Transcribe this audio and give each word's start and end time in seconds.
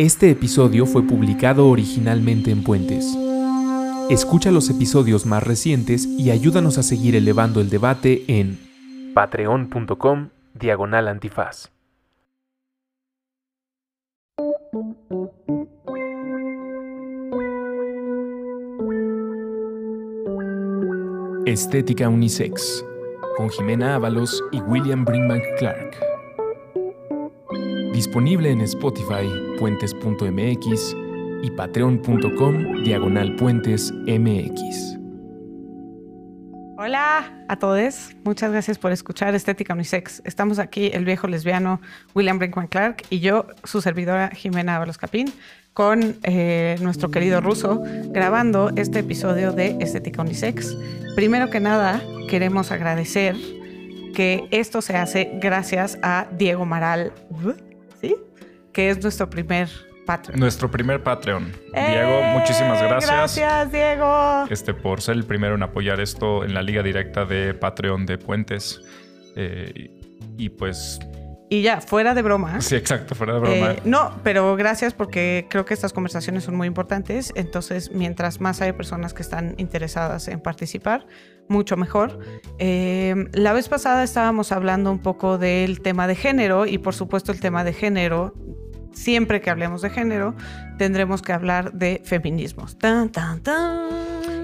Este 0.00 0.30
episodio 0.30 0.86
fue 0.86 1.02
publicado 1.02 1.68
originalmente 1.68 2.50
en 2.50 2.64
Puentes. 2.64 3.14
Escucha 4.08 4.50
los 4.50 4.70
episodios 4.70 5.26
más 5.26 5.42
recientes 5.42 6.06
y 6.06 6.30
ayúdanos 6.30 6.78
a 6.78 6.82
seguir 6.82 7.16
elevando 7.16 7.60
el 7.60 7.68
debate 7.68 8.24
en 8.26 8.58
patreon.com 9.12 10.30
diagonal 10.54 11.06
antifaz. 11.06 11.70
Estética 21.44 22.08
Unisex, 22.08 22.86
con 23.36 23.50
Jimena 23.50 23.96
Ábalos 23.96 24.42
y 24.50 24.62
William 24.62 25.04
Brinkman 25.04 25.42
Clark. 25.58 26.09
Disponible 28.00 28.50
en 28.50 28.62
Spotify, 28.62 29.28
puentes.mx 29.58 30.96
y 31.42 31.50
patreon.com 31.50 32.82
diagonal 32.82 33.36
puentes 33.36 33.92
mx. 33.92 34.98
Hola 36.78 37.44
a 37.46 37.56
todos, 37.58 38.16
muchas 38.24 38.52
gracias 38.52 38.78
por 38.78 38.92
escuchar 38.92 39.34
Estética 39.34 39.74
Unisex. 39.74 40.22
Estamos 40.24 40.58
aquí 40.58 40.88
el 40.94 41.04
viejo 41.04 41.28
lesbiano 41.28 41.82
William 42.14 42.38
Brinkman 42.38 42.68
Clark 42.68 43.02
y 43.10 43.20
yo, 43.20 43.44
su 43.64 43.82
servidora 43.82 44.30
Jimena 44.30 44.76
Ábalos 44.76 44.96
Capín, 44.96 45.30
con 45.74 46.16
eh, 46.22 46.78
nuestro 46.80 47.10
querido 47.10 47.42
ruso, 47.42 47.82
grabando 48.06 48.70
este 48.76 49.00
episodio 49.00 49.52
de 49.52 49.76
Estética 49.78 50.22
Unisex. 50.22 50.74
Primero 51.16 51.50
que 51.50 51.60
nada, 51.60 52.02
queremos 52.30 52.72
agradecer 52.72 53.36
que 54.14 54.48
esto 54.52 54.80
se 54.80 54.96
hace 54.96 55.32
gracias 55.34 55.98
a 56.02 56.28
Diego 56.32 56.64
Maral, 56.64 57.12
¿sí? 58.00 58.16
que 58.72 58.90
es 58.90 59.02
nuestro 59.02 59.28
primer 59.28 59.68
Patreon. 60.06 60.40
Nuestro 60.40 60.70
primer 60.70 61.02
Patreon. 61.02 61.52
Diego, 61.72 62.22
muchísimas 62.38 62.82
gracias. 62.82 63.36
Gracias, 63.36 63.72
Diego. 63.72 64.46
Este, 64.50 64.74
por 64.74 65.00
ser 65.00 65.16
el 65.16 65.24
primero 65.24 65.54
en 65.54 65.62
apoyar 65.62 66.00
esto 66.00 66.44
en 66.44 66.54
la 66.54 66.62
liga 66.62 66.82
directa 66.82 67.24
de 67.24 67.54
Patreon 67.54 68.06
de 68.06 68.18
Puentes. 68.18 68.80
Eh, 69.36 69.90
y 70.36 70.48
pues 70.48 70.98
y 71.52 71.62
ya, 71.62 71.80
fuera 71.80 72.14
de 72.14 72.22
broma. 72.22 72.60
Sí, 72.60 72.76
exacto, 72.76 73.16
fuera 73.16 73.34
de 73.34 73.40
broma. 73.40 73.72
Eh, 73.72 73.82
no, 73.84 74.20
pero 74.22 74.54
gracias 74.54 74.94
porque 74.94 75.48
creo 75.50 75.64
que 75.64 75.74
estas 75.74 75.92
conversaciones 75.92 76.44
son 76.44 76.54
muy 76.54 76.68
importantes. 76.68 77.32
Entonces, 77.34 77.90
mientras 77.90 78.40
más 78.40 78.60
hay 78.62 78.72
personas 78.72 79.14
que 79.14 79.22
están 79.22 79.56
interesadas 79.58 80.28
en 80.28 80.40
participar, 80.40 81.06
mucho 81.50 81.76
mejor. 81.76 82.18
Eh, 82.58 83.28
la 83.32 83.52
vez 83.52 83.68
pasada 83.68 84.02
estábamos 84.02 84.52
hablando 84.52 84.90
un 84.90 85.00
poco 85.00 85.36
del 85.36 85.80
tema 85.80 86.06
de 86.06 86.14
género 86.14 86.66
y 86.66 86.78
por 86.78 86.94
supuesto 86.94 87.32
el 87.32 87.40
tema 87.40 87.64
de 87.64 87.72
género 87.72 88.34
siempre 88.92 89.40
que 89.40 89.50
hablemos 89.50 89.82
de 89.82 89.90
género, 89.90 90.34
tendremos 90.78 91.22
que 91.22 91.32
hablar 91.32 91.72
de 91.72 92.02
feminismos. 92.04 92.76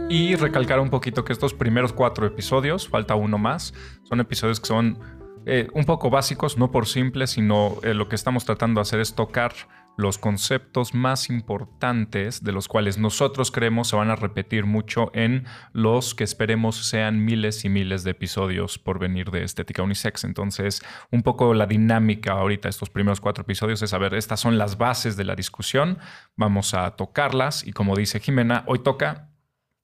Y 0.08 0.36
recalcar 0.36 0.80
un 0.80 0.90
poquito 0.90 1.24
que 1.24 1.32
estos 1.32 1.54
primeros 1.54 1.92
cuatro 1.92 2.26
episodios, 2.26 2.88
falta 2.88 3.14
uno 3.14 3.38
más, 3.38 3.74
son 4.04 4.20
episodios 4.20 4.60
que 4.60 4.66
son 4.66 4.98
eh, 5.46 5.68
un 5.74 5.84
poco 5.84 6.10
básicos, 6.10 6.58
no 6.58 6.70
por 6.70 6.86
simples, 6.86 7.30
sino 7.30 7.76
eh, 7.82 7.94
lo 7.94 8.08
que 8.08 8.14
estamos 8.14 8.44
tratando 8.44 8.80
de 8.80 8.82
hacer 8.82 9.00
es 9.00 9.14
tocar 9.14 9.52
los 9.96 10.18
conceptos 10.18 10.94
más 10.94 11.30
importantes 11.30 12.42
de 12.44 12.52
los 12.52 12.68
cuales 12.68 12.98
nosotros 12.98 13.50
creemos 13.50 13.88
se 13.88 13.96
van 13.96 14.10
a 14.10 14.16
repetir 14.16 14.66
mucho 14.66 15.10
en 15.14 15.46
los 15.72 16.14
que 16.14 16.24
esperemos 16.24 16.88
sean 16.88 17.24
miles 17.24 17.64
y 17.64 17.68
miles 17.68 18.04
de 18.04 18.10
episodios 18.10 18.78
por 18.78 18.98
venir 18.98 19.30
de 19.30 19.42
Estética 19.42 19.82
Unisex. 19.82 20.24
Entonces, 20.24 20.82
un 21.10 21.22
poco 21.22 21.54
la 21.54 21.66
dinámica 21.66 22.32
ahorita, 22.32 22.68
estos 22.68 22.90
primeros 22.90 23.20
cuatro 23.20 23.42
episodios, 23.42 23.82
es 23.82 23.92
a 23.92 23.98
ver, 23.98 24.14
estas 24.14 24.40
son 24.40 24.58
las 24.58 24.78
bases 24.78 25.16
de 25.16 25.24
la 25.24 25.34
discusión, 25.34 25.98
vamos 26.36 26.74
a 26.74 26.90
tocarlas 26.92 27.66
y 27.66 27.72
como 27.72 27.96
dice 27.96 28.20
Jimena, 28.20 28.64
hoy 28.66 28.80
toca 28.80 29.30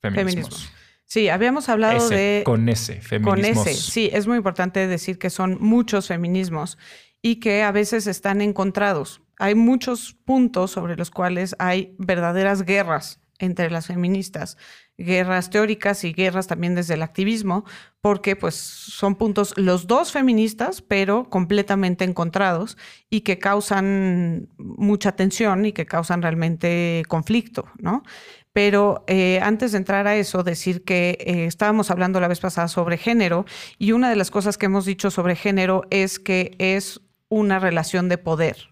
feminismos. 0.01 0.71
Sí, 1.05 1.29
habíamos 1.29 1.69
hablado 1.69 2.09
de... 2.09 2.43
Con 2.45 2.69
ese, 2.69 3.01
feminismos. 3.03 3.65
Con 3.65 3.69
ese, 3.69 3.75
sí, 3.75 4.09
es 4.13 4.27
muy 4.27 4.39
importante 4.39 4.87
decir 4.87 5.19
que 5.19 5.29
son 5.29 5.59
muchos 5.61 6.09
feminismos 6.09 6.79
y 7.21 7.37
que 7.37 7.63
a 7.63 7.71
veces 7.71 8.07
están 8.07 8.41
encontrados. 8.41 9.22
Hay 9.43 9.57
muchos 9.57 10.15
puntos 10.25 10.71
sobre 10.71 10.95
los 10.95 11.11
cuales 11.11 11.57
hay 11.59 11.97
verdaderas 11.99 12.63
guerras 12.63 13.21
entre 13.41 13.73
las 13.73 13.89
feministas, 13.89 14.57
guerras 14.97 15.51
teóricas 15.51 16.05
y 16.05 16.13
guerras 16.13 16.47
también 16.47 16.77
desde 16.77 16.95
el 16.95 17.03
activismo, 17.03 17.65
porque 18.01 18.37
pues 18.37 18.55
son 18.55 19.17
puntos 19.17 19.53
los 19.57 19.89
dos 19.89 20.13
feministas, 20.13 20.81
pero 20.81 21.29
completamente 21.29 22.05
encontrados 22.05 22.79
y 23.11 23.23
que 23.23 23.41
causan 23.41 24.49
mucha 24.59 25.17
tensión 25.17 25.67
y 25.67 25.73
que 25.73 25.87
causan 25.87 26.23
realmente 26.23 27.03
conflicto, 27.09 27.65
¿no? 27.79 28.05
Pero 28.53 29.03
eh, 29.09 29.41
antes 29.43 29.73
de 29.73 29.79
entrar 29.79 30.07
a 30.07 30.15
eso, 30.15 30.45
decir 30.45 30.85
que 30.85 31.19
eh, 31.19 31.47
estábamos 31.47 31.91
hablando 31.91 32.21
la 32.21 32.29
vez 32.29 32.39
pasada 32.39 32.69
sobre 32.69 32.97
género 32.97 33.45
y 33.77 33.91
una 33.91 34.09
de 34.09 34.15
las 34.15 34.31
cosas 34.31 34.57
que 34.57 34.67
hemos 34.67 34.85
dicho 34.85 35.11
sobre 35.11 35.35
género 35.35 35.83
es 35.91 36.21
que 36.21 36.55
es 36.59 37.01
una 37.29 37.59
relación 37.59 38.09
de 38.09 38.19
poder, 38.19 38.72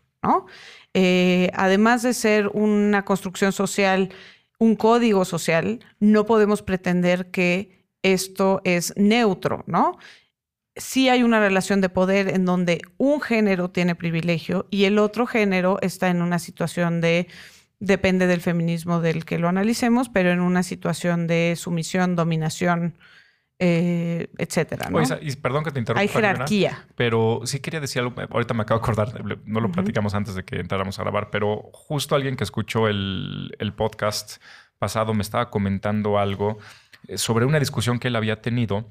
Eh, 0.95 1.51
además 1.55 2.03
de 2.03 2.15
ser 2.15 2.49
una 2.49 3.05
construcción 3.05 3.53
social, 3.53 4.11
un 4.59 4.77
código 4.77 5.25
social, 5.25 5.81
no 6.01 6.27
podemos 6.27 6.63
pretender 6.63 7.31
que 7.31 7.85
esto 8.03 8.61
es 8.65 8.93
neutro, 8.97 9.65
¿no? 9.67 9.99
Sí 10.77 11.09
hay 11.09 11.23
una 11.23 11.41
relación 11.41 11.81
de 11.81 11.89
poder 11.89 12.29
en 12.29 12.45
donde 12.45 12.81
un 12.97 13.21
género 13.21 13.71
tiene 13.71 13.95
privilegio 13.95 14.67
y 14.71 14.85
el 14.85 14.99
otro 14.99 15.27
género 15.27 15.79
está 15.83 16.09
en 16.09 16.23
una 16.23 16.39
situación 16.39 17.01
de 17.01 17.29
depende 17.81 18.27
del 18.27 18.41
feminismo 18.41 19.01
del 19.01 19.25
que 19.25 19.39
lo 19.39 19.49
analicemos, 19.49 20.09
pero 20.09 20.31
en 20.31 20.41
una 20.41 20.63
situación 20.63 21.27
de 21.27 21.55
sumisión, 21.57 22.15
dominación, 22.15 22.95
eh, 23.61 24.29
etcétera. 24.39 24.91
¿no? 24.91 25.01
y 25.21 25.37
perdón 25.37 25.63
que 25.63 25.71
te 25.71 25.79
interrumpa. 25.79 26.01
Hay 26.01 26.09
jerarquía. 26.09 26.87
pero 26.97 27.43
sí 27.45 27.61
quería 27.61 27.79
decir 27.79 28.03
algo, 28.03 28.15
ahorita 28.31 28.55
me 28.55 28.63
acabo 28.63 28.81
de 28.81 28.85
acordar, 28.85 29.39
no 29.45 29.61
lo 29.61 29.71
platicamos 29.71 30.15
antes 30.15 30.35
de 30.35 30.45
que 30.45 30.57
entráramos 30.57 30.99
a 30.99 31.03
grabar, 31.03 31.31
pero 31.31 31.71
justo 31.73 32.17
alguien 32.17 32.37
que 32.37 32.45
escuchó 32.45 32.89
el, 32.89 33.55
el 33.59 33.73
podcast 33.73 34.43
pasado 34.79 35.15
me 35.15 35.23
estaba 35.23 35.51
comentando 35.51 36.19
algo 36.19 36.59
eh, 37.07 37.19
sobre 37.19 37.45
una 37.45 37.61
discusión 37.61 37.99
que 37.99 38.09
él 38.09 38.17
había 38.17 38.41
tenido 38.41 38.91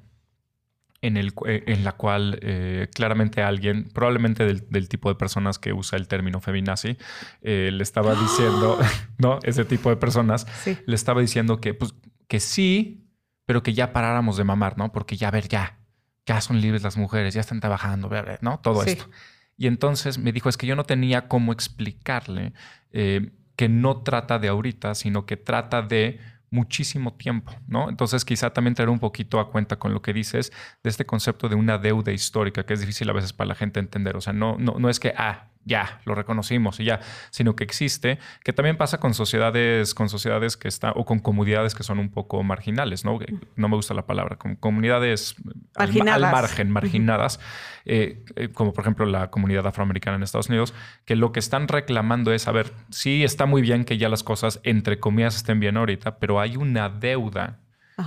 en, 1.02 1.18
el, 1.18 1.34
eh, 1.46 1.64
en 1.68 1.84
la 1.84 1.94
cual 1.94 2.40
eh, 2.42 2.88
claramente 2.94 3.42
alguien, 3.42 3.90
probablemente 3.94 4.46
del, 4.46 4.90
tipo 4.90 5.10
de 5.10 5.16
personas 5.16 5.60
que 5.60 5.74
usa 5.74 5.98
el 5.98 6.08
término 6.08 6.42
feminazi, 6.42 6.98
eh, 7.42 7.70
le 7.72 7.84
estaba 7.84 8.16
diciendo, 8.16 8.78
¿no? 9.18 9.40
Ese 9.44 9.66
tipo 9.66 9.90
de 9.90 9.96
personas, 9.96 10.46
le 10.86 10.96
estaba 10.96 11.22
diciendo 11.22 11.60
que, 11.62 11.74
pues, 11.74 11.94
que 12.28 12.40
sí, 12.40 13.09
pero 13.50 13.64
que 13.64 13.74
ya 13.74 13.94
paráramos 13.94 14.38
de 14.38 14.44
mamar, 14.44 14.78
¿no? 14.78 14.92
Porque 14.92 15.18
ya, 15.18 15.30
a 15.30 15.32
ver, 15.32 15.48
ya, 15.48 15.80
ya 16.24 16.40
son 16.40 16.62
libres 16.62 16.84
las 16.84 16.98
mujeres, 16.98 17.34
ya 17.34 17.42
están 17.42 17.60
trabajando, 17.60 18.08
¿no? 18.42 18.60
Todo 18.60 18.84
esto. 18.84 19.10
Y 19.58 19.66
entonces 19.66 20.20
me 20.20 20.32
dijo, 20.32 20.50
es 20.50 20.56
que 20.56 20.68
yo 20.68 20.76
no 20.76 20.84
tenía 20.84 21.28
cómo 21.28 21.52
explicarle 21.52 22.54
que 22.92 23.68
no 23.68 24.04
trata 24.04 24.38
de 24.38 24.50
ahorita, 24.50 24.94
sino 24.94 25.26
que 25.26 25.36
trata 25.36 25.82
de 25.82 26.20
muchísimo 26.52 27.16
tiempo, 27.16 27.52
¿no? 27.66 27.90
Entonces 27.90 28.24
quizá 28.24 28.52
también 28.52 28.76
traer 28.76 28.90
un 28.90 29.00
poquito 29.00 29.40
a 29.40 29.50
cuenta 29.50 29.78
con 29.78 29.96
lo 29.96 30.04
que 30.04 30.14
dices 30.14 30.54
de 30.84 30.92
este 30.92 31.08
concepto 31.08 31.50
de 31.50 31.56
una 31.56 31.80
deuda 31.80 32.12
histórica 32.12 32.68
que 32.68 32.76
es 32.76 32.82
difícil 32.82 33.10
a 33.10 33.14
veces 33.14 33.34
para 33.34 33.48
la 33.48 33.56
gente 33.56 33.80
entender. 33.80 34.16
O 34.16 34.22
sea, 34.22 34.32
no, 34.32 34.58
no, 34.60 34.76
no 34.78 34.92
es 34.92 35.00
que, 35.00 35.16
ah, 35.18 35.48
ya, 35.70 36.02
lo 36.04 36.16
reconocimos 36.16 36.80
y 36.80 36.86
ya, 36.86 37.00
sino 37.30 37.56
que 37.56 37.64
existe, 37.64 38.20
que 38.44 38.52
también 38.52 38.76
pasa 38.76 39.00
con 39.00 39.14
sociedades, 39.14 39.94
con 39.94 40.10
sociedades 40.10 40.58
que 40.58 40.68
están, 40.68 40.94
o 40.96 41.06
con 41.06 41.20
comunidades 41.20 41.76
que 41.76 41.84
son 41.84 42.00
un 42.00 42.10
poco 42.10 42.44
marginales, 42.44 43.06
¿no? 43.06 43.18
No 43.56 43.70
me 43.70 43.76
gusta 43.76 43.94
la 43.94 44.06
palabra, 44.06 44.38
con 44.38 44.56
comunidades 44.56 45.36
al, 45.76 45.94
margen, 46.20 46.72
marginadas, 46.72 47.40
eh, 47.86 48.26
eh, 48.36 48.50
como 48.50 48.74
por 48.74 48.84
ejemplo 48.84 49.06
la 49.06 49.30
comunidad 49.30 49.66
afroamericana 49.68 50.18
en 50.18 50.24
Estados 50.24 50.50
Unidos, 50.50 50.74
que 51.06 51.16
lo 51.16 51.32
que 51.32 51.40
están 51.40 51.68
reclamando 51.68 52.34
es, 52.34 52.48
a 52.48 52.52
ver, 52.52 52.74
sí 52.90 53.24
está 53.24 53.46
muy 53.46 53.62
bien 53.62 53.86
que 53.86 53.98
ya 53.98 54.10
las 54.10 54.24
cosas, 54.24 54.60
entre 54.64 55.00
comillas, 55.00 55.36
estén 55.36 55.60
bien 55.60 55.78
ahorita, 55.78 56.18
pero 56.18 56.40
hay 56.40 56.58
una 56.58 56.90
deuda 56.90 57.60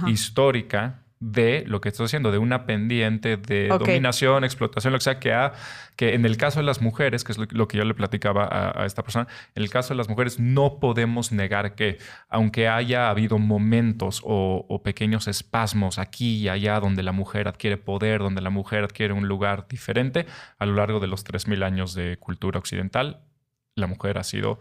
histórica 0.07 1.02
de 1.23 1.63
lo 1.69 1.81
que 1.81 1.91
estoy 1.91 2.07
haciendo, 2.07 2.33
de 2.33 2.39
una 2.39 2.67
pendiente 2.67 3.37
de 3.37 3.69
dominación, 3.69 4.43
explotación, 4.43 4.93
lo 4.93 4.99
que 4.99 5.05
sea, 5.05 5.21
que, 5.21 5.33
ha, 5.33 5.53
que 5.95 6.15
en 6.15 6.27
el 6.27 6.37
caso 6.37 6.59
de 6.59 6.67
las 6.67 6.83
mujeres, 6.83 7.23
que 7.23 7.31
es 7.31 7.39
lo, 7.39 7.69
que 7.69 7.79
yo 7.79 7.85
le 7.85 7.95
platicaba 7.95 8.49
a, 8.51 8.85
esta 8.87 9.05
persona, 9.05 9.29
en 9.55 9.63
el 9.63 9.71
caso 9.71 9.95
de 9.95 9.99
las 9.99 10.09
mujeres 10.09 10.41
no 10.41 10.81
podemos 10.81 11.31
negar 11.31 11.77
que, 11.77 11.99
aunque 12.29 12.67
haya 12.67 13.09
habido 13.09 13.39
momentos 13.39 14.21
o, 14.25 14.83
pequeños 14.83 15.29
espasmos 15.29 16.01
aquí 16.01 16.39
y 16.39 16.49
allá 16.49 16.81
donde 16.81 17.05
la 17.05 17.13
mujer 17.13 17.47
adquiere 17.47 17.77
poder, 17.77 18.19
donde 18.19 18.43
la 18.43 18.51
mujer 18.51 18.83
adquiere 18.83 19.15
un 19.15 19.29
lugar 19.29 19.69
diferente, 19.69 20.27
a 20.59 20.67
lo 20.67 20.75
largo 20.75 20.99
de 20.99 21.07
los 21.07 21.25
3.000 21.25 21.65
años 21.65 21.95
de 21.95 22.17
cultura 22.17 22.59
occidental, 22.59 23.21
la 23.77 23.87
mujer 23.87 24.19
ha 24.19 24.25
sido 24.25 24.59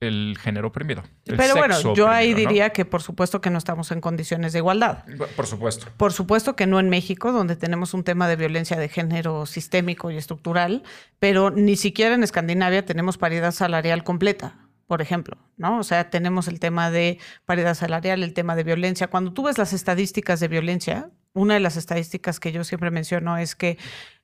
el 0.00 0.38
género 0.40 0.68
oprimido. 0.68 1.02
Pero 1.24 1.54
bueno, 1.56 1.94
yo 1.94 2.08
ahí 2.08 2.32
diría 2.32 2.70
que 2.70 2.86
por 2.86 3.02
supuesto 3.02 3.40
que 3.40 3.50
no 3.50 3.58
estamos 3.58 3.90
en 3.92 4.00
condiciones 4.00 4.52
de 4.54 4.58
igualdad. 4.60 5.04
Por 5.36 5.46
supuesto. 5.46 5.86
Por 5.96 6.12
supuesto 6.12 6.56
que 6.56 6.66
no 6.66 6.80
en 6.80 6.88
México, 6.88 7.32
donde 7.32 7.54
tenemos 7.54 7.92
un 7.92 8.02
tema 8.02 8.26
de 8.26 8.36
violencia 8.36 8.78
de 8.78 8.88
género 8.88 9.44
sistémico 9.44 10.10
y 10.10 10.16
estructural, 10.16 10.82
pero 11.18 11.50
ni 11.50 11.76
siquiera 11.76 12.14
en 12.14 12.22
Escandinavia 12.22 12.84
tenemos 12.84 13.18
paridad 13.18 13.52
salarial 13.52 14.02
completa, 14.02 14.56
por 14.86 15.02
ejemplo, 15.02 15.36
¿no? 15.58 15.78
O 15.78 15.84
sea, 15.84 16.08
tenemos 16.08 16.48
el 16.48 16.60
tema 16.60 16.90
de 16.90 17.18
paridad 17.44 17.74
salarial, 17.74 18.22
el 18.22 18.32
tema 18.32 18.56
de 18.56 18.64
violencia. 18.64 19.08
Cuando 19.08 19.34
tú 19.34 19.42
ves 19.44 19.58
las 19.58 19.74
estadísticas 19.74 20.40
de 20.40 20.48
violencia, 20.48 21.10
una 21.34 21.54
de 21.54 21.60
las 21.60 21.76
estadísticas 21.76 22.40
que 22.40 22.52
yo 22.52 22.64
siempre 22.64 22.90
menciono 22.90 23.36
es 23.36 23.54
que 23.54 23.76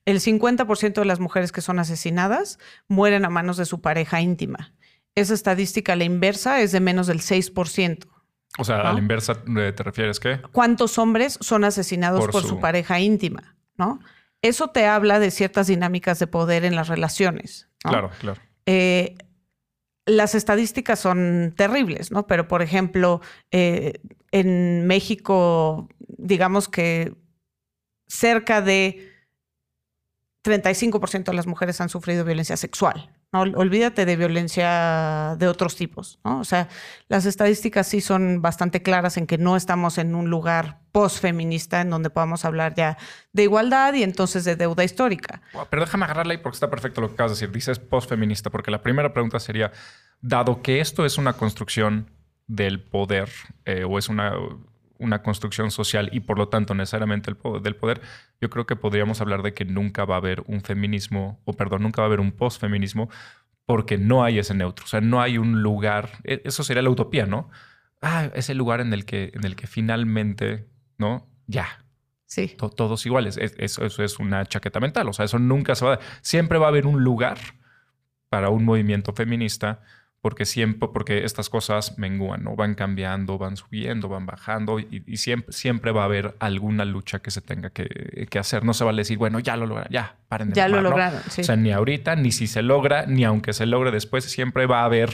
el 0.06 0.20
50% 0.20 0.94
de 0.94 1.05
las 1.05 1.20
mujeres 1.20 1.52
que 1.52 1.61
son 1.61 1.78
asesinadas 1.81 2.58
mueren 2.88 3.25
a 3.25 3.31
manos 3.31 3.58
de 3.58 3.67
su 3.67 3.81
pareja 3.81 4.20
íntima 4.23 4.73
esa 5.17 5.35
estadística, 5.35 5.97
la 5.97 6.05
inversa, 6.05 6.61
es 6.61 6.73
de 6.73 6.81
menos 6.81 7.09
del 7.09 7.21
6%. 7.21 8.07
O 8.59 8.65
sea, 8.65 8.81
a 8.81 8.93
la 8.93 8.99
inversa 8.99 9.43
eh, 9.59 9.73
te 9.73 9.83
refieres 9.83 10.21
qué? 10.21 10.41
¿Cuántos 10.53 10.99
hombres 10.99 11.39
son 11.41 11.65
asesinados 11.65 12.29
por, 12.29 12.43
su... 12.43 12.61
pareja 12.61 13.01
íntima? 13.01 13.57
¿No? 13.77 13.99
Eso 14.41 14.69
te 14.69 14.87
habla 14.87 15.19
de 15.19 15.31
ciertas 15.31 15.67
dinámicas 15.67 16.19
de 16.19 16.27
poder 16.27 16.65
en 16.65 16.77
las 16.77 16.89
relaciones. 16.89 17.69
Claro, 17.81 18.11
claro. 18.21 18.41
Eh, 18.67 19.17
las 20.07 20.35
estadísticas 20.35 21.01
son 21.01 21.53
terribles, 21.57 22.12
¿no? 22.12 22.27
Pero, 22.27 22.47
por 22.47 22.62
ejemplo, 22.62 23.21
eh, 23.51 24.01
en 24.31 24.87
México, 24.87 25.89
digamos 25.99 26.69
que 26.69 27.15
cerca 28.07 28.62
de 28.62 29.12
35% 30.45 31.25
de 31.25 31.35
las 31.35 31.47
mujeres 31.47 31.81
han 31.81 31.89
sufrido 31.89 32.25
violencia 32.25 32.57
sexual. 32.57 33.16
Olvídate 33.41 34.05
de 34.05 34.17
violencia 34.17 35.37
de 35.38 35.49
otros 35.49 35.77
tipos. 35.77 36.19
¿no? 36.25 36.41
O 36.41 36.44
sea, 36.44 36.69
las 37.09 37.27
estadísticas 37.27 37.87
sí 37.87 38.00
son 38.00 38.43
bastante 38.43 38.83
claras 38.83 39.17
en 39.17 39.27
que 39.27 39.38
no 39.38 39.56
estamos 39.56 39.99
en 39.99 40.15
un 40.15 40.31
lugar 40.31 40.81
post-feminista 40.93 41.81
en 41.81 41.91
donde 41.91 42.11
podamos 42.11 42.44
hablar 42.44 42.75
ya 42.75 42.97
de 43.33 43.43
igualdad 43.43 43.94
y 43.94 44.03
entonces 44.03 44.44
de 44.44 44.56
deuda 44.56 44.85
histórica. 44.85 45.43
Pero 45.71 45.83
déjame 45.83 46.05
agarrarla 46.05 46.33
ahí 46.33 46.38
porque 46.38 46.56
está 46.56 46.71
perfecto 46.71 47.00
lo 47.00 47.09
que 47.09 47.15
acabas 47.15 47.33
de 47.33 47.35
decir. 47.37 47.53
Dices 47.53 47.79
post-feminista 47.79 48.50
porque 48.50 48.71
la 48.71 48.83
primera 48.83 49.12
pregunta 49.12 49.38
sería, 49.38 49.73
dado 50.21 50.62
que 50.62 50.81
esto 50.81 51.05
es 51.05 51.19
una 51.19 51.35
construcción 51.35 52.11
del 52.47 52.81
poder 52.81 53.29
eh, 53.65 53.85
o 53.85 53.99
es 53.99 54.09
una 54.09 54.33
una 54.99 55.23
construcción 55.23 55.71
social 55.71 56.09
y 56.13 56.21
por 56.21 56.39
lo 56.39 56.49
tanto 56.49 56.75
necesariamente 56.75 57.31
el 57.31 57.63
del 57.63 57.77
poder, 57.77 58.01
yo 58.41 58.51
creo 58.51 58.67
que 58.67 58.77
podríamos 58.77 59.21
hablar 59.21 59.43
de 59.43 59.55
que 59.55 59.65
nunca 59.65 60.05
va 60.05 60.15
a 60.15 60.19
haber 60.19 60.43
un 60.47 60.61
feminismo, 60.63 61.41
o 61.45 61.53
perdón, 61.53 61.83
nunca 61.83 62.03
va 62.03 62.07
a 62.07 62.09
haber 62.09 62.21
un 62.21 62.33
postfeminismo 62.33 63.09
porque 63.65 63.99
no 63.99 64.25
hay 64.25 64.39
ese 64.39 64.55
neutro, 64.55 64.85
o 64.85 64.89
sea, 64.89 65.01
no 65.01 65.21
hay 65.21 65.39
un 65.39 65.63
lugar, 65.63 66.11
e, 66.25 66.43
eso 66.45 66.63
sería 66.63 66.83
la 66.83 66.91
utopía, 66.91 67.27
¿no? 67.27 67.51
Ah, 68.01 68.31
ese 68.35 68.55
lugar 68.55 68.81
en 68.81 68.93
el 68.93 69.05
que, 69.05 69.33
en 69.35 69.45
el 69.45 69.57
que 69.57 69.67
finalmente, 69.67 70.67
¿no? 70.99 71.29
Ya. 71.47 71.83
Sí. 72.27 72.57
todos 72.59 73.07
iguales. 73.07 73.39
Eso, 73.39 73.85
eso 73.85 74.03
es 74.03 74.19
una 74.19 74.45
chaqueta 74.47 74.81
mental, 74.81 75.09
o 75.09 75.13
sea, 75.13 75.25
eso 75.25 75.39
nunca 75.39 75.77
se 75.77 75.85
va 75.85 75.95
a... 75.95 75.99
Siempre 76.23 76.59
va 76.59 76.67
a 76.67 76.69
haber 76.71 76.87
un 76.87 77.03
lugar 77.05 77.39
para 78.29 78.51
un 78.51 78.65
movimiento 78.65 79.13
feminista 79.13 79.83
porque 80.21 80.45
siempre, 80.45 80.89
porque 80.93 81.25
estas 81.25 81.49
cosas 81.49 81.99
menguan, 81.99 82.43
¿no? 82.43 82.57
Van 82.57 82.75
cambiando, 82.75 83.39
van 83.39 83.57
subiendo, 83.57 84.09
van 84.09 84.27
bajando 84.27 84.81
y, 84.81 85.17
siempre, 85.17 85.53
siempre 85.53 85.93
va 85.93 86.03
a 86.03 86.05
haber 86.07 86.35
alguna 86.41 86.85
lucha 86.85 87.21
que 87.21 87.31
se 87.31 87.41
tenga 87.41 87.71
que, 87.71 88.39
hacer. 88.39 88.65
No 88.65 88.75
se 88.75 88.85
va 88.85 88.91
a 88.91 88.95
decir, 88.95 89.19
bueno, 89.19 89.39
ya 89.39 89.57
lo 89.57 89.67
lograron, 89.67 89.93
ya, 89.93 90.17
paren 90.29 90.51
de 90.51 90.55
Ya 90.55 90.69
lo 90.69 90.81
lograron, 90.81 91.21
sí. 91.29 91.43
O 91.43 91.45
sea, 91.45 91.57
ni 91.57 91.71
ahorita, 91.71 92.17
ni 92.17 92.33
si 92.33 92.47
se 92.47 92.63
logra, 92.63 93.07
ni 93.07 93.25
aunque 93.25 93.53
se 93.53 93.67
logre 93.67 93.91
después, 93.91 94.25
siempre 94.25 94.67
va 94.67 94.81
a 94.81 94.85
haber 94.87 95.11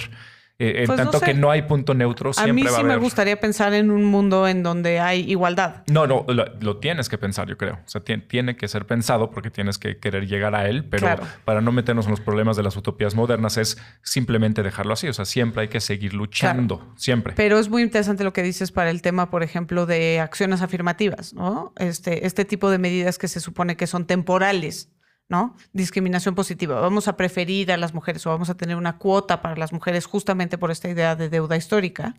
eh, 0.63 0.83
en 0.83 0.87
pues 0.87 0.97
tanto 0.97 1.19
que 1.19 1.35
no 1.35 1.51
hay 1.51 1.63
punto 1.63 1.93
neutro, 1.93 2.33
siempre 2.33 2.51
a 2.51 2.55
mí 2.55 2.77
sí 2.77 2.85
me 2.85 2.97
gustaría 2.97 3.41
pensar 3.41 3.75
en 3.75 3.91
un 3.91 4.05
mundo 4.05 4.47
en 4.47 4.63
donde 4.63 5.01
hay 5.01 5.29
igualdad. 5.29 5.83
No, 5.91 6.07
no, 6.07 6.25
lo, 6.29 6.77
tienes 6.77 7.09
que 7.09 7.19
pensar, 7.19 7.49
yo 7.49 7.59
creo. 7.59 7.81
O 7.85 7.89
sea, 7.89 8.01
tiene, 8.01 8.57
que 8.57 8.69
ser 8.69 8.87
pensado 8.87 9.33
porque 9.33 9.51
tienes 9.51 9.77
que 9.79 9.99
querer 9.99 10.29
llegar 10.29 10.55
a 10.55 10.69
él, 10.69 10.85
pero 10.85 11.09
para 11.45 11.61
no 11.61 11.73
meternos 11.73 12.05
en 12.05 12.13
los 12.13 12.21
problemas 12.21 12.57
de 12.57 12.63
las 12.63 12.77
utopías 12.77 13.17
modernas 13.17 13.57
es 13.57 13.77
simplemente 14.03 14.63
dejarlo 14.63 14.93
así. 14.93 15.09
O 15.09 15.13
sea, 15.13 15.25
siempre 15.25 15.63
hay 15.63 15.69
que 15.69 15.81
seguir 15.81 16.15
luchando, 16.15 16.93
siempre. 16.95 17.35
Pero 17.35 17.59
es 17.59 17.69
muy 17.69 17.83
interesante 17.83 18.23
lo 18.23 18.33
que 18.33 18.45
dices 18.45 18.71
para 18.71 18.91
el 18.91 19.03
tema, 19.03 19.31
por 19.31 19.43
ejemplo, 19.43 19.85
de 19.85 20.21
acciones 20.21 20.63
afirmativas, 20.63 21.35
¿no? 21.35 21.73
Este, 21.77 22.25
este 22.25 22.45
tipo 22.45 22.71
de 22.71 22.79
medidas 22.79 23.19
que 23.19 23.27
se 23.27 23.41
supone 23.41 23.77
que 23.77 23.89
son 23.89 24.07
temporales 24.07 24.93
¿no? 25.33 25.57
Discriminación 25.73 26.35
positiva. 26.35 26.79
Vamos 26.79 27.09
a 27.09 27.17
preferir 27.17 27.73
a 27.73 27.79
las 27.79 27.95
mujeres 27.95 28.27
o 28.27 28.31
vamos 28.31 28.51
a 28.51 28.55
tener 28.55 28.77
una 28.77 28.99
cuota 28.99 29.41
para 29.41 29.57
las 29.57 29.73
mujeres 29.73 30.05
justamente 30.05 30.59
por 30.59 30.71
esta 30.71 30.91
idea 30.91 31.17
de 31.17 31.31
deuda 31.31 31.57
histórica, 31.57 32.15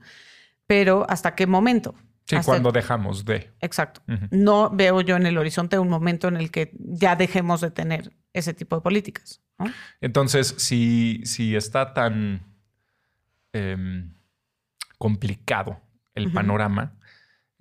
pero 0.66 1.06
¿hasta 1.08 1.36
qué 1.36 1.46
momento? 1.46 1.94
Sí, 2.26 2.38
cuando 2.44 2.72
dejamos 2.72 3.24
de. 3.24 3.52
Exacto. 3.62 4.02
No 4.32 4.72
veo 4.72 5.02
yo 5.02 5.16
en 5.16 5.28
el 5.28 5.38
horizonte 5.38 5.78
un 5.78 5.90
momento 5.90 6.28
en 6.28 6.38
el 6.38 6.50
que 6.50 6.72
ya 6.74 7.16
dejemos 7.16 7.62
de 7.62 7.70
tener 7.70 8.14
ese 8.34 8.56
tipo 8.56 8.78
de 8.78 8.82
políticas. 8.82 9.42
Entonces, 10.02 10.56
si, 10.58 11.22
si 11.26 11.56
está 11.56 11.94
tan 11.94 12.42
em, 13.52 14.12
complicado 14.98 15.80
el 16.16 16.32
panorama, 16.32 16.94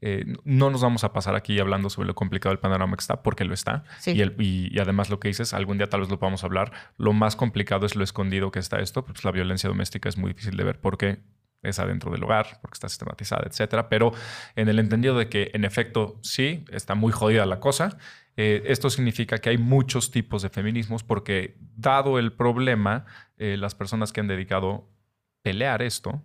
eh, 0.04 0.24
no 0.44 0.68
nos 0.68 0.82
vamos 0.82 1.04
a 1.04 1.12
pasar 1.12 1.36
aquí 1.36 1.60
hablando 1.60 1.88
sobre 1.88 2.08
lo 2.08 2.16
complicado 2.16 2.52
del 2.52 2.58
panorama 2.58 2.96
que 2.96 3.02
está, 3.02 3.22
porque 3.22 3.44
lo 3.44 3.54
está. 3.54 3.84
Y, 4.04 4.78
además 4.80 5.10
lo 5.10 5.20
que 5.20 5.28
dices, 5.28 5.54
algún 5.54 5.78
día 5.78 5.88
tal 5.88 6.00
vez 6.00 6.10
lo 6.10 6.18
podamos 6.18 6.42
hablar. 6.42 6.72
Lo 6.98 7.12
más 7.12 7.36
complicado 7.36 7.86
es 7.86 7.94
lo 7.94 8.02
escondido 8.02 8.50
que 8.50 8.58
está 8.58 8.80
esto. 8.80 9.04
Pues 9.04 9.24
la 9.24 9.30
violencia 9.30 9.68
doméstica 9.68 10.08
es 10.08 10.18
muy 10.18 10.32
difícil 10.32 10.56
de 10.56 10.64
ver 10.64 10.80
porque 10.80 11.20
es 11.62 11.78
adentro 11.78 12.10
del 12.10 12.24
hogar, 12.24 12.58
porque 12.60 12.74
está 12.74 12.88
sistematizada, 12.88 13.44
etcétera. 13.46 13.88
Pero 13.88 14.12
en 14.56 14.68
el 14.68 14.80
entendido 14.80 15.16
de 15.16 15.28
que, 15.28 15.52
en 15.54 15.64
efecto, 15.64 16.18
sí, 16.20 16.64
está 16.72 16.96
muy 16.96 17.12
jodida 17.12 17.46
la 17.46 17.60
cosa. 17.60 17.96
Eh, 18.36 18.64
esto 18.66 18.90
significa 18.90 19.38
que 19.38 19.50
hay 19.50 19.58
muchos 19.58 20.10
tipos 20.10 20.42
de 20.42 20.48
feminismos 20.48 21.04
porque, 21.04 21.56
dado 21.76 22.18
el 22.18 22.32
problema, 22.32 23.04
eh, 23.36 23.56
las 23.56 23.76
personas 23.76 24.12
que 24.12 24.18
han 24.18 24.26
dedicado 24.26 24.90
pelear 25.42 25.80
esto, 25.80 26.24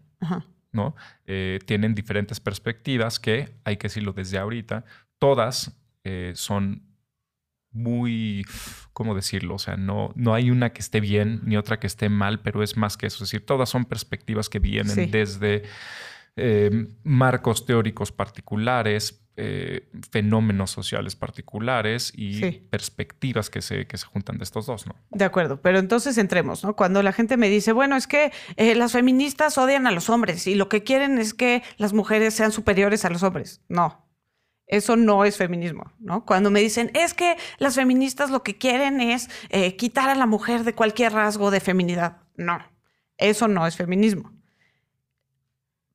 ¿no? 0.78 0.96
Eh, 1.26 1.60
tienen 1.66 1.96
diferentes 1.96 2.40
perspectivas 2.40 3.20
que, 3.20 3.56
hay 3.66 3.76
que 3.78 3.88
decirlo 3.90 4.14
desde 4.14 4.38
ahorita, 4.38 4.86
todas 5.20 5.78
eh, 6.06 6.32
son 6.36 6.84
muy, 7.72 8.46
¿cómo 8.94 9.16
decirlo? 9.16 9.56
O 9.56 9.60
sea, 9.60 9.76
no, 9.76 10.12
no 10.16 10.34
hay 10.34 10.52
una 10.52 10.72
que 10.72 10.82
esté 10.82 11.00
bien 11.02 11.42
ni 11.44 11.58
otra 11.58 11.80
que 11.80 11.88
esté 11.88 12.10
mal, 12.10 12.40
pero 12.40 12.64
es 12.64 12.78
más 12.78 12.96
que 12.96 13.08
eso. 13.08 13.24
Es 13.24 13.32
decir, 13.32 13.46
todas 13.46 13.70
son 13.70 13.86
perspectivas 13.86 14.50
que 14.50 14.60
vienen 14.60 15.12
desde 15.12 15.64
eh, 16.36 16.88
marcos 17.04 17.66
teóricos 17.66 18.12
particulares, 18.12 19.27
eh, 19.38 19.88
fenómenos 20.12 20.72
sociales 20.72 21.16
particulares 21.16 22.12
y 22.16 22.42
perspectivas 22.42 23.50
que 23.50 23.62
se, 23.62 23.86
que 23.86 23.98
se 23.98 24.06
juntan 24.08 24.38
de 24.40 24.44
estos 24.44 24.66
dos, 24.66 24.88
¿no? 24.88 24.96
De 25.12 25.26
acuerdo, 25.26 25.62
pero 25.62 25.78
entonces 25.78 26.18
entremos, 26.18 26.64
¿no? 26.64 26.76
Cuando 26.76 27.04
la 27.04 27.14
gente 27.14 27.38
me 27.38 27.48
dice, 27.48 27.72
bueno, 27.72 27.96
es 27.96 28.08
que 28.08 28.32
eh, 28.56 28.76
las 28.76 28.94
feministas 28.94 29.58
odian 29.58 29.86
a 29.86 29.92
los 29.92 30.10
hombres 30.10 30.48
y 30.48 30.56
lo 30.56 30.70
que 30.70 30.84
quieren 30.84 31.20
es 31.20 31.34
que 31.34 31.64
las 31.78 31.94
mujeres 31.94 32.34
sean 32.34 32.52
superiores 32.52 33.06
a 33.06 33.10
los 33.10 33.24
hombres. 33.24 33.62
No, 33.70 34.08
eso 34.68 34.96
no 34.96 35.24
es 35.24 35.38
feminismo, 35.38 35.94
¿no? 36.00 36.26
Cuando 36.26 36.52
me 36.52 36.60
dicen, 36.60 36.92
es 36.94 37.14
que 37.14 37.38
las 37.58 37.76
feministas 37.76 38.30
lo 38.30 38.44
que 38.44 38.58
quieren 38.58 39.00
es 39.00 39.30
eh, 39.50 39.76
quitar 39.78 40.10
a 40.10 40.16
la 40.16 40.26
mujer 40.26 40.64
de 40.64 40.74
cualquier 40.74 41.14
rasgo 41.14 41.52
de 41.52 41.62
feminidad. 41.62 42.18
No, 42.36 42.60
eso 43.18 43.48
no 43.48 43.66
es 43.66 43.78
feminismo. 43.78 44.37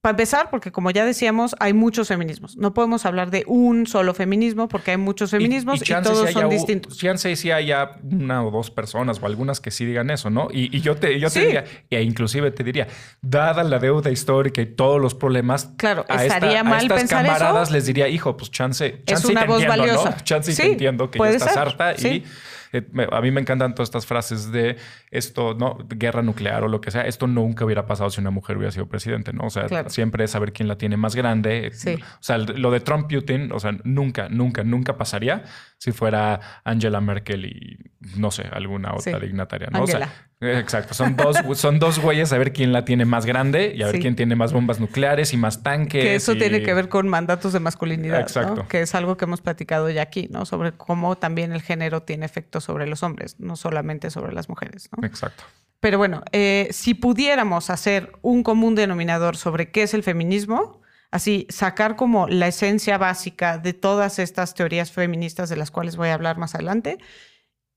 Para 0.02 0.14
empezar, 0.14 0.50
porque 0.50 0.72
como 0.72 0.90
ya 0.90 1.04
decíamos, 1.04 1.54
hay 1.60 1.74
muchos 1.74 2.08
feminismos. 2.08 2.56
No 2.56 2.74
podemos 2.74 3.06
hablar 3.06 3.30
de 3.30 3.44
un 3.46 3.86
solo 3.86 4.14
feminismo 4.14 4.66
porque 4.66 4.90
hay 4.90 4.96
muchos 4.96 5.30
feminismos 5.30 5.80
y, 5.80 5.94
todos 6.02 6.28
son 6.32 6.48
distintos. 6.50 6.98
Chance 6.98 7.36
si 7.36 7.52
haya 7.52 7.92
una 8.02 8.44
o 8.44 8.50
dos 8.50 8.72
personas 8.72 9.22
o 9.22 9.26
algunas 9.26 9.60
que 9.60 9.70
sí 9.70 9.84
digan 9.84 10.10
eso, 10.10 10.28
¿no? 10.28 10.48
Y, 10.50 10.80
yo 10.80 10.96
te, 10.96 11.20
yo 11.20 11.30
te 11.30 11.46
diría, 11.46 11.64
e 11.88 12.02
inclusive 12.02 12.50
te 12.50 12.64
diría, 12.64 12.88
dada 13.20 13.62
la 13.62 13.78
deuda 13.78 14.10
histórica 14.10 14.60
y 14.60 14.66
todos 14.66 15.00
los 15.00 15.14
problemas, 15.14 15.70
claro, 15.76 16.04
estaría 16.08 16.64
mal 16.64 16.80
a 16.80 16.96
estas 16.96 17.08
camaradas 17.08 17.70
les 17.70 17.86
diría, 17.86 18.08
hijo, 18.08 18.36
pues 18.36 18.50
chance, 18.50 19.04
chance 19.06 19.24
es 19.28 19.30
una 19.30 19.44
voz 19.44 19.62
entiendo, 19.62 19.82
valiosa. 19.84 20.10
¿no? 20.10 20.24
Chance 20.24 20.56
te 20.56 20.66
entiendo 20.72 21.12
que 21.12 21.20
ya 21.20 21.28
estás 21.28 21.56
harta 21.56 21.94
y 21.94 22.24
eh, 22.72 22.86
a 23.10 23.20
mí 23.20 23.30
me 23.30 23.40
encantan 23.40 23.74
todas 23.74 23.88
estas 23.88 24.06
frases 24.06 24.50
de 24.50 24.76
esto, 25.10 25.54
¿no? 25.54 25.78
Guerra 25.88 26.22
nuclear 26.22 26.64
o 26.64 26.68
lo 26.68 26.80
que 26.80 26.90
sea. 26.90 27.02
Esto 27.02 27.26
nunca 27.26 27.64
hubiera 27.64 27.86
pasado 27.86 28.10
si 28.10 28.20
una 28.20 28.30
mujer 28.30 28.56
hubiera 28.56 28.72
sido 28.72 28.86
presidente, 28.86 29.32
¿no? 29.32 29.44
O 29.44 29.50
sea, 29.50 29.88
siempre 29.88 30.24
es 30.24 30.30
saber 30.30 30.52
quién 30.52 30.68
la 30.68 30.78
tiene 30.78 30.96
más 30.96 31.14
grande. 31.14 31.70
O 31.72 32.22
sea, 32.22 32.38
lo 32.38 32.70
de 32.70 32.80
Trump-Putin, 32.80 33.52
o 33.52 33.60
sea, 33.60 33.76
nunca, 33.84 34.28
nunca, 34.28 34.64
nunca 34.64 34.96
pasaría 34.96 35.44
si 35.78 35.92
fuera 35.92 36.40
Angela 36.64 37.00
Merkel 37.00 37.44
y, 37.44 37.78
no 38.16 38.30
sé, 38.30 38.44
alguna 38.52 38.94
otra 38.94 39.18
dignataria, 39.18 39.68
¿no? 39.72 39.82
O 39.82 39.86
sea, 39.86 40.30
exacto. 40.40 40.94
Son 40.94 41.16
dos, 41.16 41.36
son 41.58 41.78
dos 41.78 41.98
güeyes 41.98 42.32
a 42.32 42.38
ver 42.38 42.52
quién 42.52 42.72
la 42.72 42.84
tiene 42.84 43.04
más 43.04 43.26
grande 43.26 43.72
y 43.76 43.82
a 43.82 43.86
ver 43.86 44.00
quién 44.00 44.14
tiene 44.14 44.36
más 44.36 44.52
bombas 44.52 44.80
nucleares 44.80 45.32
y 45.32 45.36
más 45.36 45.62
tanques. 45.62 46.02
Que 46.02 46.14
eso 46.14 46.34
tiene 46.36 46.62
que 46.62 46.72
ver 46.72 46.88
con 46.88 47.08
mandatos 47.08 47.52
de 47.52 47.60
masculinidad, 47.60 48.20
Exacto. 48.20 48.66
Que 48.68 48.82
es 48.82 48.94
algo 48.94 49.16
que 49.16 49.24
hemos 49.24 49.40
platicado 49.40 49.90
ya 49.90 50.02
aquí, 50.02 50.28
¿no? 50.30 50.46
Sobre 50.46 50.72
cómo 50.72 51.16
también 51.16 51.52
el 51.52 51.62
género 51.62 52.02
tiene 52.02 52.26
efectos 52.26 52.61
sobre 52.62 52.86
los 52.86 53.02
hombres, 53.02 53.38
no 53.38 53.56
solamente 53.56 54.10
sobre 54.10 54.32
las 54.32 54.48
mujeres. 54.48 54.88
Exacto. 55.02 55.44
Pero 55.80 55.98
bueno, 55.98 56.22
eh, 56.32 56.68
si 56.70 56.94
pudiéramos 56.94 57.68
hacer 57.68 58.12
un 58.22 58.42
común 58.42 58.74
denominador 58.74 59.36
sobre 59.36 59.70
qué 59.70 59.82
es 59.82 59.94
el 59.94 60.04
feminismo, 60.04 60.80
así 61.10 61.46
sacar 61.50 61.96
como 61.96 62.28
la 62.28 62.46
esencia 62.46 62.98
básica 62.98 63.58
de 63.58 63.72
todas 63.72 64.18
estas 64.18 64.54
teorías 64.54 64.92
feministas 64.92 65.48
de 65.48 65.56
las 65.56 65.70
cuales 65.70 65.96
voy 65.96 66.08
a 66.08 66.14
hablar 66.14 66.38
más 66.38 66.54
adelante, 66.54 66.98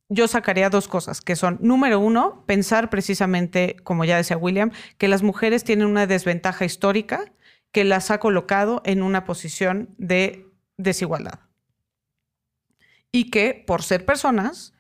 yo 0.08 0.27
sacaría 0.27 0.70
dos 0.70 0.88
cosas, 0.88 1.22
que 1.22 1.36
son, 1.36 1.58
número 1.62 2.00
uno, 2.00 2.44
pensar 2.46 2.92
precisamente, 2.92 3.75
como 3.84 4.06
ya 4.06 4.18
decía 4.18 4.38
William, 4.38 4.72
que 5.00 5.08
las 5.08 5.24
mujeres 5.24 5.63
tienen 5.63 5.88
una 5.88 6.06
desventaja 6.06 6.63
histórica 6.63 7.34
que 7.72 7.84
las 7.84 8.12
ha 8.12 8.20
colocado 8.20 8.84
en 8.86 9.01
una 9.01 9.25
posición 9.25 9.96
de 9.98 10.48
desigualdad. 10.77 11.39
Y 13.12 13.32
que 13.32 13.63
por 13.65 13.82
ser 13.82 14.06
personas 14.06 14.75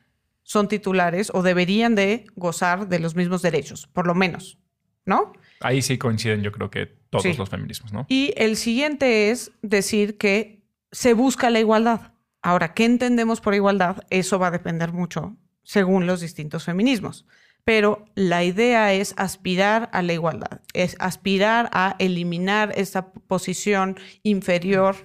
son 0.45 0.67
titulares 0.67 1.31
o 1.33 1.41
deberían 1.41 1.95
de 1.95 2.27
gozar 2.35 2.87
de 2.87 2.99
los 2.99 3.15
mismos 3.15 3.41
derechos, 3.41 3.87
por 3.87 4.05
lo 4.05 4.13
menos, 4.13 4.59
¿no? 5.03 5.33
Ahí 5.59 5.81
sí 5.81 5.97
coinciden 5.97 6.43
yo 6.43 6.51
creo 6.51 6.69
que 6.69 6.85
todos 7.09 7.37
los 7.37 7.49
feminismos, 7.49 7.91
¿no? 7.91 8.05
Y 8.09 8.31
el 8.37 8.55
siguiente 8.55 9.31
es 9.31 9.51
decir 9.63 10.17
que 10.17 10.61
se 10.91 11.13
busca 11.13 11.49
la 11.49 11.59
igualdad. 11.59 12.13
Ahora, 12.43 12.75
¿qué 12.75 12.85
entendemos 12.85 13.41
por 13.41 13.55
igualdad? 13.55 14.03
Eso 14.11 14.37
va 14.37 14.47
a 14.47 14.51
depender 14.51 14.93
mucho 14.93 15.35
según 15.63 16.05
los 16.05 16.21
distintos 16.21 16.63
feminismos. 16.63 17.25
Pero 17.63 18.05
la 18.13 18.43
idea 18.43 18.93
es 18.93 19.15
aspirar 19.17 19.89
a 19.93 20.03
la 20.03 20.13
igualdad, 20.13 20.61
es 20.73 20.95
aspirar 20.99 21.71
a 21.73 21.95
eliminar 21.97 22.71
esa 22.77 23.11
posición 23.11 23.97
inferior 24.21 24.95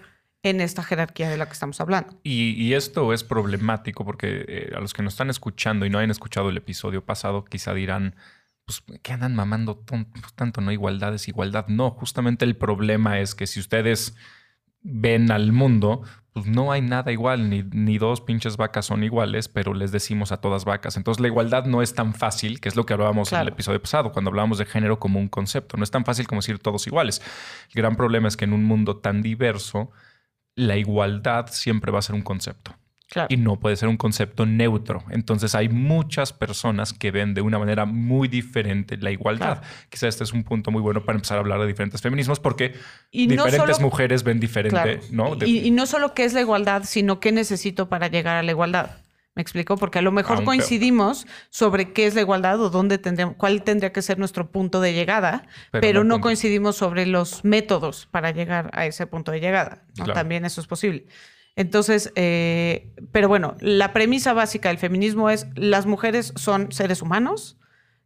en 0.42 0.61
esta 0.61 0.82
jerarquía 0.82 1.28
de 1.28 1.37
la 1.37 1.47
que 1.47 1.52
estamos 1.52 1.80
hablando. 1.80 2.18
Y, 2.23 2.73
esto 2.73 3.12
es 3.12 3.25
problemático 3.25 4.04
porque 4.04 4.44
eh, 4.49 4.73
a 4.75 4.80
los 4.80 4.94
que 4.94 5.02
nos 5.02 5.14
están 5.14 5.30
escuchando 5.30 5.85
y 5.85 5.90
no 5.90 5.99
hayan 5.99 6.11
escuchado 6.11 6.49
el 6.49 6.56
episodio 6.56 7.04
pasado, 7.04 7.44
quizá 7.44 7.75
dirán, 7.75 8.14
pues, 8.64 8.82
¿qué 9.02 9.12
andan 9.12 9.35
mamando 9.35 9.85
tanto? 10.35 10.61
No 10.61 10.73
igualdad 10.73 11.14
es 11.14 11.28
igualdad. 11.28 11.66
No, 11.68 11.90
justamente 11.90 12.44
el 12.44 12.56
problema 12.56 13.20
es 13.20 13.35
que 13.35 13.47
si 13.47 13.61
ustedes 13.61 14.14
ven 14.82 15.30
al 15.30 15.52
mundo, 15.52 16.02
pues 16.32 16.47
no 16.47 16.73
hay 16.73 16.80
nada 16.80 17.12
igual, 17.12 17.50
ni, 17.50 17.62
ni, 17.64 17.99
dos 17.99 18.23
pinches 18.23 18.56
vacas 18.56 18.87
son 18.87 19.04
iguales, 19.04 19.49
pero 19.49 19.75
les 19.75 19.92
decimos 19.92 20.32
a 20.32 20.38
todas 20.38 20.64
vacas. 20.64 20.97
Entonces 20.97 21.20
la 21.20 21.26
igualdad 21.26 21.66
no 21.66 21.82
es 21.82 21.94
tan 21.94 22.14
fácil, 22.14 22.61
que 22.61 22.68
es 22.70 22.76
lo 22.76 22.87
que 22.87 22.94
hablábamos 22.94 23.32
en 23.32 23.40
el 23.40 23.49
episodio 23.49 23.82
pasado, 23.82 24.12
cuando 24.12 24.30
hablábamos 24.30 24.56
de 24.56 24.64
género 24.64 24.99
como 24.99 25.18
un 25.18 25.28
concepto. 25.28 25.76
No 25.76 25.85
es 25.85 25.90
tan 25.90 26.06
fácil 26.06 26.26
como 26.26 26.40
decir 26.40 26.59
todos 26.61 26.87
iguales. 26.87 27.20
El 27.68 27.82
gran 27.82 27.97
problema 27.97 28.28
es 28.28 28.38
que 28.38 28.47
en 28.47 28.54
un 28.54 28.64
mundo 28.64 28.97
tan 28.97 29.20
diverso, 29.20 29.90
la 30.57 30.76
igualdad 30.76 31.47
siempre 31.50 31.90
va 31.90 32.00
a 32.00 32.02
ser 32.02 32.14
un 32.14 32.23
concepto. 32.23 32.76
Y 33.28 33.37
no 33.37 33.59
puede 33.59 33.75
ser 33.75 33.88
un 33.88 33.97
concepto 33.97 34.47
neutro. 34.47 35.02
Entonces 35.11 35.57
hay 35.57 35.69
muchas 35.69 36.33
personas 36.33 36.92
que 36.92 37.11
ven 37.11 37.35
de 37.35 37.40
una 37.40 37.59
manera 37.59 37.85
muy 37.85 38.28
diferente 38.28 38.97
la 38.99 39.11
igualdad. 39.11 39.62
Quizá 39.88 40.07
este 40.07 40.23
es 40.23 40.33
un 40.33 40.45
punto 40.45 40.71
muy 40.71 40.80
bueno 40.80 41.04
para 41.04 41.16
empezar 41.16 41.37
a 41.37 41.40
hablar 41.40 41.61
de 41.61 41.66
diferentes 41.66 42.00
feminismos 42.00 42.38
porque 42.38 42.75
diferentes 43.11 43.80
mujeres 43.80 44.23
ven 44.23 44.38
diferente, 44.38 45.00
¿no? 45.11 45.37
Y, 45.45 45.71
no 45.73 45.87
solo 45.87 46.14
qué 46.14 46.25
es 46.25 46.35
la 46.35 46.40
igualdad, 46.40 46.85
sino 46.85 47.19
qué 47.19 47.33
necesito 47.33 47.88
para 47.88 48.07
llegar 48.07 48.37
a 48.37 48.42
la 48.42 48.52
igualdad. 48.52 48.90
¿Me 49.40 49.42
explico? 49.42 49.78
Porque 49.78 49.99
a 49.99 50.02
lo 50.02 50.12
mejor 50.12 50.44
coincidimos 50.44 51.26
sobre 51.49 51.94
qué 51.94 52.04
es 52.04 52.14
la 52.14 52.20
igualdad 52.20 52.61
o 52.61 52.68
dónde 52.68 52.99
tendría, 52.99 53.32
cuál 53.32 53.62
tendría 53.62 53.90
que 53.90 54.02
ser 54.02 54.18
nuestro 54.18 54.50
punto 54.50 54.82
de 54.82 54.92
llegada, 54.92 55.47
pero, 55.73 56.04
no, 56.04 56.20
coincidimos 56.20 56.76
sobre 56.76 57.06
los 57.06 57.42
métodos 57.42 58.06
para 58.11 58.32
llegar 58.32 58.68
a 58.75 58.85
ese 58.85 59.06
punto 59.06 59.32
de 59.32 59.40
llegada. 59.40 59.87
También 60.12 60.44
eso 60.44 60.61
es 60.61 60.66
posible. 60.66 61.06
Entonces, 61.56 62.12
eh, 62.16 62.92
pero 63.12 63.28
bueno, 63.28 63.56
la 63.61 63.94
premisa 63.94 64.35
básica 64.35 64.68
del 64.68 64.76
feminismo 64.76 65.30
es 65.30 65.47
las 65.54 65.87
mujeres 65.87 66.35
son 66.37 66.70
seres 66.70 67.00
humanos 67.00 67.56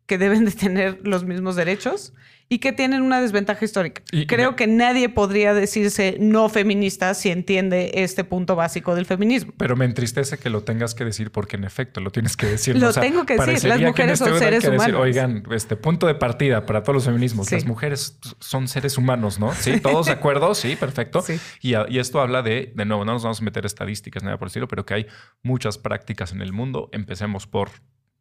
que 0.06 0.18
deben 0.18 0.44
de 0.44 0.52
tener 0.52 1.00
los 1.02 1.24
mismos 1.24 1.56
derechos 1.56 2.12
y 2.48 2.58
que 2.58 2.72
tienen 2.72 3.02
una 3.02 3.20
desventaja 3.20 3.64
histórica. 3.64 4.02
Creo 4.26 4.54
que 4.54 4.66
nadie 4.66 5.08
podría 5.08 5.54
decirse 5.54 6.16
no 6.20 6.48
feminista 6.48 7.14
si 7.14 7.30
entiende 7.30 7.90
este 7.94 8.24
punto 8.24 8.54
básico 8.54 8.94
del 8.94 9.06
feminismo. 9.06 9.52
Pero 9.56 9.76
me 9.76 9.84
entristece 9.84 10.38
que 10.38 10.50
lo 10.50 10.62
tengas 10.62 10.94
que 10.94 11.04
decir 11.04 11.30
porque 11.30 11.56
en 11.56 11.64
efecto 11.64 12.00
lo 12.00 12.10
tienes 12.10 12.36
que 12.36 12.46
decir. 12.46 12.76
Lo 12.78 12.92
tengo 12.92 13.24
que 13.24 13.36
decir. 13.36 13.68
Las 13.68 13.80
mujeres 13.80 14.18
son 14.18 14.38
seres 14.38 14.64
humanos. 14.64 15.00
Oigan, 15.00 15.44
este 15.50 15.76
punto 15.76 16.06
de 16.06 16.14
partida 16.14 16.66
para 16.66 16.82
todos 16.82 16.94
los 16.94 17.04
feminismos. 17.04 17.50
Las 17.50 17.64
mujeres 17.64 18.18
son 18.40 18.68
seres 18.68 18.98
humanos, 18.98 19.38
¿no? 19.38 19.52
Sí, 19.54 19.80
todos 19.80 20.06
de 20.06 20.12
acuerdo. 20.24 20.54
Sí, 20.54 20.76
perfecto. 20.76 21.24
Y, 21.60 21.74
y, 21.74 21.98
esto 21.98 22.20
habla 22.20 22.42
de, 22.42 22.72
de 22.74 22.84
nuevo, 22.84 23.04
no 23.04 23.12
nos 23.12 23.22
vamos 23.22 23.40
a 23.40 23.44
meter 23.44 23.64
estadísticas, 23.64 24.22
nada 24.22 24.38
por 24.38 24.46
el 24.46 24.50
estilo, 24.50 24.68
pero 24.68 24.84
que 24.84 24.94
hay 24.94 25.06
muchas 25.42 25.78
prácticas 25.78 26.32
en 26.32 26.42
el 26.42 26.52
mundo. 26.52 26.88
Empecemos 26.92 27.46
por 27.46 27.70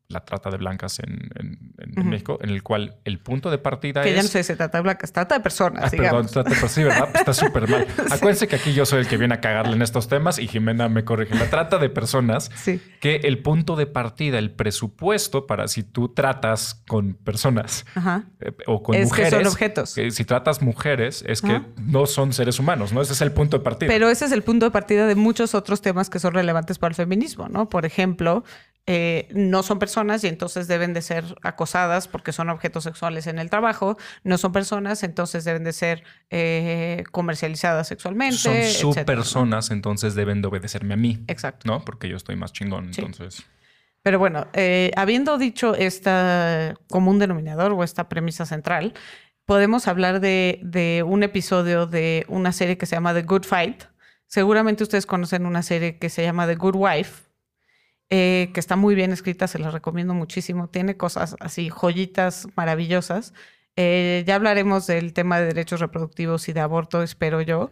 la 0.09 0.19
trata 0.21 0.49
de 0.49 0.57
blancas 0.57 0.99
en, 0.99 1.73
México, 2.05 2.37
en 2.41 2.49
el 2.49 2.63
cual 2.63 2.97
el 3.03 3.19
punto 3.19 3.49
de 3.49 3.57
partida 3.57 4.01
es... 4.01 4.07
Que 4.07 4.15
ya 4.15 4.21
no 4.21 4.27
sé, 4.27 4.43
se 4.43 4.55
trata 4.55 4.77
de 4.77 4.83
blancas, 4.83 5.11
trata 5.11 5.35
de 5.35 5.41
personas, 5.41 5.85
ah, 5.85 5.89
Perdón, 5.89 6.27
trata 6.27 6.49
de 6.49 6.55
personas, 6.55 6.71
sí, 6.71 6.83
¿verdad? 6.83 7.09
Pues 7.11 7.15
está 7.15 7.33
súper 7.33 7.67
mal. 7.67 7.87
Acuérdense 8.11 8.47
que 8.47 8.55
aquí 8.55 8.73
yo 8.73 8.85
soy 8.85 9.01
el 9.01 9.07
que 9.07 9.17
viene 9.17 9.33
a 9.33 9.41
cagarle 9.41 9.75
en 9.75 9.81
estos 9.81 10.07
temas 10.07 10.39
y 10.39 10.47
Jimena 10.47 10.89
me 10.89 11.03
corrige. 11.03 11.35
La 11.35 11.49
trata 11.49 11.77
de 11.77 11.89
personas, 11.89 12.51
sí. 12.55 12.81
que 12.99 13.15
el 13.23 13.39
punto 13.39 13.75
de 13.75 13.85
partida, 13.85 14.37
el 14.39 14.51
presupuesto 14.51 15.47
para 15.47 15.67
si 15.67 15.83
tú 15.83 16.09
tratas 16.09 16.75
con 16.87 17.15
personas 17.15 17.85
eh, 18.39 18.51
o 18.67 18.83
con 18.83 18.99
mujeres... 18.99 19.31
Que 19.31 19.37
son 19.37 19.47
objetos. 19.47 19.89
si 19.91 20.25
tratas 20.25 20.61
mujeres, 20.61 21.23
es 21.27 21.41
que 21.41 21.61
no 21.81 22.05
son 22.05 22.33
seres 22.33 22.59
humanos, 22.59 22.93
¿no? 22.93 23.01
Ese 23.01 23.13
es 23.13 23.21
el 23.21 23.31
punto 23.31 23.57
de 23.57 23.63
partida. 23.63 23.87
Pero 23.87 24.09
ese 24.09 24.25
es 24.25 24.31
el 24.31 24.43
punto 24.43 24.65
de 24.65 24.71
partida 24.71 25.07
de 25.07 25.15
muchos 25.15 25.55
otros 25.55 25.81
temas 25.81 26.09
que 26.09 26.19
son 26.19 26.33
relevantes 26.33 26.77
para 26.77 26.91
el 26.91 26.95
feminismo, 26.95 27.49
¿no? 27.49 27.69
Por 27.69 27.85
ejemplo, 27.85 28.43
eh, 28.85 29.29
no 29.33 29.63
son 29.63 29.79
personas 29.79 29.92
y 30.23 30.27
entonces 30.27 30.67
deben 30.67 30.93
de 30.93 31.01
ser 31.01 31.23
acosadas 31.43 32.07
porque 32.07 32.31
son 32.31 32.49
objetos 32.49 32.83
sexuales 32.83 33.27
en 33.27 33.39
el 33.39 33.49
trabajo, 33.49 33.97
no 34.23 34.37
son 34.37 34.51
personas, 34.51 35.03
entonces 35.03 35.43
deben 35.43 35.63
de 35.63 35.73
ser 35.73 36.03
eh, 36.29 37.03
comercializadas 37.11 37.87
sexualmente. 37.87 38.37
Son 38.37 38.93
subpersonas, 38.95 39.71
entonces 39.71 40.15
deben 40.15 40.41
de 40.41 40.47
obedecerme 40.47 40.93
a 40.95 40.97
mí. 40.97 41.23
Exacto. 41.27 41.67
¿No? 41.67 41.85
Porque 41.85 42.09
yo 42.09 42.17
estoy 42.17 42.35
más 42.35 42.53
chingón, 42.53 42.85
entonces. 42.85 43.43
Pero 44.01 44.19
bueno, 44.19 44.47
eh, 44.53 44.91
habiendo 44.97 45.37
dicho 45.37 45.75
esta 45.75 46.75
común 46.89 47.19
denominador 47.19 47.71
o 47.71 47.83
esta 47.83 48.09
premisa 48.09 48.45
central, 48.45 48.93
podemos 49.45 49.87
hablar 49.87 50.19
de, 50.19 50.59
de 50.63 51.03
un 51.05 51.23
episodio 51.23 51.85
de 51.85 52.25
una 52.27 52.51
serie 52.51 52.77
que 52.77 52.85
se 52.85 52.95
llama 52.95 53.13
The 53.13 53.23
Good 53.23 53.43
Fight. 53.43 53.83
Seguramente 54.27 54.83
ustedes 54.83 55.05
conocen 55.05 55.45
una 55.45 55.61
serie 55.61 55.97
que 55.99 56.09
se 56.09 56.23
llama 56.23 56.47
The 56.47 56.55
Good 56.55 56.75
Wife 56.75 57.22
eh, 58.09 58.51
que 58.53 58.59
está 58.59 58.75
muy 58.75 58.95
bien 58.95 59.11
escrita, 59.11 59.47
se 59.47 59.59
la 59.59 59.71
recomiendo 59.71 60.13
muchísimo. 60.13 60.69
Tiene 60.69 60.97
cosas 60.97 61.35
así, 61.39 61.69
joyitas 61.69 62.47
maravillosas. 62.55 63.33
Eh, 63.75 64.23
ya 64.27 64.35
hablaremos 64.35 64.85
del 64.87 65.13
tema 65.13 65.39
de 65.39 65.47
derechos 65.47 65.79
reproductivos 65.79 66.47
y 66.47 66.53
de 66.53 66.59
aborto, 66.59 67.01
espero 67.01 67.41
yo. 67.41 67.71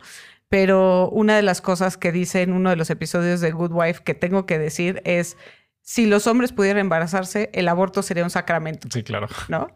Pero 0.49 1.09
una 1.09 1.35
de 1.35 1.43
las 1.43 1.61
cosas 1.61 1.97
que 1.97 2.11
dice 2.11 2.41
en 2.41 2.53
uno 2.53 2.71
de 2.71 2.75
los 2.75 2.89
episodios 2.89 3.39
de 3.39 3.51
Good 3.51 3.71
Wife 3.71 4.03
que 4.03 4.13
tengo 4.13 4.45
que 4.45 4.59
decir 4.59 5.01
es, 5.05 5.37
si 5.81 6.05
los 6.05 6.27
hombres 6.27 6.51
pudieran 6.51 6.81
embarazarse, 6.81 7.49
el 7.53 7.67
aborto 7.67 8.01
sería 8.01 8.23
un 8.23 8.29
sacramento. 8.29 8.87
Sí, 8.91 9.03
claro. 9.03 9.27
¿No? 9.47 9.69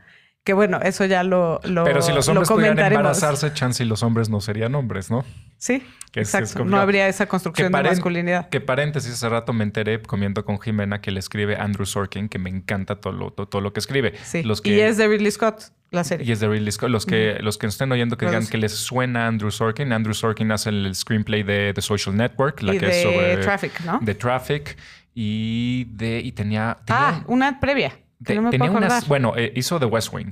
Que 0.44 0.54
bueno, 0.54 0.80
eso 0.82 1.06
ya 1.06 1.24
lo, 1.24 1.60
lo 1.64 1.84
Pero 1.86 2.02
si 2.02 2.12
los 2.12 2.28
hombres 2.28 2.50
pudieran 2.50 2.78
embarazarse, 2.78 3.54
chance 3.54 3.84
y 3.84 3.88
los 3.88 4.04
hombres 4.04 4.30
no 4.30 4.42
serían 4.42 4.76
hombres, 4.76 5.10
¿no? 5.10 5.26
Sí, 5.58 5.82
exacto. 6.14 6.66
no 6.66 6.78
habría 6.78 7.08
esa 7.08 7.28
construcción 7.28 7.72
de 7.72 7.84
masculinidad. 7.84 8.50
Que 8.50 8.62
paréntesis, 8.62 9.14
hace 9.14 9.30
rato 9.30 9.54
me 9.54 9.64
enteré 9.64 10.02
comiendo 10.02 10.46
con 10.46 10.60
Jimena 10.60 11.02
que 11.02 11.12
le 11.12 11.20
escribe 11.20 11.56
Andrew 11.56 11.86
Sorkin, 11.86 12.30
que 12.30 12.40
me 12.40 12.50
encanta 12.50 12.98
todo 13.00 13.14
lo, 13.14 13.32
todo, 13.32 13.62
lo 13.62 13.74
que 13.74 13.80
escribe. 13.80 14.14
Sí. 14.24 14.44
y 14.64 14.80
es 14.80 14.98
de 14.98 15.08
Ridley 15.08 15.32
Scott, 15.32 15.72
la 15.92 16.04
serie. 16.04 16.28
Y 16.28 16.32
es 16.32 16.40
de 16.40 16.48
Ridley 16.48 16.72
Scott. 16.72 16.90
Los 16.90 17.06
que, 17.06 17.38
los 17.42 17.58
que 17.58 17.68
estén 17.68 17.92
oyendo 17.92 18.18
que 18.18 18.26
digan 18.26 18.46
que 18.48 18.58
les 18.58 18.74
suena 18.74 19.28
Andrew 19.28 19.52
Sorkin. 19.52 19.92
Andrew 19.94 20.14
Sorkin 20.14 20.52
hace 20.52 20.70
el 20.70 20.94
screenplay 20.96 21.44
de 21.44 21.72
The 21.74 21.82
Social 21.82 22.16
Network, 22.16 22.62
la 22.62 22.74
que 22.74 22.80
de 22.80 22.90
es 22.90 23.04
sobre... 23.04 23.38
Traffic, 23.38 23.82
¿no? 23.82 24.00
De 24.02 24.16
Traffic. 24.16 24.78
Y, 25.14 25.86
de, 25.92 26.20
y 26.20 26.32
tenía, 26.34 26.78
Ah, 26.90 27.24
una 27.28 27.60
previa. 27.60 27.94
tenía 28.24 28.70
unas... 28.72 29.08
Bueno, 29.08 29.34
eh, 29.38 29.54
hizo 29.56 29.80
The 29.80 29.86
West 29.86 30.14
Wing 30.14 30.32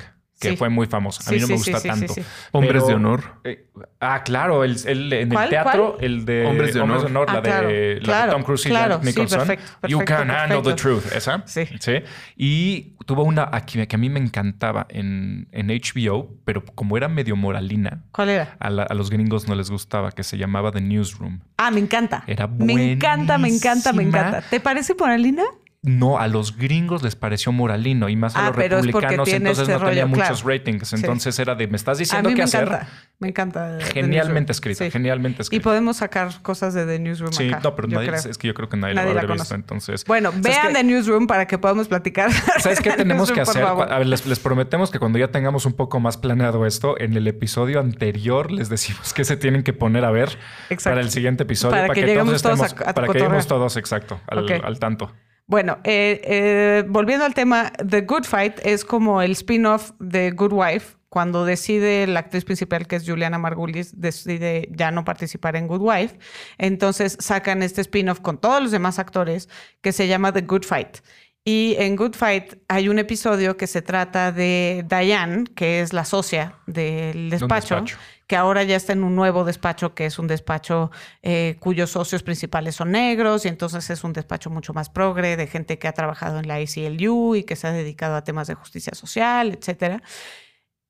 que 0.49 0.57
fue 0.57 0.69
muy 0.69 0.87
famoso. 0.87 1.21
A 1.25 1.31
mí 1.31 1.39
no 1.39 1.47
me 1.47 1.55
gusta 1.55 1.81
tanto. 1.81 2.13
Hombres 2.51 2.87
de 2.87 2.93
honor. 2.93 3.23
Eh, 3.43 3.67
ah, 3.99 4.23
claro, 4.23 4.63
el, 4.63 4.77
en 4.85 5.31
el 5.31 5.49
teatro, 5.49 5.97
el 5.99 6.25
de 6.25 6.45
Hombres 6.45 6.73
de 6.73 6.81
honor, 6.81 7.31
la, 7.31 7.37
ah, 7.37 7.41
de, 7.41 8.01
Tom 8.31 8.43
Cruise 8.43 8.65
y 8.65 8.69
Jack 8.69 9.03
Nicholson. 9.03 9.39
Perfecto, 9.39 9.87
you 9.87 10.03
can 10.05 10.29
handle 10.29 10.61
the 10.61 10.73
truth, 10.73 11.11
esa. 11.13 11.43
Sí. 11.45 11.65
sí. 11.79 12.03
Y 12.35 12.95
tuvo 13.05 13.23
una 13.23 13.49
aquí 13.51 13.85
que 13.85 13.95
a 13.95 13.99
mí 13.99 14.09
me 14.09 14.19
encantaba 14.19 14.85
en, 14.89 15.47
en 15.51 15.67
HBO, 15.67 16.29
pero 16.45 16.63
como 16.65 16.97
era 16.97 17.07
medio 17.07 17.35
moralina. 17.35 18.03
¿Cuál 18.11 18.29
era? 18.29 18.55
A, 18.59 18.67
a, 18.67 18.93
los 18.93 19.09
gringos 19.09 19.47
no 19.47 19.55
les 19.55 19.69
gustaba, 19.69 20.11
que 20.11 20.23
se 20.23 20.37
llamaba 20.37 20.71
The 20.71 20.81
Newsroom. 20.81 21.39
Ah, 21.57 21.71
me 21.71 21.79
encanta. 21.79 22.23
Era 22.27 22.47
Me 22.47 22.93
encanta, 22.93 23.37
me 23.37 23.47
encanta, 23.47 23.93
me 23.93 24.03
encanta. 24.03 24.41
¿Te 24.41 24.59
parece 24.59 24.95
moralina? 24.95 25.43
No, 25.85 26.17
a 26.17 26.27
los 26.29 26.55
gringos 26.57 27.03
les 27.03 27.15
pareció 27.17 27.51
moralino 27.51 28.07
y 28.07 28.15
más 28.15 28.35
a 28.37 28.45
Ah, 28.45 28.47
los 28.47 28.55
republicanos, 28.55 29.27
entonces 29.27 29.67
este 29.67 29.79
no 29.79 29.85
tenía 29.89 30.05
muchos 30.05 30.43
ratings. 30.43 30.87
Sí. 30.87 30.95
Entonces 30.95 31.37
era 31.39 31.55
de, 31.55 31.67
me 31.67 31.75
estás 31.75 31.97
A 31.97 31.99
diciendo 31.99 32.29
mí 32.29 32.35
qué 32.35 32.39
me 32.41 32.43
hacer. 32.45 32.63
encanta. 32.63 32.87
Me 33.19 33.27
encanta. 33.29 33.77
Genialmente 33.93 34.51
escrita, 34.53 34.85
Sí. 34.85 34.91
genialmente 34.91 35.39
Y 35.39 35.41
escrita. 35.43 35.63
podemos 35.63 35.97
sacar 35.97 36.41
cosas 36.41 36.73
de 36.73 36.85
The 36.85 36.99
Newsroom 36.99 37.33
Sí, 37.33 37.49
acá, 37.49 37.59
no, 37.63 37.75
pero 37.75 37.87
nadie, 37.89 38.11
es 38.15 38.37
que 38.37 38.47
yo 38.47 38.53
creo 38.53 38.69
que 38.69 38.77
nadie, 38.77 38.95
Nadie 38.95 39.13
lo 39.13 39.19
habrá 39.19 39.33
visto. 39.33 39.55
Entonces, 39.55 40.05
Bueno, 40.05 40.31
¿sabes 40.31 40.43
vean 40.43 40.67
qué? 40.69 40.73
The 40.73 40.83
Newsroom 40.85 41.27
para 41.27 41.47
que 41.47 41.57
podamos 41.57 41.87
platicar. 41.89 42.31
¿Sabes 42.59 42.79
qué 42.79 42.91
tenemos 42.97 43.31
que 43.31 43.41
hacer? 43.41 43.63
A 43.63 43.97
ver, 43.97 44.07
les, 44.07 44.25
les 44.25 44.39
prometemos 44.39 44.89
que 44.89 44.99
cuando 44.99 45.19
ya 45.19 45.29
tengamos 45.29 45.65
un 45.65 45.73
poco 45.73 45.99
más 45.99 46.15
planeado 46.17 46.65
esto, 46.65 46.97
en 46.99 47.13
el 47.17 47.27
episodio 47.27 47.81
anterior 47.81 48.51
les 48.51 48.69
decimos 48.69 49.13
que 49.13 49.25
se 49.25 49.35
tienen 49.37 49.63
que 49.63 49.73
poner 49.73 50.05
a 50.05 50.11
ver 50.11 50.29
Exacto. 50.69 50.91
para 50.95 51.01
el 51.01 51.09
siguiente 51.11 51.43
episodio. 51.43 51.75
Para 51.75 51.93
que 51.93 52.01
lleguemos 52.01 52.41
todos 52.41 52.61
a- 52.61 52.65
estemos- 52.67 52.87
a 52.87 52.93
para 52.93 53.07
que 53.07 53.19
lleguemos 53.19 53.47
todos, 53.47 53.75
exacto, 53.77 54.21
al, 54.27 54.49
al 54.63 54.79
tanto. 54.79 55.11
Bueno, 55.45 55.79
eh, 55.83 56.21
eh, 56.23 56.83
volviendo 56.87 57.25
al 57.25 57.33
tema, 57.33 57.71
The 57.73 58.01
Good 58.01 58.23
Fight 58.23 58.59
es 58.63 58.85
como 58.85 59.21
el 59.21 59.31
spin-off 59.31 59.91
de 59.99 60.31
Good 60.31 60.53
Wife. 60.53 60.95
Cuando 61.09 61.45
decide 61.45 62.07
la 62.07 62.21
actriz 62.21 62.43
principal, 62.43 62.87
que 62.87 62.95
es 62.95 63.07
Juliana 63.07 63.37
Margulis, 63.37 63.99
decide 63.99 64.67
ya 64.71 64.89
no 64.89 65.05
participar 65.05 65.55
en 65.55 65.67
Good 65.67 65.81
Wife. 65.81 66.17
Entonces 66.57 67.17
sacan 67.19 67.61
este 67.61 67.81
spin-off 67.81 68.19
con 68.19 68.39
todos 68.39 68.63
los 68.63 68.71
demás 68.71 68.97
actores 68.97 69.47
que 69.81 69.91
se 69.91 70.07
llama 70.07 70.33
The 70.33 70.41
Good 70.41 70.63
Fight. 70.63 70.97
Y 71.45 71.75
en 71.77 71.97
Good 71.97 72.15
Fight 72.15 72.55
hay 72.69 72.87
un 72.87 72.99
episodio 72.99 73.57
que 73.57 73.67
se 73.67 73.81
trata 73.81 74.31
de 74.31 74.85
Diane, 74.87 75.43
que 75.55 75.81
es 75.81 75.91
la 75.91 76.05
socia 76.05 76.55
del 76.67 77.29
despacho, 77.29 77.75
despacho. 77.75 77.97
Que 78.27 78.35
ahora 78.35 78.63
ya 78.63 78.75
está 78.75 78.93
en 78.93 79.03
un 79.03 79.15
nuevo 79.15 79.43
despacho, 79.43 79.93
que 79.93 80.05
es 80.05 80.19
un 80.19 80.27
despacho 80.27 80.91
eh, 81.21 81.57
cuyos 81.59 81.91
socios 81.91 82.23
principales 82.23 82.75
son 82.75 82.91
negros, 82.91 83.45
y 83.45 83.49
entonces 83.49 83.89
es 83.89 84.03
un 84.03 84.13
despacho 84.13 84.49
mucho 84.49 84.73
más 84.73 84.89
progre, 84.89 85.37
de 85.37 85.47
gente 85.47 85.77
que 85.77 85.87
ha 85.87 85.93
trabajado 85.93 86.39
en 86.39 86.47
la 86.47 86.55
ACLU 86.55 87.35
y 87.35 87.43
que 87.43 87.55
se 87.55 87.67
ha 87.67 87.71
dedicado 87.71 88.15
a 88.15 88.23
temas 88.23 88.47
de 88.47 88.55
justicia 88.55 88.93
social, 88.95 89.51
etcétera. 89.51 90.01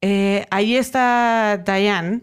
Eh, 0.02 0.46
ahí 0.52 0.76
está 0.76 1.62
Diane, 1.66 2.22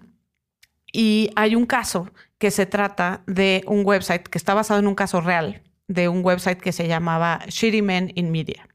y 0.93 1.31
hay 1.37 1.55
un 1.55 1.67
caso 1.67 2.11
que 2.39 2.51
se 2.51 2.67
trata 2.67 3.23
de 3.27 3.63
un 3.67 3.85
website 3.85 4.23
que 4.23 4.39
está 4.39 4.55
basado 4.55 4.81
en 4.81 4.87
un 4.87 4.95
caso 4.95 5.21
real, 5.21 5.63
de 5.89 6.09
un 6.09 6.25
website 6.25 6.61
que 6.61 6.73
se 6.73 6.89
llamaba 6.89 7.41
Shitty 7.49 7.83
Men 7.83 8.13
in 8.15 8.31
Media. 8.31 8.67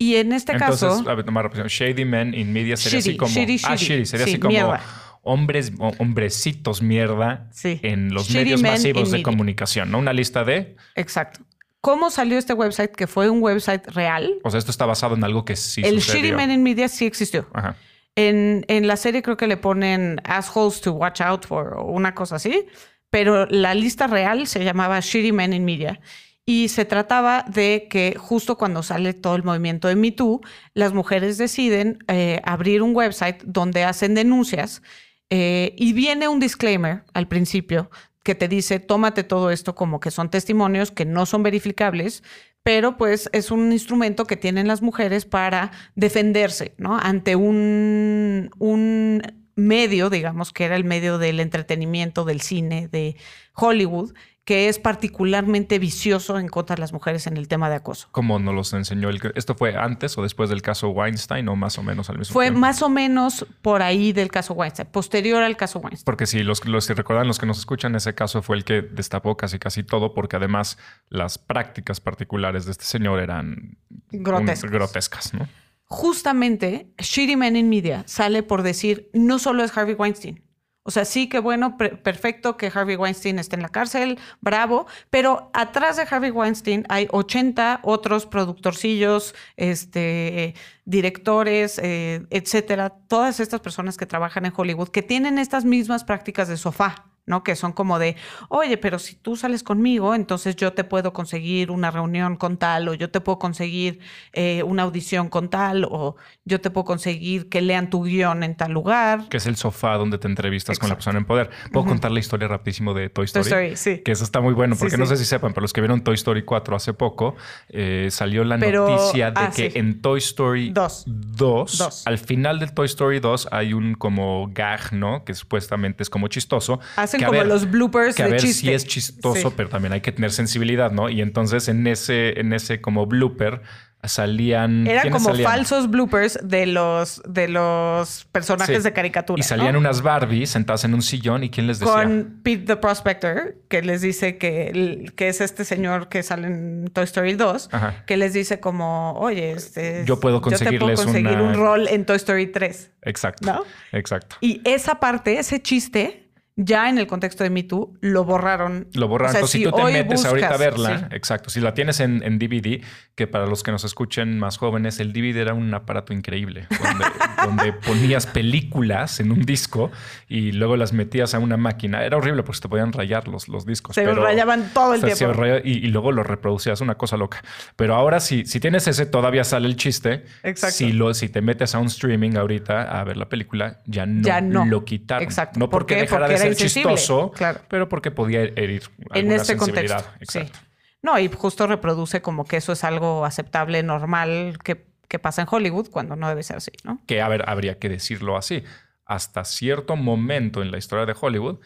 Y 0.00 0.16
en 0.16 0.32
este 0.32 0.52
Entonces, 0.52 0.88
caso... 0.88 1.10
a 1.10 1.14
ver, 1.14 1.26
tomar. 1.26 1.50
Shady 1.68 2.06
Men 2.06 2.32
in 2.32 2.54
Media 2.54 2.74
sería 2.78 3.00
así 3.00 3.18
como. 3.18 3.30
shitty, 3.30 3.60
ah, 3.64 3.76
shitty. 3.76 3.84
shitty, 3.84 4.06
sería 4.06 4.26
Sí, 4.26 4.32
así 4.32 4.40
como 4.40 4.52
mierda. 4.52 4.82
Hombres, 5.30 5.72
o- 5.78 5.92
hombrecitos 5.98 6.82
mierda 6.82 7.48
Sí. 7.52 7.80
en 7.82 8.12
los 8.12 8.26
Shitty 8.26 8.38
medios 8.38 8.62
masivos 8.62 9.08
de 9.10 9.18
media. 9.18 9.22
comunicación, 9.24 9.90
¿no? 9.90 9.98
Una 9.98 10.12
lista 10.12 10.44
de. 10.44 10.76
Exacto. 10.94 11.40
¿Cómo 11.80 12.10
salió 12.10 12.36
este 12.38 12.52
website? 12.52 12.90
Que 12.92 13.06
fue 13.06 13.30
un 13.30 13.42
website 13.42 13.86
real. 13.88 14.34
O 14.44 14.50
sea, 14.50 14.58
esto 14.58 14.70
está 14.70 14.84
basado 14.86 15.14
en 15.14 15.24
algo 15.24 15.44
que 15.44 15.56
sí 15.56 15.80
el 15.82 16.00
sucedió. 16.02 16.24
Shitty 16.24 16.36
Men 16.36 16.50
in 16.50 16.62
Media 16.62 16.88
sí 16.88 17.06
existió. 17.06 17.48
Ajá. 17.54 17.76
En, 18.16 18.64
en 18.68 18.86
la 18.86 18.96
serie 18.96 19.22
creo 19.22 19.36
que 19.38 19.46
le 19.46 19.56
ponen 19.56 20.20
assholes 20.24 20.80
to 20.82 20.92
watch 20.92 21.20
out 21.22 21.46
for 21.46 21.74
o 21.78 21.84
una 21.84 22.14
cosa 22.14 22.36
así, 22.36 22.66
pero 23.08 23.46
la 23.46 23.72
lista 23.74 24.06
real 24.08 24.46
se 24.46 24.62
llamaba 24.64 25.00
Shitty 25.00 25.32
Men 25.32 25.52
in 25.54 25.64
Media. 25.64 26.00
Y 26.44 26.68
se 26.68 26.84
trataba 26.84 27.44
de 27.48 27.86
que 27.88 28.16
justo 28.18 28.58
cuando 28.58 28.82
sale 28.82 29.14
todo 29.14 29.36
el 29.36 29.44
movimiento 29.44 29.86
de 29.88 29.94
Me 29.94 30.10
Too, 30.10 30.40
las 30.74 30.92
mujeres 30.92 31.38
deciden 31.38 31.98
eh, 32.08 32.40
abrir 32.44 32.82
un 32.82 32.94
website 32.94 33.42
donde 33.44 33.84
hacen 33.84 34.14
denuncias 34.14 34.82
eh, 35.30 35.74
y 35.76 35.92
viene 35.92 36.28
un 36.28 36.40
disclaimer 36.40 37.04
al 37.14 37.28
principio 37.28 37.90
que 38.22 38.34
te 38.34 38.48
dice, 38.48 38.80
tómate 38.80 39.24
todo 39.24 39.50
esto 39.50 39.74
como 39.74 40.00
que 40.00 40.10
son 40.10 40.30
testimonios 40.30 40.90
que 40.90 41.04
no 41.04 41.24
son 41.24 41.42
verificables, 41.42 42.22
pero 42.62 42.96
pues 42.98 43.30
es 43.32 43.50
un 43.50 43.72
instrumento 43.72 44.26
que 44.26 44.36
tienen 44.36 44.68
las 44.68 44.82
mujeres 44.82 45.24
para 45.24 45.70
defenderse, 45.94 46.74
¿no? 46.76 46.98
Ante 46.98 47.36
un, 47.36 48.50
un 48.58 49.22
medio, 49.56 50.10
digamos, 50.10 50.52
que 50.52 50.64
era 50.64 50.76
el 50.76 50.84
medio 50.84 51.18
del 51.18 51.40
entretenimiento, 51.40 52.24
del 52.24 52.40
cine, 52.40 52.88
de 52.88 53.16
Hollywood, 53.54 54.12
que 54.50 54.68
es 54.68 54.80
particularmente 54.80 55.78
vicioso 55.78 56.36
en 56.36 56.48
contra 56.48 56.74
de 56.74 56.80
las 56.80 56.92
mujeres 56.92 57.28
en 57.28 57.36
el 57.36 57.46
tema 57.46 57.70
de 57.70 57.76
acoso. 57.76 58.08
¿Cómo 58.10 58.40
nos 58.40 58.52
los 58.52 58.72
enseñó? 58.72 59.08
El... 59.08 59.20
¿Esto 59.36 59.54
fue 59.54 59.76
antes 59.76 60.18
o 60.18 60.22
después 60.24 60.50
del 60.50 60.60
caso 60.60 60.88
Weinstein 60.88 61.46
o 61.48 61.54
más 61.54 61.78
o 61.78 61.84
menos 61.84 62.10
al 62.10 62.18
mismo 62.18 62.32
Fue 62.32 62.46
tiempo? 62.46 62.58
más 62.58 62.82
o 62.82 62.88
menos 62.88 63.46
por 63.62 63.80
ahí 63.80 64.12
del 64.12 64.28
caso 64.28 64.54
Weinstein, 64.54 64.88
posterior 64.90 65.40
al 65.44 65.56
caso 65.56 65.78
Weinstein. 65.78 66.04
Porque 66.04 66.26
si 66.26 66.42
los, 66.42 66.64
los 66.66 66.88
que 66.88 66.94
recuerdan, 66.94 67.28
los 67.28 67.38
que 67.38 67.46
nos 67.46 67.60
escuchan, 67.60 67.94
ese 67.94 68.12
caso 68.16 68.42
fue 68.42 68.56
el 68.56 68.64
que 68.64 68.82
destapó 68.82 69.36
casi 69.36 69.60
casi 69.60 69.84
todo, 69.84 70.14
porque 70.14 70.34
además 70.34 70.78
las 71.10 71.38
prácticas 71.38 72.00
particulares 72.00 72.64
de 72.64 72.72
este 72.72 72.86
señor 72.86 73.20
eran 73.20 73.78
un- 74.10 74.22
Grotescas. 74.24 74.68
grotescas, 74.68 75.32
¿no? 75.34 75.48
justamente 75.84 76.92
Shitty 76.98 77.36
Men 77.36 77.54
in 77.56 77.68
Media 77.68 78.02
sale 78.06 78.42
por 78.42 78.62
decir, 78.62 79.10
no 79.12 79.38
solo 79.38 79.62
es 79.62 79.76
Harvey 79.76 79.94
Weinstein. 79.94 80.42
O 80.82 80.90
sea, 80.90 81.04
sí 81.04 81.28
que 81.28 81.38
bueno, 81.38 81.76
perfecto 81.76 82.56
que 82.56 82.72
Harvey 82.74 82.96
Weinstein 82.96 83.38
esté 83.38 83.56
en 83.56 83.62
la 83.62 83.68
cárcel, 83.68 84.18
bravo, 84.40 84.86
pero 85.10 85.50
atrás 85.52 85.96
de 85.96 86.06
Harvey 86.10 86.30
Weinstein 86.30 86.86
hay 86.88 87.06
80 87.10 87.80
otros 87.82 88.24
productorcillos, 88.24 89.34
este, 89.56 90.54
directores, 90.86 91.78
eh, 91.82 92.26
etcétera, 92.30 92.90
todas 93.08 93.40
estas 93.40 93.60
personas 93.60 93.98
que 93.98 94.06
trabajan 94.06 94.46
en 94.46 94.52
Hollywood 94.56 94.88
que 94.88 95.02
tienen 95.02 95.38
estas 95.38 95.64
mismas 95.66 96.04
prácticas 96.04 96.48
de 96.48 96.56
sofá. 96.56 97.10
¿No? 97.26 97.42
Que 97.42 97.56
son 97.56 97.72
como 97.72 97.98
de, 97.98 98.16
oye, 98.48 98.76
pero 98.76 98.98
si 98.98 99.14
tú 99.14 99.36
sales 99.36 99.62
conmigo, 99.62 100.14
entonces 100.14 100.56
yo 100.56 100.72
te 100.72 100.84
puedo 100.84 101.12
conseguir 101.12 101.70
una 101.70 101.90
reunión 101.90 102.36
con 102.36 102.56
tal, 102.56 102.88
o 102.88 102.94
yo 102.94 103.10
te 103.10 103.20
puedo 103.20 103.38
conseguir 103.38 104.00
eh, 104.32 104.62
una 104.64 104.82
audición 104.82 105.28
con 105.28 105.48
tal, 105.48 105.84
o 105.88 106.16
yo 106.44 106.60
te 106.60 106.70
puedo 106.70 106.84
conseguir 106.84 107.48
que 107.48 107.60
lean 107.60 107.90
tu 107.90 108.02
guion 108.04 108.42
en 108.42 108.56
tal 108.56 108.72
lugar. 108.72 109.28
Que 109.28 109.36
es 109.36 109.46
el 109.46 109.56
sofá 109.56 109.94
donde 109.96 110.18
te 110.18 110.26
entrevistas 110.28 110.78
con 110.78 110.88
la 110.88 110.94
persona 110.96 111.18
en 111.18 111.24
poder. 111.24 111.50
¿Puedo 111.72 111.86
contar 111.86 112.10
la 112.10 112.20
historia 112.20 112.48
rapidísimo 112.48 112.94
de 112.94 113.08
Toy 113.08 113.26
Toy 113.26 113.42
Story? 113.42 113.66
Story, 113.72 113.76
sí. 113.96 114.02
Que 114.02 114.12
eso 114.12 114.24
está 114.24 114.40
muy 114.40 114.54
bueno, 114.54 114.74
Sí, 114.74 114.80
porque 114.80 114.96
no 114.96 115.06
sé 115.06 115.16
si 115.16 115.24
sepan, 115.24 115.52
pero 115.52 115.62
los 115.62 115.72
que 115.72 115.80
vieron 115.80 116.02
Toy 116.02 116.14
Story 116.14 116.42
4 116.42 116.76
hace 116.76 116.92
poco, 116.94 117.36
eh, 117.68 118.08
salió 118.10 118.44
la 118.44 118.58
Pero- 118.58 118.88
noticia 118.88 119.30
de 119.30 119.40
ah, 119.40 119.50
que 119.54 119.72
en 119.74 120.00
Toy 120.00 120.18
Story 120.18 120.70
Dos. 120.70 121.04
2, 121.06 121.78
Dos. 121.78 122.06
al 122.06 122.18
final 122.18 122.58
del 122.58 122.72
Toy 122.72 122.86
Story 122.86 123.20
2 123.20 123.48
hay 123.52 123.72
un 123.72 123.94
como 123.94 124.48
gag, 124.52 124.92
¿no? 124.92 125.24
Que 125.24 125.34
supuestamente 125.34 126.02
es 126.02 126.10
como 126.10 126.28
chistoso. 126.28 126.80
Hacen 126.96 127.19
que 127.20 127.24
a 127.24 127.28
como 127.28 127.38
ver- 127.38 127.46
los 127.48 127.70
bloopers 127.70 128.14
que 128.16 128.22
a 128.22 128.26
de 128.26 128.32
ver 128.32 128.40
chiste. 128.40 128.66
si 128.66 128.72
es 128.72 128.86
chistoso, 128.86 129.48
Sí. 129.50 129.54
pero 129.56 129.68
también 129.68 129.92
hay 129.92 130.00
que 130.00 130.12
tener 130.12 130.32
sensibilidad, 130.32 130.90
¿no? 130.90 131.08
Y 131.08 131.20
entonces 131.22 131.68
en 131.68 131.86
ese, 131.86 132.38
en 132.40 132.52
ese 132.52 132.80
como 132.80 133.06
blooper 133.06 133.62
salían... 134.02 134.86
Eran 134.86 135.02
¿quiénes 135.02 135.18
como 135.22 135.30
salían? 135.34 135.50
falsos 135.52 135.90
bloopers 135.90 136.38
de 136.42 136.64
los, 136.64 137.22
de 137.28 137.48
los 137.48 138.26
personajes 138.32 138.78
Sí. 138.78 138.82
de 138.82 138.92
caricatura. 138.94 139.38
Y 139.38 139.42
salían 139.42 139.74
¿no? 139.74 139.78
unas 139.78 140.00
Barbies 140.02 140.48
sentadas 140.50 140.84
en 140.84 140.94
un 140.94 141.02
sillón 141.02 141.44
y 141.44 141.50
¿quién 141.50 141.66
les 141.66 141.80
decía? 141.80 141.94
con 142.04 142.40
Pete 142.42 142.64
the 142.64 142.76
Prospector, 142.76 143.56
que 143.68 143.82
les 143.82 144.00
dice 144.00 144.38
que, 144.38 145.12
que 145.16 145.28
es 145.28 145.42
este 145.42 145.66
señor 145.66 146.08
que 146.08 146.22
sale 146.22 146.46
en 146.46 146.86
Toy 146.92 147.04
Story 147.04 147.34
2, 147.34 147.68
Ajá. 147.72 148.04
que 148.06 148.16
les 148.16 148.32
dice 148.32 148.58
como, 148.58 149.12
oye, 149.18 149.52
este, 149.52 150.04
Yo 150.06 150.18
puedo 150.18 150.38
te 150.40 150.42
puedo 150.42 150.56
conseguirles 150.58 151.00
conseguir 151.00 151.32
una- 151.32 151.42
un 151.42 151.54
rol 151.54 151.86
en 151.88 152.06
Toy 152.06 152.16
Story 152.16 152.46
3. 152.46 152.90
Exacto. 153.02 153.46
¿No? 153.52 153.64
Exacto. 153.92 154.36
Y 154.40 154.62
esa 154.64 154.94
parte, 154.98 155.38
ese 155.38 155.60
chiste, 155.60 156.29
ya 156.56 156.90
en 156.90 156.98
el 156.98 157.06
contexto 157.06 157.42
de 157.44 157.50
Me 157.50 157.62
Too, 157.62 157.96
lo 158.00 158.24
borraron. 158.24 158.88
Lo 158.94 159.08
borraron. 159.08 159.30
O 159.30 159.32
sea, 159.32 159.38
Entonces, 159.40 159.60
si 159.60 159.64
tú 159.64 159.72
te 159.72 159.82
metes 159.92 160.24
ahorita 160.26 160.54
a 160.54 160.56
verla, 160.58 160.98
sí. 160.98 161.04
exacto. 161.16 161.48
Si 161.50 161.60
la 161.60 161.72
tienes 161.74 162.00
en, 162.00 162.22
en 162.22 162.38
DVD, 162.38 162.82
que 163.14 163.26
para 163.26 163.46
los 163.46 163.62
que 163.62 163.70
nos 163.70 163.84
escuchen 163.84 164.38
más 164.38 164.58
jóvenes, 164.58 165.00
el 165.00 165.12
DVD 165.12 165.36
era 165.38 165.54
un 165.54 165.72
aparato 165.72 166.12
increíble, 166.12 166.66
donde, 166.82 167.04
donde 167.44 167.72
ponías 167.72 168.26
películas 168.26 169.20
en 169.20 169.32
un 169.32 169.42
disco 169.42 169.90
y 170.28 170.52
luego 170.52 170.76
las 170.76 170.92
metías 170.92 171.34
a 171.34 171.38
una 171.38 171.56
máquina. 171.56 172.04
Era 172.04 172.16
horrible 172.18 172.42
porque 172.42 172.56
se 172.56 172.62
te 172.62 172.68
podían 172.68 172.92
rayar 172.92 173.28
los, 173.28 173.48
los 173.48 173.64
discos. 173.64 173.94
Se 173.94 174.04
pero- 174.04 174.22
rayaban 174.22 174.70
todo 174.74 174.94
el 174.94 175.02
o 175.04 175.06
sea, 175.06 175.16
se 175.16 175.24
tiempo. 175.24 175.40
raya- 175.40 175.62
y, 175.64 175.78
y 175.78 175.86
luego 175.88 176.12
lo 176.12 176.22
reproducías, 176.22 176.80
una 176.80 176.96
cosa 176.96 177.16
loca. 177.16 177.42
Pero 177.76 177.94
ahora 177.94 178.20
si, 178.20 178.44
si 178.44 178.60
tienes 178.60 178.86
ese, 178.86 179.06
todavía 179.06 179.44
sale 179.44 179.66
el 179.66 179.76
chiste. 179.76 180.24
Exacto. 180.42 180.76
Si, 180.76 180.92
lo, 180.92 181.14
si 181.14 181.28
te 181.28 181.40
metes 181.40 181.74
a 181.74 181.78
un 181.78 181.86
streaming 181.86 182.36
ahorita 182.36 182.82
a 183.00 183.04
ver 183.04 183.16
la 183.16 183.28
película, 183.28 183.80
ya 183.86 184.04
no, 184.04 184.22
Ya 184.22 184.40
no. 184.40 184.64
lo 184.66 184.84
quitaron. 184.84 185.22
Exacto. 185.24 185.58
No 185.58 185.70
¿Por 185.70 185.80
porque 185.80 185.94
dejara 185.96 186.26
Porque 186.26 186.34
de 186.34 186.39
ser 186.42 186.56
chistoso, 186.56 187.30
Claro. 187.32 187.60
pero 187.68 187.88
porque 187.88 188.10
podía 188.10 188.42
herir 188.42 188.82
en 189.10 189.16
alguna 189.16 189.36
este 189.36 189.56
sensibilidad. 189.56 190.04
contexto. 190.04 190.38
Exacto. 190.40 190.58
Sí. 190.58 190.66
No, 191.02 191.18
y 191.18 191.28
justo 191.28 191.66
reproduce 191.66 192.20
como 192.20 192.44
que 192.44 192.56
eso 192.58 192.72
es 192.72 192.84
algo 192.84 193.24
aceptable, 193.24 193.82
normal, 193.82 194.58
que, 194.62 194.86
que 195.08 195.18
pasa 195.18 195.42
en 195.42 195.48
Hollywood 195.50 195.88
cuando 195.90 196.14
no 196.16 196.28
debe 196.28 196.42
ser 196.42 196.56
así, 196.56 196.72
¿no? 196.84 197.00
Que 197.06 197.22
a 197.22 197.28
ver, 197.28 197.48
habría 197.48 197.78
que 197.78 197.88
decirlo 197.88 198.36
así. 198.36 198.62
Hasta 199.06 199.44
cierto 199.44 199.96
momento 199.96 200.60
en 200.62 200.70
la 200.70 200.78
historia 200.78 201.06
de 201.06 201.14
Hollywood, 201.18 201.58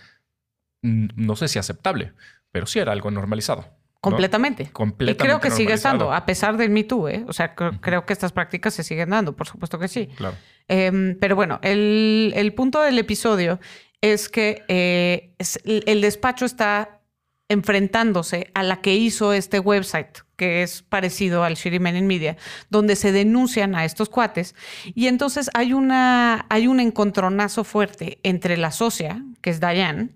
no 0.82 1.37
sé 1.37 1.48
si 1.48 1.58
aceptable, 1.58 2.12
pero 2.52 2.66
sí 2.66 2.78
era 2.78 2.92
algo 2.92 3.10
normalizado. 3.10 3.62
¿no? 3.62 4.00
Completamente. 4.00 4.66
Completamente 4.70 5.22
Y 5.24 5.26
creo 5.26 5.40
que 5.40 5.50
sigue 5.50 5.72
estando, 5.72 6.12
a 6.12 6.26
pesar 6.26 6.56
del 6.58 6.68
Me 6.70 6.84
Too, 6.84 7.08
¿eh? 7.08 7.24
O 7.26 7.32
sea, 7.32 7.54
creo, 7.54 7.80
creo 7.80 8.04
que 8.06 8.12
estas 8.12 8.32
prácticas 8.32 8.74
se 8.74 8.82
siguen 8.84 9.10
dando, 9.10 9.34
por 9.34 9.46
supuesto 9.48 9.78
que 9.78 9.88
sí. 9.88 10.08
Claro. 10.16 10.37
Em, 10.68 11.18
pero 11.18 11.37
bueno, 11.37 11.58
el, 11.62 12.32
el 12.37 12.52
punto 12.54 12.82
del 12.82 12.98
episodio 12.98 13.58
es 14.00 14.28
que 14.28 14.62
eh, 14.68 15.35
es- 15.38 15.61
el 15.64 15.83
el 15.87 16.00
despacho 16.00 16.44
está 16.44 17.00
enfrentándose 17.48 18.50
a 18.54 18.62
la 18.62 18.80
que 18.80 18.94
hizo 18.94 19.33
este 19.33 19.59
website, 19.61 20.18
que 20.37 20.62
es 20.62 20.83
parecido 20.83 21.44
al 21.44 21.54
Shirimen 21.54 21.96
in 21.96 22.07
Media, 22.07 22.37
donde 22.70 22.96
se 22.96 23.12
denuncian 23.12 23.74
a 23.74 23.85
estos 23.85 24.09
cuates. 24.09 24.54
Y 24.94 25.07
entonces 25.09 25.50
hay, 25.54 25.72
una, 25.72 26.46
hay 26.48 26.66
un 26.66 26.80
encontronazo 26.80 27.62
fuerte 27.64 28.18
entre 28.22 28.57
la 28.57 28.70
socia, 28.72 29.22
que 29.42 29.50
es 29.50 29.61
Diane, 29.61 30.11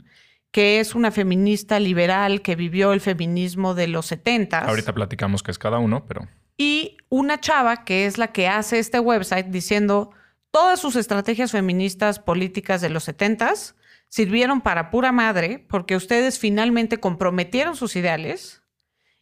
que 0.51 0.81
es 0.81 0.95
una 0.95 1.11
feminista 1.11 1.79
liberal 1.79 2.41
que 2.41 2.57
vivió 2.57 2.93
el 2.93 3.01
feminismo 3.01 3.75
de 3.75 3.89
los 3.89 4.07
70. 4.07 4.61
Ahorita 4.61 4.95
platicamos 4.95 5.43
que 5.43 5.51
es 5.51 5.59
cada 5.59 5.79
uno, 5.79 6.07
pero... 6.07 6.27
Y 6.57 6.97
una 7.09 7.41
chava 7.41 7.85
que 7.85 8.07
es 8.07 8.19
la 8.19 8.29
que 8.33 8.49
hace 8.49 8.79
este 8.79 8.99
website 8.99 9.47
diciendo 9.47 10.11
todas 10.51 10.81
sus 10.81 10.97
estrategias 10.97 11.53
feministas 11.53 12.19
políticas 12.19 12.81
de 12.81 12.91
los 12.91 13.09
70s 13.09 13.75
sirvieron 14.09 14.61
para 14.61 14.91
pura 14.91 15.13
madre 15.13 15.65
porque 15.69 15.97
ustedes 15.97 16.39
finalmente 16.39 16.99
comprometieron 16.99 17.77
sus 17.77 17.97
ideales 17.97 18.63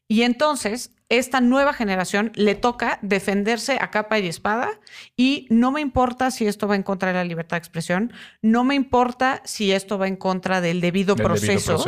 y 0.09 0.23
entonces 0.23 0.93
esta 1.09 1.41
nueva 1.41 1.73
generación 1.73 2.33
le 2.35 2.55
toca 2.55 2.99
defenderse 3.03 3.79
a 3.81 3.91
capa 3.91 4.19
y 4.19 4.27
espada 4.27 4.71
y 5.17 5.47
no 5.51 5.71
me 5.71 5.81
importa 5.81 6.31
si 6.31 6.47
esto 6.47 6.67
va 6.67 6.75
en 6.75 6.83
contra 6.83 7.09
de 7.09 7.15
la 7.15 7.25
libertad 7.25 7.57
de 7.57 7.59
expresión, 7.59 8.13
no 8.43 8.65
me 8.65 8.75
importa 8.75 9.41
si 9.45 9.73
esto 9.73 9.99
va 9.99 10.09
en 10.09 10.17
contra 10.17 10.61
del 10.61 10.81
debido, 10.81 11.15
proceso. 11.15 11.85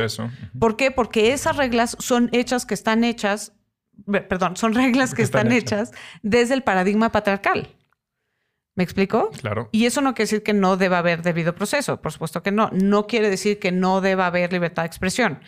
¿Por 0.59 0.77
qué? 0.77 0.91
Porque 0.91 1.33
esas 1.33 1.57
reglas 1.57 1.97
son 1.99 2.29
hechas 2.33 2.65
que 2.65 2.75
están 2.75 3.03
hechas, 3.03 3.55
perdón, 4.07 4.57
son 4.57 4.75
reglas 4.75 5.15
que, 5.15 5.23
están, 5.23 5.51
hechas 5.51 5.93
desde 6.23 6.55
el 6.55 6.63
paradigma 6.63 7.11
patriarcal. 7.11 7.75
¿Me 8.79 8.85
explico? 8.85 9.33
Claro. 9.41 9.69
Y 9.73 9.87
eso 9.87 10.01
no 10.01 10.15
quiere 10.15 10.27
decir 10.27 10.45
que 10.45 10.53
no 10.53 10.77
deba 10.77 10.99
haber 10.99 11.23
debido 11.23 11.53
proceso, 11.53 12.01
por 12.01 12.13
supuesto 12.13 12.45
que 12.45 12.53
no. 12.53 12.71
No 12.73 13.09
quiere 13.09 13.29
decir 13.29 13.59
que 13.59 13.73
no 13.73 14.01
deba 14.01 14.27
haber 14.27 14.53
libertad 14.53 14.85
de 14.85 14.87
expresión. 14.87 15.41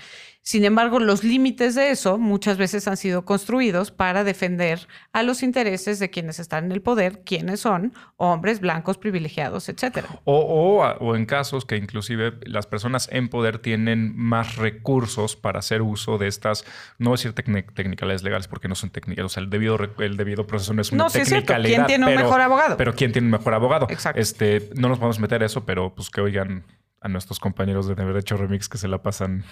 Sin 0.50 0.64
embargo, 0.64 0.98
los 0.98 1.22
límites 1.22 1.76
de 1.76 1.92
eso 1.92 2.18
muchas 2.18 2.58
veces 2.58 2.88
han 2.88 2.96
sido 2.96 3.24
construidos 3.24 3.92
para 3.92 4.24
defender 4.24 4.88
a 5.12 5.22
los 5.22 5.44
intereses 5.44 6.00
de 6.00 6.10
quienes 6.10 6.40
están 6.40 6.64
en 6.64 6.72
el 6.72 6.82
poder, 6.82 7.22
quienes 7.24 7.60
son 7.60 7.94
hombres 8.16 8.58
blancos 8.58 8.98
privilegiados, 8.98 9.68
etc. 9.68 10.06
O, 10.24 10.82
o, 10.98 11.14
en 11.14 11.24
casos 11.24 11.64
que 11.64 11.76
inclusive 11.76 12.32
las 12.42 12.66
personas 12.66 13.08
en 13.12 13.28
poder 13.28 13.60
tienen 13.60 14.12
más 14.16 14.56
recursos 14.56 15.36
para 15.36 15.60
hacer 15.60 15.82
uso 15.82 16.18
de 16.18 16.26
estas, 16.26 16.64
no 16.98 17.12
decir 17.12 17.32
técnicas 17.32 18.24
legales 18.24 18.48
porque 18.48 18.66
no 18.66 18.74
son 18.74 18.90
técnicas, 18.90 19.26
o 19.26 19.28
sea, 19.28 19.44
el 19.44 19.50
debido, 19.50 19.78
el 20.00 20.16
debido 20.16 20.48
proceso 20.48 20.74
no 20.74 20.82
es 20.82 20.90
una 20.90 21.04
no, 21.04 21.10
sí 21.10 21.20
¿Quién 21.20 21.86
tiene 21.86 22.08
un 22.08 22.16
mejor 22.16 22.40
abogado? 22.40 22.76
Pero 22.76 22.96
¿quién 22.96 23.12
tiene 23.12 23.26
un 23.26 23.30
mejor 23.30 23.54
abogado? 23.54 23.86
Exacto. 23.88 24.20
Este, 24.20 24.68
no 24.74 24.88
nos 24.88 24.98
vamos 24.98 25.18
a 25.18 25.20
meter 25.20 25.44
eso, 25.44 25.64
pero 25.64 25.94
pues 25.94 26.10
que 26.10 26.20
oigan 26.20 26.64
a 27.00 27.08
nuestros 27.08 27.40
compañeros 27.40 27.88
de 27.88 27.94
Derecho 27.94 28.36
Remix 28.36 28.68
que 28.68 28.76
se 28.76 28.86
la 28.86 29.02
pasan 29.02 29.44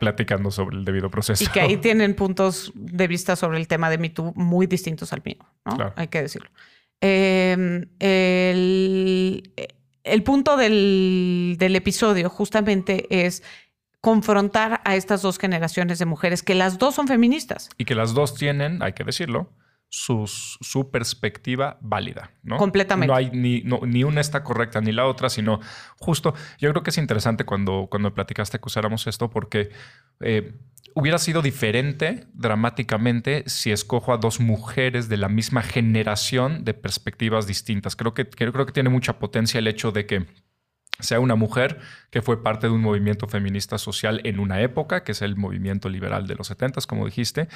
platicando 0.00 0.50
sobre 0.50 0.76
el 0.76 0.84
debido 0.84 1.10
proceso. 1.10 1.44
Y 1.44 1.48
que 1.48 1.60
ahí 1.60 1.76
tienen 1.76 2.14
puntos 2.14 2.72
de 2.74 3.06
vista 3.06 3.36
sobre 3.36 3.58
el 3.58 3.68
tema 3.68 3.90
de 3.90 3.98
MeToo 3.98 4.32
muy 4.36 4.66
distintos 4.66 5.12
al 5.12 5.22
mío, 5.24 5.44
¿no? 5.64 5.92
Hay 5.96 6.08
que 6.08 6.22
decirlo. 6.22 6.48
Em, 7.00 7.86
el, 7.98 9.42
punto 10.24 10.56
del, 10.56 11.56
del 11.58 11.76
episodio 11.76 12.30
justamente 12.30 13.26
es 13.26 13.42
confrontar 14.00 14.80
a 14.84 14.96
estas 14.96 15.20
dos 15.22 15.38
generaciones 15.38 15.98
de 15.98 16.06
mujeres, 16.06 16.42
que 16.42 16.54
las 16.54 16.78
dos 16.78 16.94
son 16.94 17.08
feministas. 17.08 17.68
Y 17.76 17.84
que 17.84 17.94
las 17.94 18.14
dos 18.14 18.34
tienen, 18.34 18.82
hay 18.82 18.94
que 18.94 19.04
decirlo, 19.04 19.50
su, 19.94 20.90
perspectiva 20.90 21.78
válida, 21.80 22.30
¿no? 22.42 22.56
Completamente. 22.56 23.06
No 23.06 23.16
hay 23.16 23.30
ni, 23.30 23.62
ni 23.86 24.04
una 24.04 24.20
está 24.20 24.42
correcta 24.42 24.80
ni 24.80 24.92
la 24.92 25.06
otra, 25.06 25.28
sino 25.28 25.60
justo, 25.98 26.34
yo 26.58 26.70
creo 26.70 26.82
que 26.82 26.90
es 26.90 26.98
interesante 26.98 27.44
cuando, 27.44 27.86
cuando 27.90 28.12
platicaste 28.12 28.58
que 28.58 28.66
usáramos 28.66 29.06
esto 29.06 29.30
porque 29.30 29.70
eh, 30.20 30.54
hubiera 30.94 31.18
sido 31.18 31.42
diferente 31.42 32.26
dramáticamente 32.34 33.44
si 33.46 33.70
escojo 33.70 34.12
a 34.12 34.16
dos 34.16 34.40
mujeres 34.40 35.08
de 35.08 35.16
la 35.16 35.28
misma 35.28 35.62
generación 35.62 36.64
de 36.64 36.74
perspectivas 36.74 37.46
distintas. 37.46 37.96
Creo 37.96 38.14
que, 38.14 38.28
creo 38.28 38.66
que 38.66 38.72
tiene 38.72 38.90
mucha 38.90 39.18
potencia 39.18 39.58
el 39.58 39.68
hecho 39.68 39.92
de 39.92 40.06
que 40.06 40.26
sea 41.00 41.20
una 41.20 41.34
mujer 41.34 41.80
que 42.10 42.22
fue 42.22 42.42
parte 42.42 42.68
de 42.68 42.72
un 42.72 42.80
movimiento 42.80 43.26
feminista 43.26 43.78
social 43.78 44.20
en 44.24 44.38
una 44.38 44.60
época, 44.60 45.02
que 45.02 45.12
es 45.12 45.22
el 45.22 45.36
movimiento 45.36 45.88
liberal 45.88 46.26
de 46.26 46.36
los 46.36 46.46
70, 46.46 46.80
como 46.86 47.04
dijiste, 47.04 47.48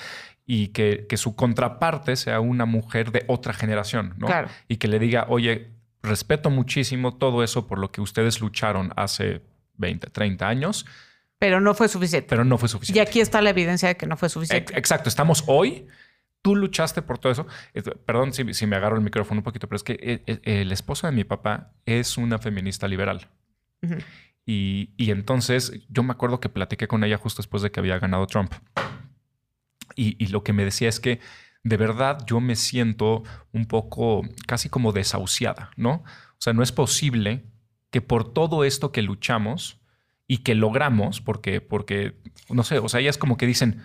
y 0.45 0.69
que, 0.69 1.07
que, 1.09 1.17
su 1.17 1.37
contraparte 1.37 2.17
sea 2.17 2.41
una 2.41 2.67
mujer 2.67 3.13
de 3.13 3.25
otra 3.29 3.53
generación, 3.53 4.15
¿no? 4.19 4.29
Y 4.67 4.77
que 4.79 4.89
le 4.89 4.99
diga, 4.99 5.27
oye, 5.29 5.71
respeto 6.03 6.51
muchísimo 6.51 7.17
todo 7.17 7.45
eso 7.45 7.67
por 7.67 7.79
lo 7.79 7.93
que 7.93 8.01
ustedes 8.01 8.41
lucharon 8.41 8.93
hace 8.97 9.43
20, 9.77 10.11
30 10.11 10.49
años. 10.49 10.87
Pero 11.39 11.61
no 11.61 11.75
fue 11.75 11.89
suficiente. 11.89 12.29
Pero 12.29 12.45
no 12.45 12.59
fue 12.59 12.69
suficiente. 12.69 12.99
Y 12.99 13.01
aquí 13.01 13.21
está 13.21 13.41
la 13.41 13.51
evidencia 13.51 13.89
de 13.89 13.97
que 13.97 14.07
no 14.07 14.17
fue 14.17 14.29
suficiente. 14.29 14.77
Exacto, 14.77 15.09
estamos 15.09 15.45
hoy 15.47 15.87
tú 16.49 16.57
luchaste 16.57 17.03
por 17.03 17.19
todo 17.19 17.31
eso. 17.31 17.47
Perdón 18.07 18.33
si, 18.33 18.67
me 18.67 18.77
agarro 18.77 18.97
el 18.97 19.03
micrófono 19.03 19.41
un 19.41 19.45
poquito, 19.45 19.69
pero 19.69 19.77
es 19.77 19.83
que 19.83 19.93
eh, 20.01 20.23
eh, 20.27 20.41
el, 20.63 20.73
esposo 20.73 21.07
de 21.07 21.13
mi 21.13 21.25
papá 21.25 21.75
es 21.85 22.17
una 22.17 22.39
feminista 22.39 22.89
liberal. 22.89 23.29
y, 24.47 24.95
entonces 24.97 25.73
yo 25.91 26.03
me 26.03 26.13
acuerdo 26.13 26.41
que 26.41 26.49
platiqué 26.49 26.89
con 26.89 27.05
ella 27.05 27.19
justo 27.19 27.43
después 27.43 27.63
de 27.63 27.71
que 27.71 27.81
había 27.81 27.99
ganado 27.99 28.27
Trump. 28.27 28.55
Y, 29.95 30.29
lo 30.29 30.43
que 30.43 30.55
me 30.55 30.65
decía 30.65 30.89
es 30.89 31.01
que 31.01 31.21
de 31.65 31.77
verdad 31.77 32.25
yo 32.27 32.41
me 32.41 32.57
siento 32.57 33.25
un 33.53 33.67
poco 33.67 34.23
casi 34.47 34.71
como 34.71 34.93
desahuciada, 34.93 35.71
¿no? 35.77 36.03
O 36.03 36.39
sea, 36.41 36.55
no 36.55 36.63
es 36.63 36.73
posible 36.73 37.45
que 37.91 38.01
por 38.01 38.33
todo 38.33 38.65
esto 38.65 38.91
que 38.91 39.03
luchamos 39.03 39.83
y 40.27 40.39
que 40.39 40.55
logramos, 40.55 41.21
porque, 41.21 41.61
porque, 41.61 42.15
no 42.49 42.63
sé, 42.63 42.79
o 42.79 42.89
sea, 42.89 43.01
ellas 43.01 43.19
como 43.19 43.37
que 43.37 43.47
dicen, 43.47 43.83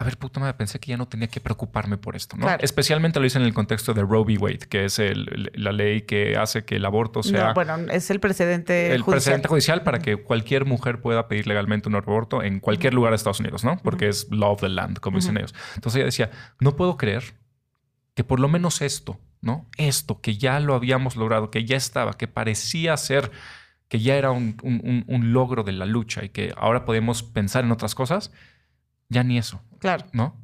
a 0.00 0.04
ver, 0.04 0.16
puta 0.16 0.40
madre, 0.40 0.54
pensé 0.54 0.80
que 0.80 0.88
ya 0.88 0.96
no 0.96 1.06
tenía 1.06 1.28
que 1.28 1.40
preocuparme 1.40 1.98
por 1.98 2.16
esto, 2.16 2.34
¿no? 2.34 2.48
Especialmente 2.60 3.20
lo 3.20 3.26
hice 3.26 3.36
en 3.36 3.44
el 3.44 3.52
contexto 3.52 3.92
de 3.92 4.00
Roe 4.00 4.22
v. 4.22 4.38
Wade, 4.38 4.60
que 4.60 4.86
es 4.86 4.98
la 4.98 5.72
ley 5.72 6.00
que 6.02 6.38
hace 6.38 6.64
que 6.64 6.76
el 6.76 6.86
aborto 6.86 7.22
sea... 7.22 7.52
bueno, 7.52 7.76
es 7.92 8.10
el 8.10 8.18
precedente 8.18 8.94
El 8.94 9.04
precedente 9.04 9.48
judicial 9.48 9.82
para 9.82 9.98
que 9.98 10.16
cualquier 10.16 10.64
mujer 10.64 11.02
pueda 11.02 11.28
pedir 11.28 11.46
legalmente 11.46 11.90
un 11.90 11.96
aborto 11.96 12.42
en 12.42 12.60
cualquier 12.60 12.94
lugar 12.94 13.12
de 13.12 13.16
Estados 13.16 13.40
Unidos, 13.40 13.62
¿no? 13.62 13.76
Porque 13.76 14.08
es 14.08 14.26
law 14.30 14.52
of 14.52 14.62
the 14.62 14.70
land, 14.70 15.00
como 15.00 15.18
dicen 15.18 15.36
ellos. 15.36 15.54
Entonces 15.74 15.98
ella 15.98 16.06
decía, 16.06 16.30
no 16.60 16.76
puedo 16.76 16.96
creer 16.96 17.34
que 18.14 18.24
por 18.24 18.40
lo 18.40 18.48
menos 18.48 18.80
esto, 18.80 19.20
¿no? 19.42 19.66
Esto, 19.76 20.22
que 20.22 20.38
ya 20.38 20.60
lo 20.60 20.74
habíamos 20.74 21.16
logrado, 21.16 21.50
que 21.50 21.66
ya 21.66 21.76
estaba, 21.76 22.14
que 22.14 22.26
parecía 22.26 22.96
ser 22.96 23.30
que 23.88 24.00
ya 24.00 24.14
era 24.14 24.30
un, 24.30 24.56
un 24.62 25.32
logro 25.34 25.62
de 25.62 25.72
la 25.72 25.84
lucha 25.84 26.24
y 26.24 26.30
que 26.30 26.54
ahora 26.56 26.86
podemos 26.86 27.22
pensar 27.22 27.64
en 27.64 27.72
otras 27.72 27.94
cosas, 27.94 28.32
ya 29.10 29.24
ni 29.24 29.36
eso. 29.36 29.60
Claro. 29.80 30.06
¿No? 30.12 30.40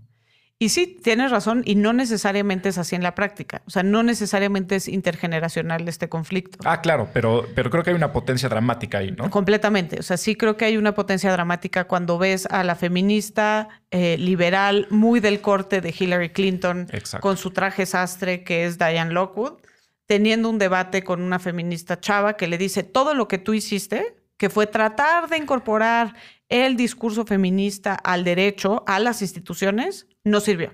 Y 0.59 0.70
sí, 0.70 0.99
tienes 1.03 1.31
razón, 1.31 1.61
y 1.66 1.75
no 1.75 1.92
necesariamente 1.92 2.70
es 2.70 2.79
así 2.79 2.96
en 2.96 3.03
la 3.03 3.14
práctica. 3.14 3.61
O 3.66 3.70
sea, 3.70 3.83
no 3.83 4.03
necesariamente 4.03 4.77
es 4.77 4.88
intergeneracional 4.88 5.87
este 5.87 6.09
conflicto. 6.09 6.59
Ah, 6.64 6.81
claro, 6.81 7.11
pero, 7.12 7.46
pero 7.55 7.68
creo 7.68 7.85
que 7.85 7.90
hay 7.90 7.96
una 7.96 8.14
potencia 8.14 8.49
dramática 8.49 8.99
ahí, 8.99 9.12
¿no? 9.12 9.29
Completamente. 9.29 10.01
O 10.01 10.03
sea, 10.03 10.16
sí 10.16 10.35
creo 10.35 10.57
que 10.57 10.64
hay 10.64 10.79
una 10.79 10.94
potencia 10.94 11.31
dramática 11.31 11.85
cuando 11.85 12.16
ves 12.16 12.46
a 12.46 12.64
la 12.64 12.75
feminista 12.75 13.68
eh, 13.90 14.16
liberal 14.16 14.87
muy 14.88 15.20
del 15.20 15.42
corte 15.42 15.83
de 15.83 15.94
Hillary 15.96 16.31
Clinton 16.31 16.88
con 17.20 17.37
su 17.37 17.51
traje 17.51 17.85
sastre 17.85 18.42
que 18.42 18.64
es 18.64 18.79
Diane 18.79 19.12
Lockwood, 19.12 19.59
teniendo 20.07 20.49
un 20.49 20.57
debate 20.57 21.05
con 21.05 21.20
una 21.20 21.38
feminista 21.38 22.01
chava 22.01 22.38
que 22.38 22.46
le 22.46 22.57
dice 22.57 22.83
todo 22.83 23.14
lo 23.14 23.29
que 23.29 23.37
tú 23.37 23.53
hiciste, 23.53 24.15
que 24.37 24.51
fue 24.51 24.66
tratar 24.66 25.29
de 25.29 25.38
incorporar 25.38 26.14
el 26.49 26.77
discurso 26.77 27.25
feminista 27.25 27.94
al 27.94 28.25
derecho, 28.25 28.85
a 28.87 28.99
las 28.99 29.22
instituciones, 29.22 30.07
no 30.25 30.40
sirvió. 30.40 30.72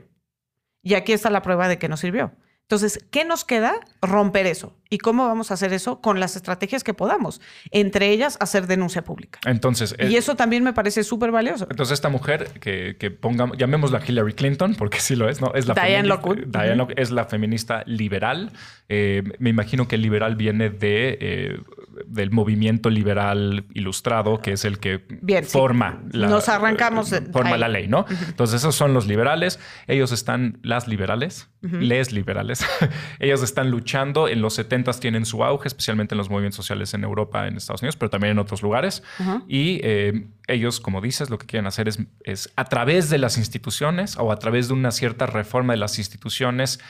Y 0.82 0.94
aquí 0.94 1.12
está 1.12 1.30
la 1.30 1.42
prueba 1.42 1.68
de 1.68 1.78
que 1.78 1.88
no 1.88 1.96
sirvió. 1.96 2.32
Entonces, 2.62 3.04
¿qué 3.10 3.24
nos 3.24 3.44
queda? 3.44 3.80
Romper 4.00 4.46
eso. 4.46 4.76
¿Y 4.92 4.98
cómo 4.98 5.26
vamos 5.26 5.50
a 5.50 5.54
hacer 5.54 5.72
eso? 5.72 6.02
Con 6.02 6.20
las 6.20 6.36
estrategias 6.36 6.84
que 6.84 6.92
podamos. 6.92 7.40
Entre 7.70 8.10
ellas, 8.10 8.36
hacer 8.40 8.66
denuncia 8.66 9.02
pública. 9.02 9.40
Entonces. 9.46 9.96
Y 9.98 10.16
eso 10.16 10.36
también 10.36 10.64
me 10.64 10.74
parece 10.74 11.02
súper 11.02 11.30
valioso. 11.30 11.66
Entonces, 11.70 11.94
esta 11.94 12.10
mujer 12.10 12.48
que, 12.60 12.96
que 12.98 13.10
pongamos, 13.10 13.56
llamémosla 13.56 14.02
Hillary 14.06 14.34
Clinton, 14.34 14.74
porque 14.74 15.00
sí 15.00 15.16
lo 15.16 15.30
es, 15.30 15.40
¿no? 15.40 15.54
Es 15.54 15.66
la 15.66 15.72
Diane 15.72 16.06
Lockwood. 16.06 16.40
Diane 16.46 16.88
es 16.96 17.10
la 17.10 17.24
feminista 17.24 17.84
liberal. 17.86 18.52
Eh, 18.90 19.22
me 19.38 19.48
imagino 19.48 19.88
que 19.88 19.94
el 19.94 20.02
liberal 20.02 20.36
viene 20.36 20.68
de, 20.68 21.16
eh, 21.22 21.60
del 22.06 22.30
movimiento 22.30 22.90
liberal 22.90 23.64
ilustrado, 23.72 24.40
que 24.40 24.52
es 24.52 24.66
el 24.66 24.78
que 24.78 25.02
forma 25.44 26.02
la, 26.12 26.28
Nos 26.28 26.50
arrancamos 26.50 27.14
forma 27.32 27.56
la 27.56 27.68
ley, 27.68 27.88
¿no? 27.88 28.04
Entonces, 28.28 28.56
esos 28.60 28.74
son 28.74 28.92
los 28.92 29.06
liberales. 29.06 29.58
Ellos 29.86 30.12
están, 30.12 30.58
las 30.62 30.86
liberales, 30.86 31.48
les 31.62 32.12
liberales, 32.12 32.66
ellos 33.20 33.42
están 33.42 33.70
luchando. 33.70 34.28
En 34.28 34.42
los 34.42 34.52
70 34.52 34.81
tienen 35.00 35.24
su 35.24 35.44
auge, 35.44 35.68
especialmente 35.68 36.14
en 36.14 36.18
los 36.18 36.30
movimientos 36.30 36.56
sociales 36.56 36.94
en 36.94 37.04
Europa, 37.04 37.46
en 37.46 37.56
Estados 37.56 37.82
Unidos, 37.82 37.96
pero 37.96 38.10
también 38.10 38.32
en 38.32 38.38
otros 38.38 38.62
lugares. 38.62 39.02
Y 39.48 39.80
eh, 39.82 40.28
ellos, 40.46 40.80
como 40.80 41.00
dices, 41.00 41.30
lo 41.30 41.38
que 41.38 41.46
quieren 41.46 41.66
hacer 41.66 41.88
es, 41.88 41.98
es 42.24 42.52
a 42.56 42.64
través 42.64 43.10
de 43.10 43.18
las 43.18 43.38
instituciones 43.38 44.16
o 44.16 44.32
a 44.32 44.38
través 44.38 44.68
de 44.68 44.74
una 44.74 44.90
cierta 44.90 45.26
reforma 45.26 45.72
de 45.72 45.78
las 45.78 45.98
instituciones 45.98 46.80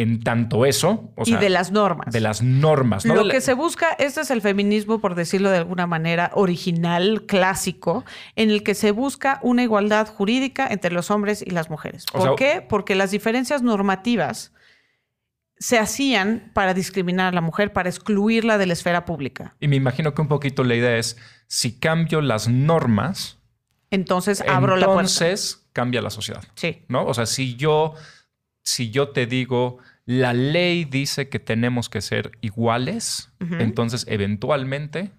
en 0.00 0.22
tanto 0.22 0.64
eso. 0.64 1.12
y 1.26 1.34
de 1.34 1.50
las 1.50 1.72
normas. 1.72 2.12
De 2.12 2.20
las 2.20 2.40
normas. 2.40 3.04
¿no? 3.04 3.14
Lo 3.14 3.28
que 3.28 3.42
se 3.42 3.52
busca, 3.52 3.90
este 3.98 4.22
es 4.22 4.30
el 4.30 4.40
feminismo, 4.40 4.98
por 4.98 5.14
decirlo 5.14 5.50
de 5.50 5.58
alguna 5.58 5.86
manera, 5.86 6.30
original, 6.34 7.24
clásico, 7.26 8.06
en 8.34 8.50
el 8.50 8.62
que 8.62 8.74
se 8.74 8.92
busca 8.92 9.40
una 9.42 9.62
igualdad 9.62 10.08
jurídica 10.08 10.66
entre 10.70 10.90
los 10.90 11.10
hombres 11.10 11.44
y 11.46 11.50
las 11.50 11.68
mujeres. 11.68 12.06
¿Por 12.06 12.34
qué? 12.36 12.64
Porque 12.66 12.94
las 12.94 13.10
diferencias 13.10 13.62
normativas 13.62 14.54
se 15.60 15.78
hacían 15.78 16.50
para 16.54 16.72
discriminar 16.72 17.28
a 17.28 17.32
la 17.32 17.42
mujer, 17.42 17.72
para 17.72 17.90
excluirla 17.90 18.56
de 18.56 18.66
la 18.66 18.72
esfera 18.72 19.04
pública. 19.04 19.54
Y 19.60 19.68
me 19.68 19.76
imagino 19.76 20.14
que 20.14 20.22
un 20.22 20.28
poquito 20.28 20.64
la 20.64 20.74
idea 20.74 20.96
es, 20.96 21.18
si 21.46 21.78
cambio 21.78 22.22
las 22.22 22.48
normas, 22.48 23.38
entonces 23.90 24.42
abro 24.48 24.76
la 24.76 24.86
puerta. 24.86 25.02
Entonces 25.02 25.66
cambia 25.74 26.00
la 26.00 26.10
sociedad. 26.10 26.42
Sí. 26.54 26.82
¿No? 26.88 27.04
O 27.04 27.12
sea, 27.12 27.26
si 27.26 27.56
yo, 27.56 27.94
si 28.62 28.90
yo 28.90 29.10
te 29.10 29.26
digo, 29.26 29.78
la 30.06 30.32
ley 30.32 30.86
dice 30.86 31.28
que 31.28 31.38
tenemos 31.38 31.90
que 31.90 32.00
ser 32.00 32.32
iguales, 32.40 33.30
entonces 33.38 34.06
eventualmente, 34.08 35.10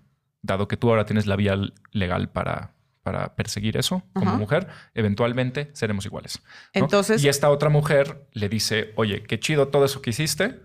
dado 0.42 0.68
que 0.68 0.76
tú 0.76 0.90
ahora 0.90 1.06
tienes 1.06 1.28
la 1.28 1.36
vía 1.36 1.56
legal 1.92 2.30
para, 2.30 2.74
para 3.04 3.36
perseguir 3.36 3.78
eso 3.78 4.04
como 4.14 4.36
mujer, 4.36 4.68
eventualmente 4.94 5.72
seremos 5.74 6.06
iguales. 6.06 6.42
Entonces, 6.74 7.24
y 7.24 7.30
esta 7.30 7.50
otra 7.50 7.70
mujer 7.70 8.28
le 8.34 8.50
dice, 8.50 8.94
oye, 8.96 9.24
qué 9.24 9.40
chido 9.40 9.70
todo 9.70 9.86
eso 9.86 10.02
que 10.02 10.12
hiciste. 10.12 10.60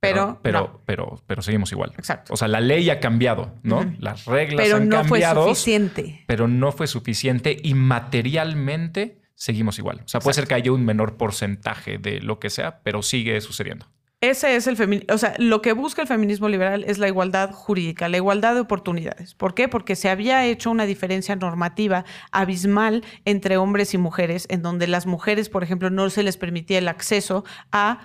Pero, 0.00 0.38
pero, 0.42 0.82
pero, 0.86 1.20
pero, 1.26 1.42
seguimos 1.42 1.72
igual. 1.72 1.92
Exacto. 1.98 2.32
O 2.32 2.36
sea, 2.36 2.46
la 2.46 2.60
ley 2.60 2.88
ha 2.88 3.00
cambiado, 3.00 3.56
¿no? 3.64 3.84
Las 3.98 4.26
reglas 4.26 4.64
pero 4.64 4.76
han 4.76 4.88
cambiado. 4.88 5.10
Pero 5.10 5.34
no 5.34 5.44
fue 5.44 5.54
suficiente. 5.54 6.24
Pero 6.28 6.48
no 6.48 6.72
fue 6.72 6.86
suficiente 6.86 7.56
y 7.60 7.74
materialmente 7.74 9.20
seguimos 9.34 9.78
igual. 9.78 10.02
O 10.04 10.08
sea, 10.08 10.20
puede 10.20 10.34
ser 10.34 10.46
que 10.46 10.54
haya 10.54 10.70
un 10.70 10.84
menor 10.84 11.16
porcentaje 11.16 11.98
de 11.98 12.20
lo 12.20 12.38
que 12.38 12.48
sea, 12.48 12.80
pero 12.82 13.02
sigue 13.02 13.40
sucediendo. 13.40 13.86
Ese 14.20 14.56
es 14.56 14.66
el 14.66 14.76
feminismo. 14.76 15.14
O 15.14 15.18
sea, 15.18 15.34
lo 15.38 15.62
que 15.62 15.72
busca 15.72 16.02
el 16.02 16.08
feminismo 16.08 16.48
liberal 16.48 16.82
es 16.88 16.98
la 16.98 17.06
igualdad 17.06 17.52
jurídica, 17.52 18.08
la 18.08 18.16
igualdad 18.16 18.54
de 18.54 18.60
oportunidades. 18.60 19.34
¿Por 19.34 19.54
qué? 19.54 19.68
Porque 19.68 19.94
se 19.94 20.10
había 20.10 20.44
hecho 20.44 20.72
una 20.72 20.86
diferencia 20.86 21.36
normativa 21.36 22.04
abismal 22.32 23.04
entre 23.24 23.58
hombres 23.58 23.94
y 23.94 23.98
mujeres, 23.98 24.46
en 24.50 24.62
donde 24.62 24.88
las 24.88 25.06
mujeres, 25.06 25.48
por 25.48 25.62
ejemplo, 25.62 25.90
no 25.90 26.10
se 26.10 26.24
les 26.24 26.36
permitía 26.36 26.78
el 26.78 26.88
acceso 26.88 27.44
a 27.70 28.00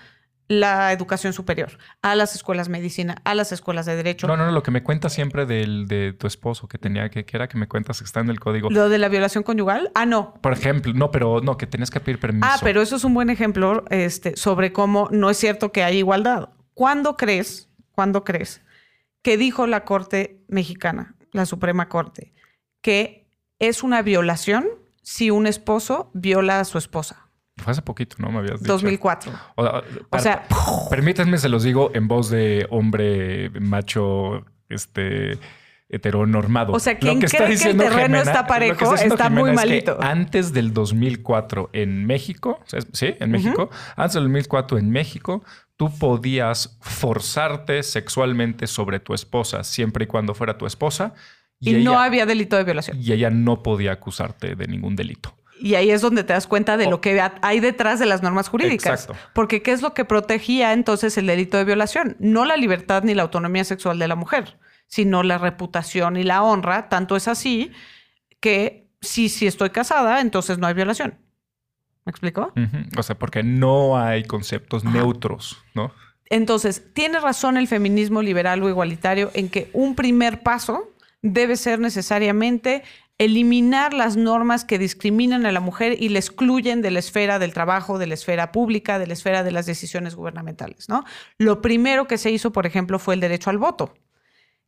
la 0.60 0.92
educación 0.92 1.34
superior, 1.34 1.78
a 2.02 2.16
las 2.16 2.36
escuelas 2.36 2.68
de 2.68 2.74
medicina, 2.74 3.18
a 3.24 3.36
las 3.36 3.52
escuelas 3.52 3.86
de 3.86 3.96
derecho. 3.96 4.28
No, 4.28 4.38
no, 4.38 4.46
no, 4.46 4.52
lo 4.52 4.64
que 4.64 4.72
me 4.72 4.84
cuentas 4.84 5.14
siempre 5.14 5.46
del, 5.46 5.88
de 5.88 6.14
tu 6.14 6.28
esposo 6.28 6.68
que 6.68 6.78
tenía, 6.78 7.10
que, 7.10 7.26
que, 7.26 7.38
era 7.38 7.48
que 7.48 7.58
me 7.58 7.68
cuentas 7.68 8.00
que 8.00 8.06
está 8.06 8.20
en 8.20 8.30
el 8.30 8.40
código. 8.40 8.70
¿Lo 8.70 8.90
de 8.90 8.98
la 8.98 9.10
violación 9.10 9.44
conyugal? 9.44 9.92
Ah, 9.96 10.06
no. 10.06 10.34
Por 10.42 10.54
ejemplo, 10.54 10.94
no, 10.94 11.12
pero 11.12 11.42
no, 11.42 11.58
que 11.58 11.68
tenías 11.68 11.92
que 11.92 12.00
pedir 12.00 12.20
permiso. 12.20 12.48
Ah, 12.50 12.58
pero 12.62 12.82
eso 12.82 12.96
es 12.96 13.04
un 13.04 13.14
buen 13.14 13.30
ejemplo 13.30 13.84
este, 13.90 14.36
sobre 14.36 14.74
cómo 14.74 15.10
no 15.12 15.30
es 15.30 15.38
cierto 15.38 15.72
que 15.72 15.84
hay 15.84 15.98
igualdad. 15.98 16.50
¿Cuándo 16.74 17.18
crees, 17.18 17.70
cuándo 17.92 18.24
crees 18.24 18.62
que 19.22 19.38
dijo 19.38 19.68
la 19.68 19.86
Corte 19.86 20.44
Mexicana, 20.48 21.16
la 21.32 21.46
Suprema 21.46 21.88
Corte, 21.88 22.34
que 22.82 23.28
es 23.60 23.84
una 23.84 24.02
violación 24.02 24.68
si 25.02 25.32
un 25.32 25.48
esposo 25.48 26.12
viola 26.14 26.60
a 26.60 26.66
su 26.66 26.78
esposa? 26.78 27.23
Fue 27.58 27.72
hace 27.72 27.82
poquito, 27.82 28.16
¿no? 28.20 28.32
Me 28.32 28.40
habías 28.40 28.60
dicho. 28.60 28.74
2004. 28.74 29.32
O, 29.56 30.20
sea, 30.20 30.48
permítanme, 30.90 31.38
se 31.38 31.50
los 31.50 31.64
digo 31.64 31.92
en 31.94 32.08
voz 32.08 32.30
de 32.30 32.66
hombre 32.70 33.52
macho, 33.60 34.46
este 34.70 35.38
heteronormado. 35.90 36.74
O 36.74 36.80
sea, 36.80 36.98
quien 36.98 37.20
que 37.20 37.28
cree 37.28 37.56
que 37.56 37.70
el 37.70 37.78
terreno 37.78 38.18
está 38.18 38.48
parejo 38.48 38.96
está, 38.96 39.30
muy 39.30 39.52
malito. 39.52 39.98
antes 40.02 40.52
del 40.52 40.74
2004 40.74 41.70
en 41.74 42.06
México, 42.06 42.60
sí, 42.94 43.14
en 43.20 43.30
México, 43.30 43.70
antes 43.96 44.16
del 44.16 44.24
2004 44.24 44.80
en 44.80 44.90
México, 44.90 45.44
tú 45.78 45.96
podías 45.96 46.78
forzarte 46.82 47.84
sexualmente 47.84 48.66
sobre 48.66 49.00
tu 49.00 49.14
esposa 49.14 49.64
siempre 49.64 50.06
y 50.06 50.08
cuando 50.08 50.34
fuera 50.34 50.58
tu 50.58 50.66
esposa. 50.66 51.14
Y, 51.60 51.76
no 51.76 52.00
había 52.00 52.26
delito 52.26 52.58
de 52.58 52.64
violación. 52.64 52.98
Y 53.00 53.14
ella 53.14 53.30
no 53.30 53.64
podía 53.64 53.94
acusarte 53.94 54.56
de 54.56 54.68
ningún 54.68 54.96
delito. 54.96 55.38
Y 55.64 55.76
ahí 55.76 55.92
es 55.92 56.02
donde 56.02 56.26
te 56.26 56.34
das 56.34 56.46
cuenta 56.46 56.76
de 56.76 56.90
lo 56.90 57.00
que 57.00 57.24
hay 57.42 57.62
detrás 57.62 57.98
de 57.98 58.06
las 58.06 58.22
normas 58.22 58.50
jurídicas. 58.50 59.04
Exacto. 59.04 59.30
Porque 59.34 59.62
¿qué 59.62 59.72
es 59.72 59.82
lo 59.82 59.94
que 59.94 60.04
protegía 60.04 60.74
entonces 60.74 61.18
el 61.18 61.26
delito 61.26 61.56
de 61.56 61.64
violación? 61.64 62.18
No 62.20 62.44
la 62.44 62.58
libertad 62.58 63.04
ni 63.04 63.14
la 63.14 63.24
autonomía 63.24 63.64
sexual 63.64 63.98
de 63.98 64.10
la 64.10 64.18
mujer, 64.18 64.60
sino 64.88 65.24
la 65.24 65.38
reputación 65.38 66.18
y 66.18 66.24
la 66.24 66.44
honra. 66.44 66.90
Tanto 66.90 67.16
es 67.16 67.30
así 67.30 67.72
que 68.42 68.90
si, 69.00 69.30
si 69.30 69.48
estoy 69.48 69.70
casada, 69.70 70.20
entonces 70.20 70.58
no 70.58 70.68
hay 70.68 70.74
violación. 70.74 71.18
¿Me 72.04 72.10
explico? 72.10 72.52
O 72.98 73.04
sea, 73.04 73.18
porque 73.18 73.42
no 73.42 73.98
hay 73.98 74.26
conceptos 74.26 74.84
neutros, 74.84 75.64
¿no? 75.74 75.94
Entonces, 76.26 76.94
tiene 76.94 77.22
razón 77.22 77.56
el 77.56 77.70
feminismo 77.70 78.22
liberal 78.22 78.62
o 78.64 78.68
igualitario 78.68 79.32
en 79.34 79.48
que 79.48 79.70
un 79.72 79.96
primer 79.96 80.42
paso 80.42 80.90
debe 81.22 81.56
ser 81.56 81.80
necesariamente 81.80 82.84
eliminar 83.18 83.94
las 83.94 84.18
normas 84.18 84.66
que 84.66 84.80
discriminan 84.80 85.46
a 85.46 85.52
la 85.52 85.60
mujer 85.60 85.96
y 86.02 86.10
le 86.10 86.20
excluyen 86.20 86.82
de 86.82 86.92
la 86.92 87.00
esfera 87.00 87.40
del 87.40 87.54
trabajo, 87.54 87.98
de 87.98 88.08
la 88.08 88.16
esfera 88.16 88.52
pública, 88.52 89.00
de 89.00 89.08
la 89.08 89.14
esfera 89.14 89.44
de 89.44 89.52
las 89.52 89.66
decisiones 89.66 90.16
gubernamentales. 90.16 90.90
¿no? 90.90 91.04
Lo 91.38 91.62
primero 91.62 92.08
que 92.08 92.18
se 92.18 92.32
hizo, 92.32 92.52
por 92.52 92.66
ejemplo, 92.66 93.00
fue 93.00 93.14
el 93.14 93.20
derecho 93.20 93.50
al 93.50 93.58
voto 93.58 93.94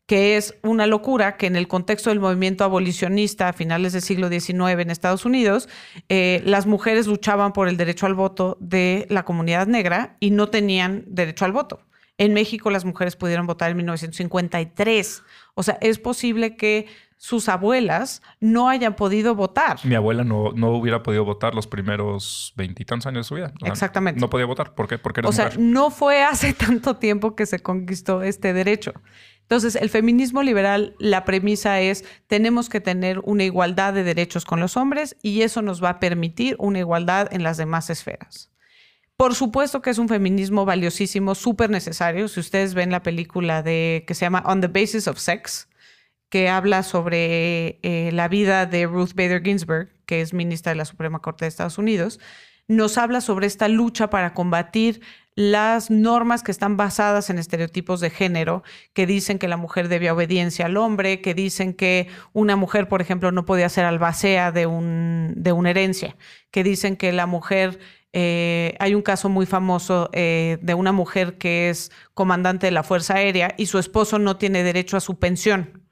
que 0.05 0.37
es 0.37 0.55
una 0.61 0.85
locura 0.85 1.35
que 1.37 1.47
en 1.47 1.55
el 1.55 1.67
contexto 1.67 2.09
del 2.09 2.19
movimiento 2.19 2.63
abolicionista 2.63 3.49
a 3.49 3.53
finales 3.53 3.93
del 3.93 4.03
siglo 4.03 4.29
XIX 4.29 4.79
en 4.79 4.91
Estados 4.91 5.25
Unidos, 5.25 5.67
eh, 6.09 6.41
las 6.45 6.67
mujeres 6.67 7.07
luchaban 7.07 7.53
por 7.53 7.67
el 7.67 7.77
derecho 7.77 8.05
al 8.05 8.13
voto 8.13 8.57
de 8.59 9.07
la 9.09 9.25
comunidad 9.25 9.67
negra 9.67 10.17
y 10.19 10.29
no 10.29 10.47
tenían 10.49 11.05
derecho 11.07 11.45
al 11.45 11.53
voto. 11.53 11.81
En 12.17 12.33
México 12.33 12.69
las 12.69 12.85
mujeres 12.85 13.15
pudieron 13.15 13.47
votar 13.47 13.71
en 13.71 13.77
1953. 13.77 15.23
O 15.55 15.63
sea, 15.63 15.77
es 15.81 15.99
posible 15.99 16.55
que 16.55 16.85
sus 17.17 17.49
abuelas 17.49 18.21
no 18.39 18.69
hayan 18.69 18.95
podido 18.95 19.35
votar. 19.35 19.77
Mi 19.83 19.95
abuela 19.95 20.23
no, 20.23 20.51
no 20.51 20.71
hubiera 20.71 21.01
podido 21.01 21.25
votar 21.25 21.55
los 21.55 21.67
primeros 21.67 22.53
veintitantos 22.55 23.07
años 23.07 23.25
de 23.25 23.27
su 23.27 23.35
vida. 23.35 23.53
Exactamente. 23.63 24.19
No 24.19 24.29
podía 24.29 24.45
votar. 24.45 24.75
¿Por 24.75 24.87
qué? 24.87 24.97
Porque 24.97 25.21
era 25.21 25.29
O 25.29 25.31
sea, 25.31 25.49
no 25.57 25.89
fue 25.89 26.23
hace 26.23 26.53
tanto 26.65 26.97
tiempo 26.97 27.35
que 27.35 27.45
se 27.45 27.59
conquistó 27.59 28.21
este 28.21 28.53
derecho. 28.53 28.93
Entonces, 29.41 29.75
el 29.75 29.89
feminismo 29.89 30.41
liberal, 30.41 30.95
la 30.97 31.23
premisa 31.23 31.79
es, 31.79 32.03
tenemos 32.25 32.67
que 32.67 32.81
tener 32.81 33.19
una 33.19 33.43
igualdad 33.43 33.93
de 33.93 34.03
derechos 34.03 34.43
con 34.43 34.59
los 34.59 34.75
hombres 34.75 35.17
y 35.21 35.43
eso 35.43 35.61
nos 35.61 35.83
va 35.83 35.89
a 35.89 35.99
permitir 35.99 36.55
una 36.57 36.79
igualdad 36.79 37.31
en 37.31 37.43
las 37.43 37.57
demás 37.57 37.91
esferas. 37.91 38.51
Por 39.17 39.35
supuesto 39.35 39.81
que 39.81 39.91
es 39.91 39.99
un 39.99 40.09
feminismo 40.09 40.65
valiosísimo, 40.65 41.35
súper 41.35 41.69
necesario. 41.69 42.27
Si 42.27 42.39
ustedes 42.39 42.73
ven 42.73 42.91
la 42.91 43.03
película 43.03 43.61
de 43.61 44.03
que 44.07 44.15
se 44.15 44.25
llama 44.25 44.43
On 44.45 44.61
the 44.61 44.67
Basis 44.67 45.07
of 45.07 45.19
Sex, 45.19 45.69
que 46.29 46.49
habla 46.49 46.83
sobre 46.83 47.79
eh, 47.83 48.11
la 48.13 48.27
vida 48.27 48.65
de 48.65 48.85
Ruth 48.87 49.13
Bader 49.15 49.43
Ginsburg, 49.43 49.89
que 50.05 50.21
es 50.21 50.33
ministra 50.33 50.71
de 50.71 50.77
la 50.77 50.85
Suprema 50.85 51.19
Corte 51.19 51.45
de 51.45 51.49
Estados 51.49 51.77
Unidos, 51.77 52.19
nos 52.67 52.97
habla 52.97 53.21
sobre 53.21 53.47
esta 53.47 53.67
lucha 53.67 54.09
para 54.09 54.33
combatir 54.33 55.01
las 55.35 55.91
normas 55.91 56.43
que 56.43 56.51
están 56.51 56.77
basadas 56.77 57.29
en 57.29 57.37
estereotipos 57.37 57.99
de 57.99 58.09
género, 58.09 58.63
que 58.93 59.05
dicen 59.05 59.37
que 59.37 59.49
la 59.49 59.57
mujer 59.57 59.89
debe 59.89 60.09
obediencia 60.09 60.65
al 60.65 60.77
hombre, 60.77 61.21
que 61.21 61.33
dicen 61.33 61.73
que 61.73 62.07
una 62.31 62.55
mujer, 62.55 62.87
por 62.87 63.01
ejemplo, 63.01 63.31
no 63.31 63.45
podía 63.45 63.67
ser 63.67 63.85
albacea 63.85 64.51
de, 64.53 64.65
un, 64.65 65.33
de 65.35 65.51
una 65.51 65.71
herencia, 65.71 66.15
que 66.51 66.63
dicen 66.63 66.95
que 66.95 67.11
la 67.11 67.25
mujer 67.25 67.79
eh, 68.13 68.77
hay 68.79 68.95
un 68.95 69.01
caso 69.01 69.27
muy 69.27 69.45
famoso 69.45 70.09
eh, 70.13 70.57
de 70.61 70.73
una 70.73 70.93
mujer 70.93 71.37
que 71.37 71.69
es 71.69 71.91
comandante 72.13 72.67
de 72.67 72.71
la 72.71 72.83
Fuerza 72.83 73.15
Aérea 73.15 73.53
y 73.57 73.65
su 73.65 73.77
esposo 73.77 74.19
no 74.19 74.37
tiene 74.37 74.63
derecho 74.63 74.95
a 74.95 75.01
su 75.01 75.19
pensión 75.19 75.84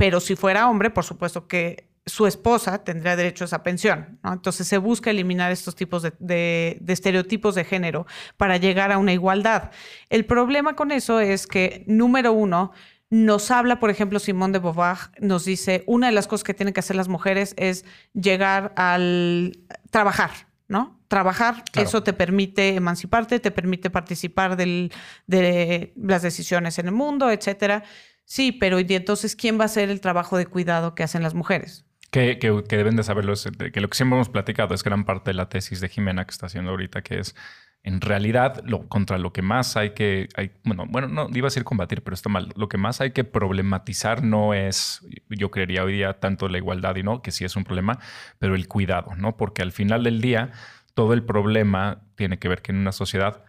pero 0.00 0.18
si 0.18 0.34
fuera 0.34 0.66
hombre, 0.66 0.88
por 0.88 1.04
supuesto 1.04 1.46
que 1.46 1.90
su 2.06 2.26
esposa 2.26 2.82
tendría 2.84 3.16
derecho 3.16 3.44
a 3.44 3.48
esa 3.48 3.62
pensión. 3.62 4.18
Entonces 4.24 4.66
se 4.66 4.78
busca 4.78 5.10
eliminar 5.10 5.52
estos 5.52 5.74
tipos 5.76 6.02
de, 6.18 6.82
estereotipos 6.88 7.54
de 7.54 7.64
género 7.64 8.06
para 8.38 8.56
llegar 8.56 8.92
a 8.92 8.96
una 8.96 9.12
igualdad. 9.12 9.72
El 10.08 10.24
problema 10.24 10.74
con 10.74 10.90
eso 10.90 11.20
es 11.20 11.46
que, 11.46 11.84
número 11.86 12.32
uno, 12.32 12.72
nos 13.10 13.50
habla, 13.50 13.78
por 13.78 13.90
ejemplo, 13.90 14.18
Simón 14.20 14.52
de 14.52 14.58
Beauvoir, 14.58 14.96
nos 15.18 15.44
dice, 15.44 15.84
una 15.86 16.06
de 16.06 16.14
las 16.14 16.26
cosas 16.26 16.44
que 16.44 16.54
tienen 16.54 16.72
que 16.72 16.80
hacer 16.80 16.96
las 16.96 17.08
mujeres 17.08 17.52
es 17.58 17.84
llegar 18.14 18.72
al 18.76 19.58
trabajar, 19.90 20.30
¿no? 20.66 20.98
Trabajar, 21.08 21.62
eso 21.74 22.02
te 22.02 22.14
permite 22.14 22.74
emanciparte, 22.74 23.38
te 23.38 23.50
permite 23.50 23.90
participar 23.90 24.56
de 24.56 25.92
las 25.94 26.22
decisiones 26.22 26.78
en 26.78 26.86
el 26.86 26.92
mundo, 26.92 27.30
etcétera. 27.30 27.84
Sí, 28.30 28.52
pero 28.52 28.78
¿y 28.78 28.86
entonces 28.90 29.34
quién 29.34 29.58
va 29.58 29.62
a 29.62 29.66
hacer 29.66 29.90
el 29.90 30.00
trabajo 30.00 30.38
de 30.38 30.46
cuidado 30.46 30.94
que 30.94 31.02
hacen 31.02 31.24
las 31.24 31.34
mujeres? 31.34 31.84
Que, 32.12 32.38
deben 32.68 32.94
de 32.94 33.02
saberlo, 33.02 33.34
que 33.72 33.80
lo 33.80 33.88
que 33.88 33.96
siempre 33.96 34.16
hemos 34.16 34.28
platicado 34.28 34.72
es 34.72 34.84
gran 34.84 35.04
parte 35.04 35.30
de 35.30 35.34
la 35.34 35.48
tesis 35.48 35.80
de 35.80 35.88
Jimena 35.88 36.24
que 36.24 36.30
está 36.30 36.46
haciendo 36.46 36.70
ahorita, 36.70 37.02
que 37.02 37.18
es 37.18 37.34
en 37.82 38.00
realidad 38.00 38.62
lo, 38.64 38.88
contra 38.88 39.18
lo 39.18 39.32
que 39.32 39.42
más 39.42 39.76
hay 39.76 39.94
que, 39.94 40.28
bueno, 40.62 40.84
bueno, 40.88 41.08
no 41.08 41.28
iba 41.34 41.46
a 41.46 41.50
decir 41.50 41.64
combatir, 41.64 42.04
pero 42.04 42.14
está 42.14 42.28
mal. 42.28 42.52
Lo 42.54 42.68
que 42.68 42.78
más 42.78 43.00
hay 43.00 43.10
que 43.10 43.24
problematizar 43.24 44.22
no 44.22 44.54
es, 44.54 45.04
yo 45.28 45.50
creería 45.50 45.82
hoy 45.82 45.94
día, 45.94 46.20
tanto 46.20 46.48
la 46.48 46.58
igualdad 46.58 46.94
y 46.94 47.02
no, 47.02 47.22
que 47.22 47.32
sí 47.32 47.44
es 47.44 47.56
un 47.56 47.64
problema, 47.64 47.98
pero 48.38 48.54
el 48.54 48.68
cuidado, 48.68 49.16
¿no? 49.16 49.36
Porque 49.36 49.62
al 49.62 49.72
final 49.72 50.04
del 50.04 50.20
día, 50.20 50.52
todo 50.94 51.14
el 51.14 51.24
problema 51.24 52.06
tiene 52.14 52.38
que 52.38 52.46
ver 52.46 52.62
que 52.62 52.70
en 52.70 52.78
una 52.78 52.92
sociedad 52.92 53.42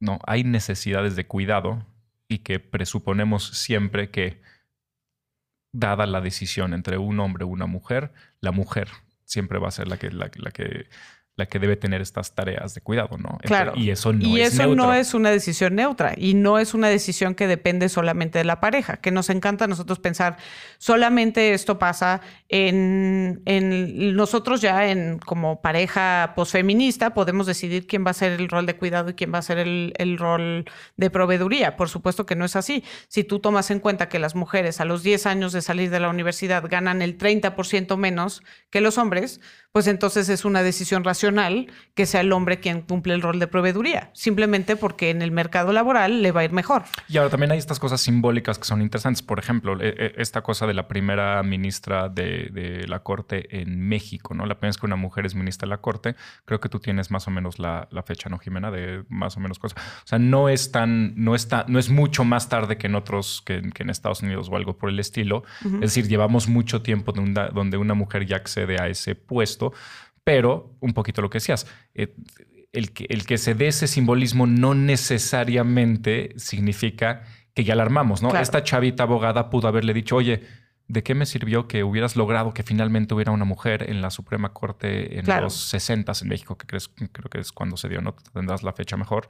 no, 0.00 0.18
hay 0.26 0.44
necesidades 0.44 1.14
de 1.14 1.26
cuidado 1.26 1.91
y 2.32 2.38
que 2.38 2.60
presuponemos 2.60 3.46
siempre 3.48 4.10
que, 4.10 4.40
dada 5.72 6.06
la 6.06 6.20
decisión 6.20 6.74
entre 6.74 6.98
un 6.98 7.20
hombre 7.20 7.44
y 7.44 7.48
una 7.48 7.66
mujer, 7.66 8.12
la 8.40 8.52
mujer 8.52 8.88
siempre 9.24 9.58
va 9.58 9.68
a 9.68 9.72
ser 9.72 9.88
la 9.88 9.96
que, 9.96 10.10
la, 10.10 10.30
la 10.36 10.50
que 10.50 10.88
la 11.36 11.46
que 11.46 11.58
debe 11.58 11.76
tener 11.76 12.02
estas 12.02 12.34
tareas 12.34 12.74
de 12.74 12.82
cuidado, 12.82 13.16
¿no? 13.16 13.38
Claro. 13.42 13.72
y 13.74 13.88
eso 13.88 14.12
no 14.12 14.20
y 14.20 14.42
es 14.42 14.52
eso 14.54 14.74
no 14.74 14.92
es 14.92 15.14
una 15.14 15.30
decisión 15.30 15.74
neutra 15.74 16.12
y 16.14 16.34
no 16.34 16.58
es 16.58 16.74
una 16.74 16.88
decisión 16.88 17.34
que 17.34 17.46
depende 17.46 17.88
solamente 17.88 18.38
de 18.38 18.44
la 18.44 18.60
pareja, 18.60 18.98
que 18.98 19.10
nos 19.10 19.30
encanta 19.30 19.64
a 19.64 19.68
nosotros 19.68 19.98
pensar 19.98 20.36
solamente 20.76 21.54
esto 21.54 21.78
pasa 21.78 22.20
en, 22.50 23.40
en 23.46 24.14
nosotros 24.14 24.60
ya 24.60 24.90
en 24.90 25.18
como 25.20 25.62
pareja 25.62 26.34
posfeminista 26.36 27.14
podemos 27.14 27.46
decidir 27.46 27.86
quién 27.86 28.04
va 28.04 28.10
a 28.10 28.14
ser 28.14 28.32
el 28.32 28.50
rol 28.50 28.66
de 28.66 28.76
cuidado 28.76 29.10
y 29.10 29.14
quién 29.14 29.32
va 29.32 29.38
a 29.38 29.42
ser 29.42 29.56
el, 29.56 29.94
el 29.96 30.18
rol 30.18 30.66
de 30.98 31.10
proveeduría. 31.10 31.76
Por 31.76 31.88
supuesto 31.88 32.26
que 32.26 32.36
no 32.36 32.44
es 32.44 32.56
así. 32.56 32.84
Si 33.08 33.24
tú 33.24 33.38
tomas 33.38 33.70
en 33.70 33.80
cuenta 33.80 34.10
que 34.10 34.18
las 34.18 34.34
mujeres 34.34 34.80
a 34.80 34.84
los 34.84 35.02
10 35.02 35.24
años 35.26 35.52
de 35.52 35.62
salir 35.62 35.88
de 35.88 36.00
la 36.00 36.10
universidad 36.10 36.64
ganan 36.68 37.00
el 37.00 37.16
30% 37.16 37.96
menos 37.96 38.42
que 38.70 38.82
los 38.82 38.98
hombres, 38.98 39.40
pues 39.72 39.86
entonces 39.86 40.28
es 40.28 40.44
una 40.44 40.62
decisión 40.62 41.04
racional 41.04 41.21
que 41.94 42.06
sea 42.06 42.22
el 42.22 42.32
hombre 42.32 42.58
quien 42.58 42.80
cumple 42.80 43.14
el 43.14 43.22
rol 43.22 43.38
de 43.38 43.46
proveeduría, 43.46 44.10
simplemente 44.14 44.76
porque 44.76 45.10
en 45.10 45.22
el 45.22 45.30
mercado 45.30 45.72
laboral 45.72 46.22
le 46.22 46.32
va 46.32 46.40
a 46.40 46.44
ir 46.44 46.52
mejor. 46.52 46.84
Y 47.08 47.18
ahora 47.18 47.30
también 47.30 47.52
hay 47.52 47.58
estas 47.58 47.78
cosas 47.78 48.00
simbólicas 48.00 48.58
que 48.58 48.64
son 48.64 48.80
interesantes. 48.80 49.22
Por 49.22 49.38
ejemplo, 49.38 49.80
e, 49.80 49.88
e, 49.88 50.12
esta 50.16 50.42
cosa 50.42 50.66
de 50.66 50.74
la 50.74 50.88
primera 50.88 51.42
ministra 51.42 52.08
de, 52.08 52.84
la 52.88 53.00
Corte 53.00 53.60
en 53.60 53.80
México, 53.80 54.34
¿no? 54.34 54.46
La 54.46 54.54
primera 54.54 54.70
vez 54.70 54.78
que 54.78 54.86
una 54.86 54.96
mujer 54.96 55.26
es 55.26 55.34
ministra 55.34 55.66
de 55.66 55.70
la 55.70 55.80
Corte, 55.80 56.16
creo 56.44 56.60
que 56.60 56.68
tú 56.68 56.80
tienes 56.80 57.10
más 57.10 57.28
o 57.28 57.30
menos 57.30 57.58
la, 57.58 57.88
fecha, 58.06 58.28
¿no, 58.28 58.38
Jimena? 58.38 58.70
De 58.70 59.04
más 59.08 59.36
o 59.36 59.40
menos 59.40 59.58
cosas. 59.58 59.80
O 59.98 60.06
sea, 60.06 60.18
no 60.18 60.48
es 60.48 60.72
tan, 60.72 61.14
no 61.16 61.34
está, 61.34 61.64
no 61.68 61.78
es 61.78 61.90
mucho 61.90 62.24
más 62.24 62.48
tarde 62.48 62.78
que 62.78 62.86
en 62.86 62.94
otros, 62.94 63.42
que, 63.44 63.62
en 63.78 63.90
Estados 63.90 64.22
Unidos 64.22 64.48
o 64.50 64.56
algo 64.56 64.76
por 64.78 64.88
el 64.88 64.98
estilo. 64.98 65.44
Es 65.74 65.80
decir, 65.80 66.08
llevamos 66.08 66.48
mucho 66.48 66.82
tiempo 66.82 67.12
donde 67.12 67.76
una 67.76 67.94
mujer 67.94 68.26
ya 68.26 68.36
accede 68.36 68.80
a 68.80 68.88
ese 68.88 69.14
puesto 69.14 69.72
pero 70.24 70.76
un 70.80 70.92
poquito 70.92 71.22
lo 71.22 71.30
que 71.30 71.36
decías, 71.36 71.66
eh, 71.94 72.14
el, 72.72 72.92
que, 72.92 73.06
el 73.08 73.26
que 73.26 73.38
se 73.38 73.54
dé 73.54 73.68
ese 73.68 73.86
simbolismo 73.86 74.46
no 74.46 74.74
necesariamente 74.74 76.34
significa 76.36 77.22
que 77.54 77.64
ya 77.64 77.74
la 77.74 77.82
armamos, 77.82 78.22
¿no? 78.22 78.34
Esta 78.34 78.62
chavita 78.62 79.02
abogada 79.02 79.50
pudo 79.50 79.68
haberle 79.68 79.92
dicho, 79.92 80.16
oye, 80.16 80.42
¿de 80.88 81.02
qué 81.02 81.14
me 81.14 81.26
sirvió 81.26 81.68
que 81.68 81.84
hubieras 81.84 82.16
logrado 82.16 82.54
que 82.54 82.62
finalmente 82.62 83.14
hubiera 83.14 83.32
una 83.32 83.44
mujer 83.44 83.90
en 83.90 84.00
la 84.00 84.10
Suprema 84.10 84.52
Corte 84.52 85.18
en 85.18 85.26
los 85.42 85.54
60 85.54 86.12
en 86.22 86.28
México, 86.28 86.56
que 86.56 86.66
crees, 86.66 86.88
creo 86.88 87.28
que 87.30 87.40
es 87.40 87.52
cuando 87.52 87.76
se 87.76 87.88
dio, 87.88 88.00
¿no? 88.00 88.14
Tendrás 88.32 88.62
la 88.62 88.72
fecha 88.72 88.96
mejor. 88.96 89.28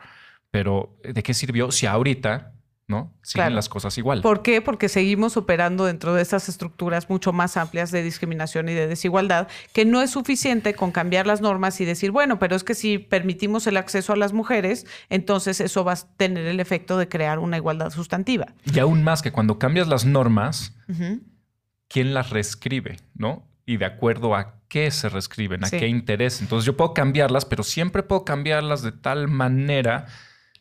Pero 0.51 0.99
¿de 1.03 1.23
qué 1.23 1.35
sirvió 1.35 1.73
si 1.73 1.87
ahorita 1.87 2.53
¿no? 2.89 3.13
Siguen 3.23 3.55
las 3.55 3.69
cosas 3.69 3.97
igual. 3.99 4.23
¿Por 4.23 4.43
qué? 4.43 4.61
Porque 4.61 4.89
seguimos 4.89 5.37
operando 5.37 5.87
dentro 5.87 6.15
de 6.15 6.23
estas 6.23 6.49
estructuras 6.49 7.09
mucho 7.09 7.33
más 7.33 7.57
amplias 7.57 7.91
de 7.91 8.03
discriminación 8.03 8.69
y 8.69 8.75
de 8.75 8.87
desigualdad, 8.87 9.49
que 9.73 9.85
no 9.85 10.03
es 10.03 10.11
suficiente 10.11 10.75
con 10.75 10.93
cambiar 10.93 11.27
las 11.27 11.41
normas 11.41 11.81
y 11.81 11.85
decir, 11.85 12.11
bueno, 12.11 12.39
pero 12.39 12.57
es 12.57 12.65
que 12.65 12.75
si 12.75 12.99
permitimos 12.99 13.67
el 13.67 13.77
acceso 13.77 14.13
a 14.13 14.17
las 14.17 14.33
mujeres, 14.33 14.87
entonces 15.09 15.61
eso 15.61 15.85
va 15.85 15.93
a 15.93 16.17
tener 16.17 16.47
el 16.47 16.61
efecto 16.61 16.99
de 16.99 17.09
crear 17.09 17.39
una 17.39 17.57
igualdad 17.57 17.91
sustantiva. 17.91 18.47
Y 18.65 18.79
aún 18.79 19.03
más 19.03 19.23
que 19.23 19.33
cuando 19.33 19.59
cambias 19.59 19.89
las 19.89 20.05
normas, 20.05 20.75
¿quién 21.89 22.15
las 22.15 22.31
reescribe? 22.31 22.97
¿No? 23.15 23.49
Y 23.65 23.77
de 23.77 23.85
acuerdo 23.87 24.35
a 24.35 24.61
qué 24.69 24.91
se 24.91 25.09
reescriben, 25.09 25.65
a 25.65 25.71
qué 25.71 25.87
interés. 25.87 26.41
Entonces 26.41 26.67
yo 26.67 26.77
puedo 26.77 26.95
cambiarlas, 26.95 27.45
pero 27.45 27.63
siempre 27.63 28.03
puedo 28.03 28.25
cambiarlas 28.25 28.83
de 28.83 28.93
tal 28.93 29.29
manera 29.29 30.07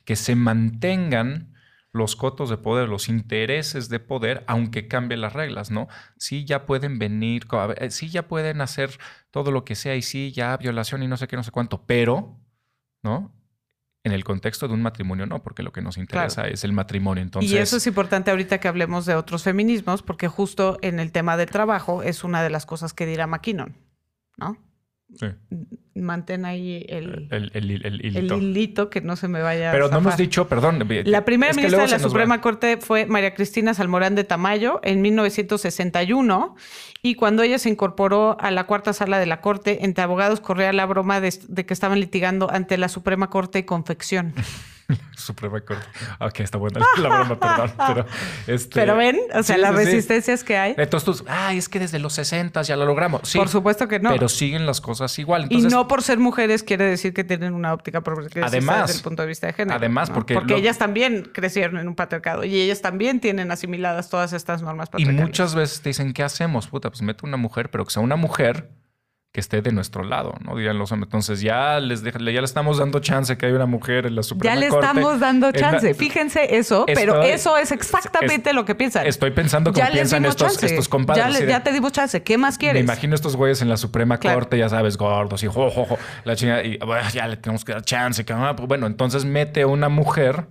que 0.06 0.16
se 0.16 0.36
mantengan 0.36 1.51
los 1.94 2.16
cotos 2.16 2.50
de 2.50 2.58
poder, 2.58 2.88
los 2.88 3.10
intereses 3.10 3.90
de 3.90 4.00
poder, 4.00 4.44
aunque 4.48 4.88
cambien 4.88 5.22
las 5.22 5.34
reglas, 5.34 5.72
¿no? 5.72 5.88
Sí, 6.18 6.46
ya 6.46 6.66
pueden 6.66 7.00
venir, 7.00 7.48
sí, 7.90 8.10
ya 8.10 8.28
pueden 8.28 8.62
hacer 8.62 8.98
todo 9.30 9.52
lo 9.52 9.66
que 9.66 9.76
sea 9.76 9.96
y 9.96 10.02
sí, 10.02 10.32
ya 10.32 10.56
violación 10.58 11.04
y 11.04 11.08
no 11.08 11.18
sé 11.18 11.28
qué, 11.28 11.36
no 11.36 11.44
sé 11.44 11.52
cuánto, 11.52 11.86
pero, 11.86 12.40
¿no? 13.04 13.34
En 14.04 14.14
el 14.14 14.24
contexto 14.24 14.68
de 14.68 14.74
un 14.74 14.82
matrimonio 14.82 15.26
no, 15.26 15.44
porque 15.44 15.64
lo 15.64 15.72
que 15.72 15.82
nos 15.82 15.98
interesa 15.98 16.48
es 16.48 16.64
el 16.64 16.74
matrimonio. 16.74 17.22
Entonces... 17.22 17.52
Y 17.52 17.58
eso 17.58 17.78
es 17.78 17.86
importante 17.86 18.32
ahorita 18.32 18.60
que 18.60 18.68
hablemos 18.68 19.06
de 19.06 19.16
otros 19.16 19.44
feminismos, 19.44 20.02
porque 20.02 20.28
justo 20.28 20.78
en 20.82 21.00
el 21.00 21.12
tema 21.12 21.38
del 21.38 21.50
trabajo 21.52 22.02
es 22.02 22.24
una 22.24 22.42
de 22.42 22.50
las 22.50 22.66
cosas 22.66 22.94
que 22.94 23.06
dirá 23.06 23.28
McKinnon, 23.28 23.76
¿no? 24.38 24.58
Sí. 25.20 25.28
Mantén 25.94 26.46
ahí 26.46 26.86
el, 26.88 27.28
el, 27.32 28.32
hilito. 28.32 28.90
que 28.90 29.02
no 29.02 29.16
se 29.18 29.28
me 29.28 29.42
vaya 29.42 29.72
Pero 29.72 29.90
no 29.90 29.98
hemos 29.98 30.16
dicho, 30.16 30.48
perdón. 30.48 30.88
La 31.06 31.26
primera 31.26 31.54
ministra 31.54 31.84
de 31.84 31.90
la 31.90 32.00
Suprema 32.00 32.40
Corte 32.40 32.78
fue 32.78 33.06
María 33.06 33.34
Cristina 33.34 33.74
Salmorán 33.74 34.16
de 34.16 34.24
Tamayo 34.24 34.80
en 34.84 35.02
1961 35.02 36.56
y 37.02 37.16
cuando 37.16 37.44
ella 37.44 37.60
se 37.60 37.70
incorporó 37.70 38.38
a 38.40 38.52
la 38.52 38.66
cuarta 38.66 38.94
sala 38.94 39.20
de 39.20 39.26
la 39.26 39.42
Corte, 39.42 39.84
entre 39.86 40.04
abogados 40.04 40.40
corría 40.40 40.72
la 40.72 40.86
broma 40.86 41.20
de, 41.20 41.34
de 41.48 41.66
que 41.66 41.74
estaban 41.74 42.00
litigando 42.00 42.50
ante 42.50 42.78
la 42.78 42.88
Suprema 42.88 43.30
Corte 43.30 43.60
y 43.60 43.64
Confección. 43.64 44.34
Suprema 45.16 45.62
Corte. 45.62 45.86
Ok, 46.20 46.40
está 46.42 46.58
buena 46.58 46.80
la 46.98 47.10
broma, 47.10 47.40
perdón. 47.40 47.72
Pero, 47.88 48.06
este, 48.48 48.76
pero 48.76 48.96
ven, 48.96 49.18
o 49.34 49.44
sea, 49.44 49.58
las 49.58 49.76
resistencias 49.76 50.44
que 50.44 50.58
hay. 50.58 50.76
Entonces 50.78 51.18
tú, 51.18 51.26
ay, 51.28 51.58
es 51.58 51.70
que 51.70 51.80
desde 51.80 52.00
los 52.00 52.14
60 52.14 52.62
ya 52.64 52.76
lo 52.76 52.86
logramos. 52.86 53.22
Sí, 53.24 53.38
por 53.38 53.50
supuesto 53.50 53.88
que 53.88 54.00
no. 54.00 54.10
Pero 54.10 54.30
siguen 54.30 54.66
las 54.66 54.82
cosas 54.82 55.18
igual. 55.20 55.48
y 55.50 55.62
no 55.62 55.88
por 55.88 56.04
ser 56.04 56.20
mujeres 56.20 56.64
quiere 56.64 56.86
decir 56.86 57.14
que 57.14 57.24
tienen 57.24 57.54
una 57.54 57.74
óptica 57.74 58.02
progresista 58.02 58.48
además, 58.48 58.88
desde 58.88 59.00
el 59.00 59.04
punto 59.04 59.22
de 59.22 59.28
vista 59.28 59.48
de 59.48 59.54
género. 59.54 59.78
Además, 59.78 60.10
porque. 60.10 60.34
Porque 60.34 60.56
ellas 60.56 60.78
también 60.78 61.30
crecieron 61.34 61.78
en 61.78 61.88
un 61.88 61.96
patriarcado 61.96 62.44
y 62.44 62.60
ellas 62.60 62.82
también 62.82 63.20
tienen 63.20 63.52
asimiladas 63.52 64.10
todas 64.10 64.34
estas 64.34 64.62
normas 64.62 64.90
patriarcales. 64.90 65.22
Y 65.22 65.26
muchas 65.26 65.56
veces 65.56 65.82
te 65.82 65.90
dicen, 65.90 66.14
¿qué 66.14 66.24
hacemos? 66.24 66.68
Puta, 66.68 66.90
pues 66.90 67.02
mete 67.02 67.26
una 67.26 67.38
mujer, 67.38 67.70
pero 67.70 67.86
que 67.86 67.92
sea 67.92 68.02
una 68.02 68.16
mujer 68.16 68.70
que 69.32 69.40
esté 69.40 69.62
de 69.62 69.72
nuestro 69.72 70.04
lado, 70.04 70.34
¿no? 70.42 70.56
Dirían 70.58 70.78
los 70.78 70.92
hombres. 70.92 71.08
Entonces 71.08 71.40
ya 71.40 71.80
les 71.80 72.04
ya 72.04 72.20
le 72.20 72.42
estamos 72.42 72.80
dando 72.80 73.00
chance 73.00 73.38
que 73.38 73.46
hay 73.46 73.54
una 73.54 73.66
mujer 73.66 74.06
en 74.06 74.16
la 74.16 74.24
Suprema 74.24 74.54
Ya 74.54 74.60
le 74.60 74.68
estamos 74.68 75.22
dando 75.22 75.52
chance. 75.54 75.94
Fíjense 75.94 76.58
eso, 76.58 76.86
pero 76.86 77.24
eso 77.24 77.58
es 77.58 77.72
exactamente 77.72 78.52
lo 78.52 78.66
que 78.66 78.76
piensan. 78.76 79.08
Estoy 79.08 79.32
pensando 79.32 79.72
como 79.72 79.90
piensan 79.90 80.26
estos, 80.26 80.62
estos 80.62 80.90
compadres. 80.90 81.40
Ya, 81.40 81.46
ya, 81.46 81.64
te 81.64 81.72
dimos 81.72 81.94
chance. 81.94 82.22
¿Qué 82.24 82.38
más 82.38 82.58
quieres? 82.58 82.84
Me 82.84 82.84
imagino 82.84 83.16
estos 83.16 83.38
güeyes 83.38 83.62
en 83.62 83.70
la 83.70 83.78
Suprema 83.78 84.20
Corte, 84.20 84.58
ya 84.58 84.68
sabes, 84.68 84.98
gordos 84.98 85.44
y 85.44 85.48
jojojo, 85.48 85.98
la 86.26 86.36
chingada, 86.36 86.64
y 86.64 86.78
bueno, 86.78 87.08
ya 87.14 87.28
le 87.28 87.38
tenemos 87.38 87.64
que 87.64 87.72
dar 87.72 87.84
chance. 87.84 88.26
Que, 88.26 88.34
ah, 88.34 88.54
pues, 88.56 88.68
bueno, 88.68 88.86
entonces 88.86 89.24
mete 89.24 89.64
una 89.64 89.88
mujer 89.88 90.48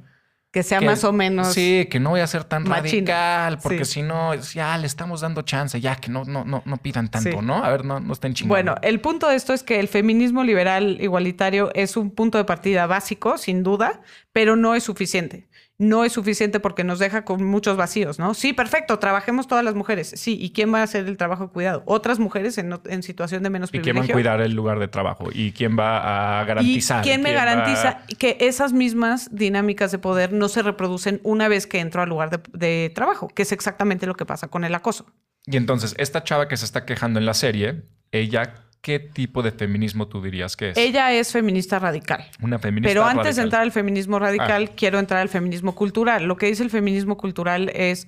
que 0.50 0.62
sea 0.62 0.80
más 0.80 1.04
o 1.04 1.12
menos. 1.12 1.52
Sí, 1.52 1.86
que 1.90 2.00
no 2.00 2.10
voy 2.10 2.20
a 2.20 2.26
ser 2.26 2.44
tan 2.44 2.66
radical, 2.66 3.58
porque 3.62 3.84
si 3.84 4.02
no, 4.02 4.34
ya 4.34 4.76
le 4.78 4.86
estamos 4.86 5.20
dando 5.20 5.42
chance, 5.42 5.80
ya 5.80 5.96
que 5.96 6.10
no, 6.10 6.24
no, 6.24 6.44
no, 6.44 6.62
no 6.64 6.76
pidan 6.78 7.08
tanto, 7.08 7.42
¿no? 7.42 7.64
A 7.64 7.70
ver, 7.70 7.84
no, 7.84 8.00
no 8.00 8.12
estén 8.12 8.34
chingando. 8.34 8.54
Bueno, 8.54 8.74
el 8.82 9.00
punto 9.00 9.28
de 9.28 9.36
esto 9.36 9.52
es 9.52 9.62
que 9.62 9.78
el 9.78 9.88
feminismo 9.88 10.42
liberal 10.42 10.98
igualitario 11.00 11.70
es 11.74 11.96
un 11.96 12.10
punto 12.10 12.38
de 12.38 12.44
partida 12.44 12.86
básico, 12.86 13.38
sin 13.38 13.62
duda, 13.62 14.00
pero 14.32 14.56
no 14.56 14.74
es 14.74 14.82
suficiente 14.84 15.49
no 15.80 16.04
es 16.04 16.12
suficiente 16.12 16.60
porque 16.60 16.84
nos 16.84 16.98
deja 16.98 17.24
con 17.24 17.42
muchos 17.42 17.78
vacíos, 17.78 18.18
¿no? 18.18 18.34
Sí, 18.34 18.52
perfecto, 18.52 18.98
trabajemos 18.98 19.48
todas 19.48 19.64
las 19.64 19.74
mujeres. 19.74 20.12
Sí, 20.14 20.36
¿y 20.38 20.50
quién 20.50 20.72
va 20.72 20.80
a 20.80 20.82
hacer 20.82 21.08
el 21.08 21.16
trabajo 21.16 21.46
de 21.46 21.52
cuidado? 21.52 21.82
Otras 21.86 22.18
mujeres 22.18 22.58
en, 22.58 23.02
situación 23.02 23.42
de 23.42 23.48
menos 23.48 23.70
privilegio. 23.70 24.02
¿Y 24.02 24.06
quién 24.06 24.10
va 24.10 24.12
a 24.12 24.14
cuidar 24.14 24.40
el 24.42 24.52
lugar 24.52 24.78
de 24.78 24.88
trabajo? 24.88 25.30
¿Y 25.32 25.52
quién 25.52 25.78
va 25.78 26.40
a 26.40 26.44
garantizar? 26.44 27.00
¿Y 27.00 27.08
quién 27.08 27.22
me 27.22 27.32
garantiza 27.32 28.02
que 28.18 28.36
esas 28.40 28.74
mismas 28.74 29.34
dinámicas 29.34 29.90
de 29.90 29.98
poder 29.98 30.34
no 30.34 30.50
se 30.50 30.60
reproducen 30.60 31.18
una 31.22 31.48
vez 31.48 31.66
que 31.66 31.80
entro 31.80 32.02
al 32.02 32.10
lugar 32.10 32.28
de, 32.28 32.40
de 32.52 32.92
trabajo? 32.94 33.28
Que 33.28 33.42
es 33.42 33.52
exactamente 33.52 34.06
lo 34.06 34.14
que 34.14 34.26
pasa 34.26 34.48
con 34.48 34.64
el 34.64 34.74
acoso. 34.74 35.06
Y 35.46 35.56
entonces, 35.56 35.94
esta 35.96 36.22
chava 36.22 36.46
que 36.46 36.58
se 36.58 36.66
está 36.66 36.84
quejando 36.84 37.18
en 37.18 37.24
la 37.24 37.32
serie, 37.32 37.84
ella 38.12 38.69
¿qué 38.80 38.98
tipo 38.98 39.42
de 39.42 39.52
feminismo 39.52 40.08
tú 40.08 40.22
dirías 40.22 40.56
que 40.56 40.70
es? 40.70 40.76
Ella 40.76 41.12
es 41.12 41.32
feminista 41.32 41.78
radical. 41.78 42.24
Una 42.40 42.58
feminista 42.58 42.90
Pero 42.90 43.04
antes 43.04 43.36
de 43.36 43.42
entrar 43.42 43.62
al 43.62 43.72
feminismo 43.72 44.18
radical, 44.18 44.68
ah. 44.70 44.74
quiero 44.76 44.98
entrar 44.98 45.20
al 45.20 45.28
feminismo 45.28 45.74
cultural. 45.74 46.24
Lo 46.24 46.36
que 46.36 46.46
dice 46.46 46.62
el 46.62 46.70
feminismo 46.70 47.16
cultural 47.16 47.70
es, 47.74 48.06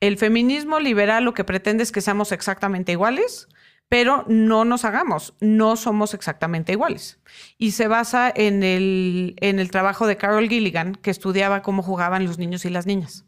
el 0.00 0.18
feminismo 0.18 0.80
liberal 0.80 1.24
lo 1.24 1.34
que 1.34 1.44
pretende 1.44 1.82
es 1.82 1.92
que 1.92 2.00
seamos 2.00 2.32
exactamente 2.32 2.92
iguales, 2.92 3.48
pero 3.88 4.24
no 4.28 4.64
nos 4.64 4.84
hagamos, 4.84 5.34
no 5.40 5.76
somos 5.76 6.14
exactamente 6.14 6.72
iguales. 6.72 7.18
Y 7.58 7.72
se 7.72 7.86
basa 7.86 8.32
en 8.34 8.62
el, 8.62 9.36
en 9.40 9.58
el 9.58 9.70
trabajo 9.70 10.06
de 10.06 10.16
Carol 10.16 10.48
Gilligan, 10.48 10.94
que 10.94 11.10
estudiaba 11.10 11.62
cómo 11.62 11.82
jugaban 11.82 12.24
los 12.24 12.38
niños 12.38 12.64
y 12.64 12.70
las 12.70 12.86
niñas 12.86 13.24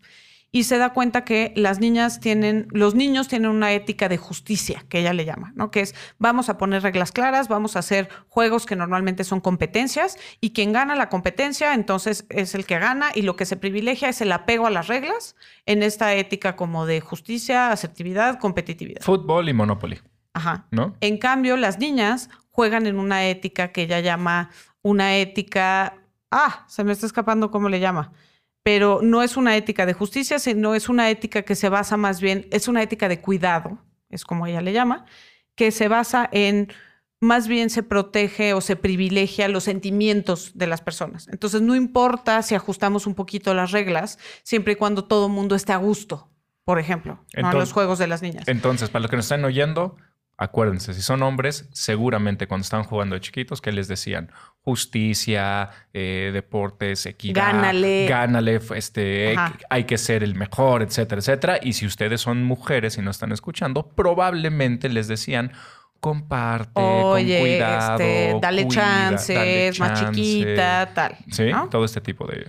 y 0.52 0.64
se 0.64 0.78
da 0.78 0.92
cuenta 0.92 1.24
que 1.24 1.52
las 1.56 1.80
niñas 1.80 2.20
tienen, 2.20 2.68
los 2.70 2.94
niños 2.94 3.28
tienen 3.28 3.50
una 3.50 3.72
ética 3.72 4.08
de 4.08 4.16
justicia, 4.16 4.84
que 4.88 5.00
ella 5.00 5.12
le 5.12 5.24
llama, 5.24 5.52
¿no? 5.54 5.70
Que 5.70 5.80
es 5.80 5.94
vamos 6.18 6.48
a 6.48 6.56
poner 6.56 6.82
reglas 6.82 7.12
claras, 7.12 7.48
vamos 7.48 7.76
a 7.76 7.80
hacer 7.80 8.08
juegos 8.28 8.64
que 8.64 8.76
normalmente 8.76 9.24
son 9.24 9.40
competencias 9.40 10.16
y 10.40 10.50
quien 10.50 10.72
gana 10.72 10.94
la 10.94 11.08
competencia 11.08 11.74
entonces 11.74 12.26
es 12.30 12.54
el 12.54 12.64
que 12.64 12.78
gana 12.78 13.10
y 13.14 13.22
lo 13.22 13.36
que 13.36 13.44
se 13.44 13.56
privilegia 13.56 14.08
es 14.08 14.20
el 14.20 14.32
apego 14.32 14.66
a 14.66 14.70
las 14.70 14.86
reglas 14.86 15.36
en 15.66 15.82
esta 15.82 16.14
ética 16.14 16.56
como 16.56 16.86
de 16.86 17.00
justicia, 17.00 17.70
asertividad, 17.70 18.38
competitividad. 18.38 19.02
Fútbol 19.02 19.48
y 19.48 19.52
Monopoly. 19.52 20.00
Ajá. 20.32 20.66
¿No? 20.70 20.96
En 21.00 21.18
cambio, 21.18 21.56
las 21.56 21.78
niñas 21.78 22.30
juegan 22.50 22.86
en 22.86 22.98
una 22.98 23.26
ética 23.26 23.72
que 23.72 23.82
ella 23.82 24.00
llama 24.00 24.50
una 24.82 25.16
ética 25.16 25.94
Ah, 26.30 26.64
se 26.66 26.82
me 26.82 26.92
está 26.92 27.06
escapando 27.06 27.50
cómo 27.50 27.68
le 27.68 27.80
llama. 27.80 28.12
Pero 28.66 28.98
no 29.00 29.22
es 29.22 29.36
una 29.36 29.56
ética 29.56 29.86
de 29.86 29.92
justicia, 29.92 30.40
sino 30.40 30.74
es 30.74 30.88
una 30.88 31.08
ética 31.08 31.42
que 31.42 31.54
se 31.54 31.68
basa 31.68 31.96
más 31.96 32.20
bien, 32.20 32.48
es 32.50 32.66
una 32.66 32.82
ética 32.82 33.08
de 33.08 33.20
cuidado, 33.20 33.78
es 34.10 34.24
como 34.24 34.44
ella 34.44 34.60
le 34.60 34.72
llama, 34.72 35.06
que 35.54 35.70
se 35.70 35.86
basa 35.86 36.28
en 36.32 36.72
más 37.20 37.46
bien 37.46 37.70
se 37.70 37.84
protege 37.84 38.54
o 38.54 38.60
se 38.60 38.74
privilegia 38.74 39.46
los 39.46 39.62
sentimientos 39.62 40.50
de 40.58 40.66
las 40.66 40.80
personas. 40.80 41.28
Entonces, 41.28 41.62
no 41.62 41.76
importa 41.76 42.42
si 42.42 42.56
ajustamos 42.56 43.06
un 43.06 43.14
poquito 43.14 43.54
las 43.54 43.70
reglas, 43.70 44.18
siempre 44.42 44.72
y 44.72 44.76
cuando 44.76 45.04
todo 45.04 45.26
el 45.26 45.32
mundo 45.32 45.54
esté 45.54 45.72
a 45.72 45.76
gusto, 45.76 46.28
por 46.64 46.80
ejemplo, 46.80 47.24
en 47.34 47.48
los 47.52 47.72
juegos 47.72 48.00
de 48.00 48.08
las 48.08 48.20
niñas. 48.20 48.48
Entonces, 48.48 48.90
para 48.90 49.02
los 49.02 49.10
que 49.12 49.16
nos 49.16 49.26
están 49.26 49.44
oyendo, 49.44 49.96
acuérdense, 50.38 50.92
si 50.92 51.02
son 51.02 51.22
hombres, 51.22 51.68
seguramente 51.72 52.46
cuando 52.46 52.62
están 52.62 52.84
jugando 52.84 53.14
de 53.14 53.20
chiquitos, 53.20 53.60
¿qué 53.60 53.72
les 53.72 53.88
decían? 53.88 54.30
Justicia, 54.60 55.70
eh, 55.94 56.30
deportes, 56.32 57.06
equidad. 57.06 57.52
Gánale. 57.52 58.06
Gánale, 58.06 58.60
este, 58.74 59.34
hay 59.70 59.84
que 59.84 59.96
ser 59.96 60.22
el 60.22 60.34
mejor, 60.34 60.82
etcétera, 60.82 61.20
etcétera. 61.20 61.58
Y 61.62 61.72
si 61.72 61.86
ustedes 61.86 62.20
son 62.20 62.44
mujeres 62.44 62.98
y 62.98 63.02
no 63.02 63.10
están 63.10 63.32
escuchando, 63.32 63.88
probablemente 63.88 64.88
les 64.88 65.08
decían 65.08 65.52
comparte, 66.00 66.72
con 66.74 67.22
cuidado, 67.24 67.98
este, 67.98 68.38
dale 68.40 68.68
chances, 68.68 69.80
más 69.80 70.00
chiquita, 70.00 70.90
tal. 70.94 71.16
Sí, 71.30 71.50
todo 71.70 71.84
este 71.84 72.00
tipo 72.00 72.26
de, 72.26 72.46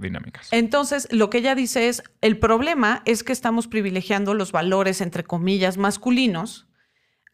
dinámicas. 0.00 0.48
Entonces, 0.50 1.06
lo 1.12 1.30
que 1.30 1.38
ella 1.38 1.54
dice 1.54 1.88
es, 1.88 2.02
el 2.22 2.38
problema 2.38 3.02
es 3.04 3.22
que 3.22 3.32
estamos 3.32 3.68
privilegiando 3.68 4.34
los 4.34 4.50
valores, 4.50 5.00
entre 5.00 5.22
comillas, 5.22 5.76
masculinos 5.76 6.65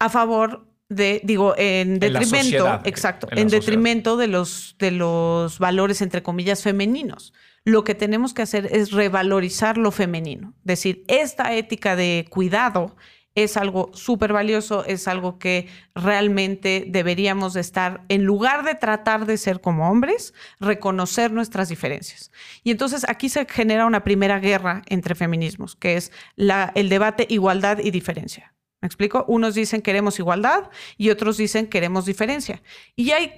a 0.05 0.09
favor 0.09 0.67
de, 0.89 1.21
digo, 1.23 1.55
en 1.57 1.99
detrimento, 1.99 2.81
exacto, 2.83 3.27
en, 3.31 3.47
detrimento 3.47 4.17
de 4.17 4.27
los, 4.27 4.75
de 4.79 4.91
los 4.91 5.59
valores, 5.59 6.01
entre 6.01 6.23
comillas, 6.23 6.61
femeninos. 6.61 7.33
Lo 7.65 7.83
que 7.83 7.95
tenemos 7.95 8.33
que 8.33 8.41
hacer 8.41 8.67
es 8.71 8.91
revalorizar 8.91 9.77
lo 9.77 9.91
femenino. 9.91 10.53
Decir, 10.63 11.03
esta 11.07 11.53
ética 11.53 11.95
de 11.95 12.25
cuidado 12.29 12.95
es 13.35 13.57
algo 13.57 13.89
súper 13.93 14.31
valioso, 14.31 14.85
es 14.85 15.07
algo 15.07 15.39
que 15.39 15.67
realmente 15.95 16.85
deberíamos 16.87 17.53
de 17.53 17.61
estar, 17.61 18.03
en 18.09 18.25
lugar 18.25 18.63
de 18.63 18.75
tratar 18.75 19.25
de 19.25 19.37
ser 19.37 19.59
como 19.59 19.89
hombres, 19.89 20.33
reconocer 20.59 21.31
nuestras 21.31 21.69
diferencias. 21.69 22.31
Y 22.63 22.71
entonces 22.71 23.05
aquí 23.07 23.29
se 23.29 23.45
genera 23.45 23.87
una 23.87 24.03
primera 24.03 24.39
guerra 24.39 24.83
entre 24.85 25.15
feminismos, 25.15 25.75
que 25.75 25.95
es 25.95 26.11
la, 26.35 26.71
el 26.75 26.89
debate 26.89 27.25
igualdad 27.29 27.79
y 27.79 27.89
diferencia. 27.89 28.53
¿Me 28.83 28.87
explico? 28.87 29.23
Unos 29.29 29.55
dicen 29.55 29.81
queremos 29.81 30.19
igualdad 30.19 30.69
y 30.97 31.09
otros 31.09 31.37
dicen 31.37 31.67
queremos 31.67 32.05
diferencia. 32.05 32.61
Y 32.97 33.11
hay 33.11 33.31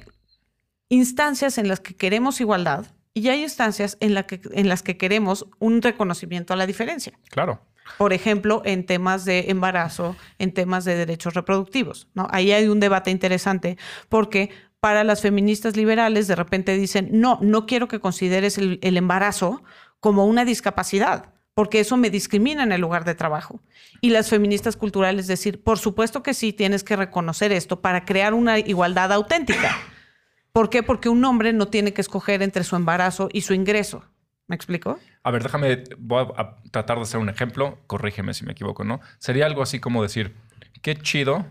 instancias 0.89 1.59
en 1.59 1.67
las 1.67 1.79
que 1.79 1.95
queremos 1.95 2.41
igualdad 2.41 2.87
y 3.13 3.29
hay 3.29 3.43
instancias 3.43 3.95
en, 3.99 4.15
la 4.15 4.23
que, 4.23 4.41
en 4.53 4.69
las 4.69 4.81
que 4.81 4.97
queremos 4.97 5.45
un 5.59 5.83
reconocimiento 5.83 6.51
a 6.51 6.55
la 6.55 6.65
diferencia. 6.65 7.13
Claro 7.29 7.61
por 7.99 8.13
ejemplo, 8.13 8.63
en 8.65 8.87
temas 8.87 9.25
de 9.25 9.51
embarazo, 9.51 10.15
en 10.39 10.55
temas 10.55 10.85
de 10.85 10.95
derechos 10.95 11.35
reproductivos. 11.35 12.07
¿no? 12.15 12.27
Ahí 12.31 12.51
hay 12.51 12.67
un 12.67 12.79
debate 12.79 13.11
interesante 13.11 13.77
porque 14.09 14.49
para 14.79 15.03
las 15.03 15.21
feministas 15.21 15.77
liberales 15.77 16.27
de 16.27 16.35
repente 16.35 16.75
dicen, 16.75 17.09
no, 17.11 17.37
no 17.43 17.67
quiero 17.67 17.87
que 17.87 17.99
consideres 17.99 18.57
el, 18.57 18.79
embarazo 18.81 19.61
como 19.99 20.25
una 20.25 20.45
discapacidad 20.45 21.34
porque 21.55 21.79
eso 21.79 21.97
me 21.97 22.09
discrimina 22.09 22.63
en 22.63 22.73
el 22.73 22.81
lugar 22.81 23.05
de 23.05 23.15
trabajo. 23.15 23.61
Y 24.01 24.09
las 24.09 24.29
feministas 24.29 24.75
culturales 24.75 25.25
decir, 25.25 25.63
por 25.63 25.79
supuesto 25.79 26.21
que 26.21 26.33
sí, 26.33 26.53
tienes 26.53 26.83
que 26.83 26.97
reconocer 26.97 27.51
esto 27.53 27.81
para 27.81 28.05
crear 28.05 28.33
una 28.33 28.59
igualdad 28.59 29.11
auténtica. 29.13 29.75
¿Por 30.51 30.69
qué? 30.69 30.83
Porque 30.83 31.09
un 31.09 31.23
hombre 31.23 31.53
no 31.53 31.67
tiene 31.67 31.93
que 31.93 32.01
escoger 32.01 32.43
entre 32.43 32.65
su 32.65 32.75
embarazo 32.75 33.29
y 33.31 33.41
su 33.41 33.53
ingreso. 33.53 34.03
¿Me 34.47 34.55
explico? 34.55 34.99
A 35.23 35.31
ver, 35.31 35.43
déjame, 35.43 35.85
voy 35.97 36.27
a, 36.35 36.57
tratar 36.71 36.97
de 36.97 37.03
hacer 37.03 37.19
un 37.19 37.29
ejemplo, 37.29 37.79
corrígeme 37.87 38.33
si 38.33 38.45
me 38.45 38.51
equivoco, 38.51 38.83
¿no? 38.83 38.99
Sería 39.17 39.45
algo 39.45 39.63
así 39.63 39.79
como 39.79 40.03
decir, 40.03 40.35
qué 40.81 40.95
chido 40.97 41.47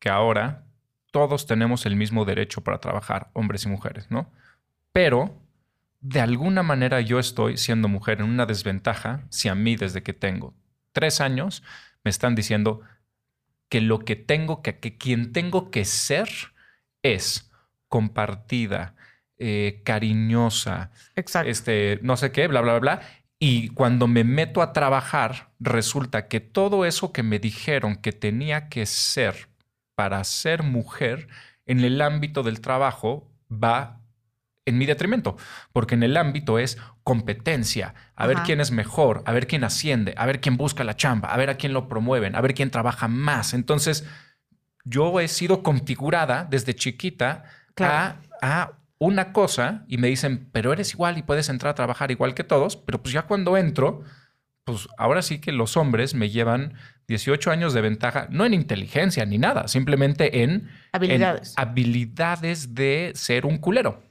que 0.00 0.08
ahora 0.08 0.64
todos 1.12 1.46
tenemos 1.46 1.86
el 1.86 1.96
mismo 1.96 2.24
derecho 2.24 2.62
para 2.62 2.78
trabajar, 2.78 3.30
hombres 3.34 3.64
y 3.66 3.68
mujeres, 3.68 4.10
¿no? 4.10 4.32
Pero 4.90 5.38
de 6.04 6.20
alguna 6.20 6.62
manera 6.62 7.00
yo 7.00 7.18
estoy 7.18 7.56
siendo 7.56 7.88
mujer 7.88 8.20
en 8.20 8.26
una 8.26 8.44
desventaja 8.44 9.24
si 9.30 9.48
a 9.48 9.54
mí 9.54 9.74
desde 9.74 10.02
que 10.02 10.12
tengo 10.12 10.54
tres 10.92 11.22
años 11.22 11.62
me 12.04 12.10
están 12.10 12.34
diciendo 12.34 12.82
que 13.70 13.80
lo 13.80 14.00
que 14.00 14.14
tengo 14.14 14.60
que, 14.60 14.78
que 14.78 14.98
quien 14.98 15.32
tengo 15.32 15.70
que 15.70 15.86
ser 15.86 16.28
es 17.02 17.50
compartida, 17.88 18.94
eh, 19.38 19.80
cariñosa, 19.82 20.90
este, 21.14 21.98
no 22.02 22.18
sé 22.18 22.32
qué, 22.32 22.48
bla, 22.48 22.60
bla, 22.60 22.78
bla. 22.78 23.00
Y 23.38 23.70
cuando 23.70 24.06
me 24.06 24.24
meto 24.24 24.60
a 24.60 24.74
trabajar, 24.74 25.52
resulta 25.58 26.28
que 26.28 26.40
todo 26.40 26.84
eso 26.84 27.12
que 27.12 27.22
me 27.22 27.38
dijeron 27.38 27.96
que 27.96 28.12
tenía 28.12 28.68
que 28.68 28.84
ser 28.84 29.48
para 29.94 30.22
ser 30.24 30.64
mujer 30.64 31.28
en 31.64 31.80
el 31.80 32.02
ámbito 32.02 32.42
del 32.42 32.60
trabajo 32.60 33.32
va 33.50 34.03
en 34.66 34.78
mi 34.78 34.86
detrimento, 34.86 35.36
porque 35.72 35.94
en 35.94 36.02
el 36.02 36.16
ámbito 36.16 36.58
es 36.58 36.78
competencia, 37.02 37.94
a 38.16 38.26
ver 38.26 38.38
quién 38.44 38.60
es 38.60 38.70
mejor, 38.70 39.22
a 39.26 39.32
ver 39.32 39.46
quién 39.46 39.62
asciende, 39.64 40.14
a 40.16 40.24
ver 40.26 40.40
quién 40.40 40.56
busca 40.56 40.84
la 40.84 40.96
chamba, 40.96 41.28
a 41.32 41.36
ver 41.36 41.50
a 41.50 41.56
quién 41.56 41.72
lo 41.72 41.88
promueven, 41.88 42.34
a 42.34 42.40
ver 42.40 42.54
quién 42.54 42.70
trabaja 42.70 43.08
más. 43.08 43.52
Entonces, 43.52 44.06
yo 44.84 45.20
he 45.20 45.28
sido 45.28 45.62
configurada 45.62 46.46
desde 46.48 46.74
chiquita 46.74 47.44
a, 47.78 48.16
a 48.40 48.72
una 48.98 49.32
cosa 49.32 49.84
y 49.88 49.98
me 49.98 50.08
dicen, 50.08 50.48
pero 50.52 50.72
eres 50.72 50.92
igual 50.92 51.18
y 51.18 51.22
puedes 51.22 51.48
entrar 51.48 51.72
a 51.72 51.74
trabajar 51.74 52.10
igual 52.10 52.34
que 52.34 52.44
todos, 52.44 52.76
pero 52.76 53.02
pues 53.02 53.12
ya 53.12 53.22
cuando 53.22 53.56
entro, 53.56 54.02
pues 54.64 54.88
ahora 54.96 55.20
sí 55.22 55.40
que 55.40 55.52
los 55.52 55.76
hombres 55.76 56.14
me 56.14 56.30
llevan 56.30 56.74
18 57.06 57.50
años 57.50 57.74
de 57.74 57.82
ventaja, 57.82 58.28
no 58.30 58.46
en 58.46 58.54
inteligencia 58.54 59.26
ni 59.26 59.36
nada, 59.36 59.68
simplemente 59.68 60.42
en 60.42 60.70
habilidades, 60.92 61.52
habilidades 61.56 62.74
de 62.74 63.12
ser 63.14 63.44
un 63.44 63.58
culero. 63.58 64.02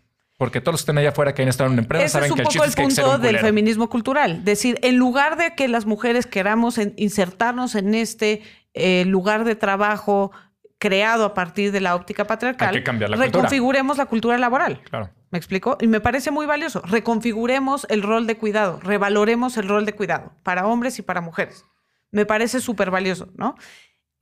Porque 0.43 0.59
todos 0.59 0.73
los 0.73 0.81
que 0.81 0.83
están 0.83 0.97
allá 0.97 1.09
afuera 1.09 1.33
que 1.33 1.41
han 1.41 1.47
estado 1.47 1.67
en 1.67 1.73
una 1.73 1.83
empresa 1.83 2.03
Ese 2.03 2.11
saben 2.11 2.25
es 2.25 2.31
un 2.31 2.37
que 2.37 2.43
poco 2.43 2.65
el 2.65 2.73
punto 2.73 3.17
del 3.17 3.39
feminismo 3.39 3.89
cultural. 3.89 4.43
Decir, 4.43 4.77
en 4.81 4.97
lugar 4.97 5.37
de 5.37 5.55
que 5.55 5.69
las 5.69 5.85
mujeres 5.85 6.27
queramos 6.27 6.77
insertarnos 6.97 7.75
en 7.75 7.95
este 7.95 8.41
eh, 8.73 9.05
lugar 9.05 9.45
de 9.45 9.55
trabajo 9.55 10.33
creado 10.79 11.23
a 11.23 11.33
partir 11.33 11.71
de 11.71 11.79
la 11.79 11.95
óptica 11.95 12.25
patriarcal, 12.25 12.83
reconfiguremos 13.17 13.97
la 13.97 14.05
cultura 14.05 14.37
laboral. 14.37 14.81
Claro. 14.81 15.11
¿Me 15.31 15.37
explico? 15.37 15.77
Y 15.79 15.87
me 15.87 16.01
parece 16.01 16.29
muy 16.29 16.45
valioso. 16.45 16.81
Reconfiguremos 16.81 17.87
el 17.89 18.03
rol 18.03 18.27
de 18.27 18.35
cuidado, 18.35 18.81
revaloremos 18.83 19.55
el 19.55 19.69
rol 19.69 19.85
de 19.85 19.93
cuidado 19.93 20.33
para 20.43 20.67
hombres 20.67 20.99
y 20.99 21.03
para 21.03 21.21
mujeres. 21.21 21.63
Me 22.11 22.25
parece 22.25 22.59
súper 22.59 22.91
valioso, 22.91 23.29
¿no? 23.37 23.55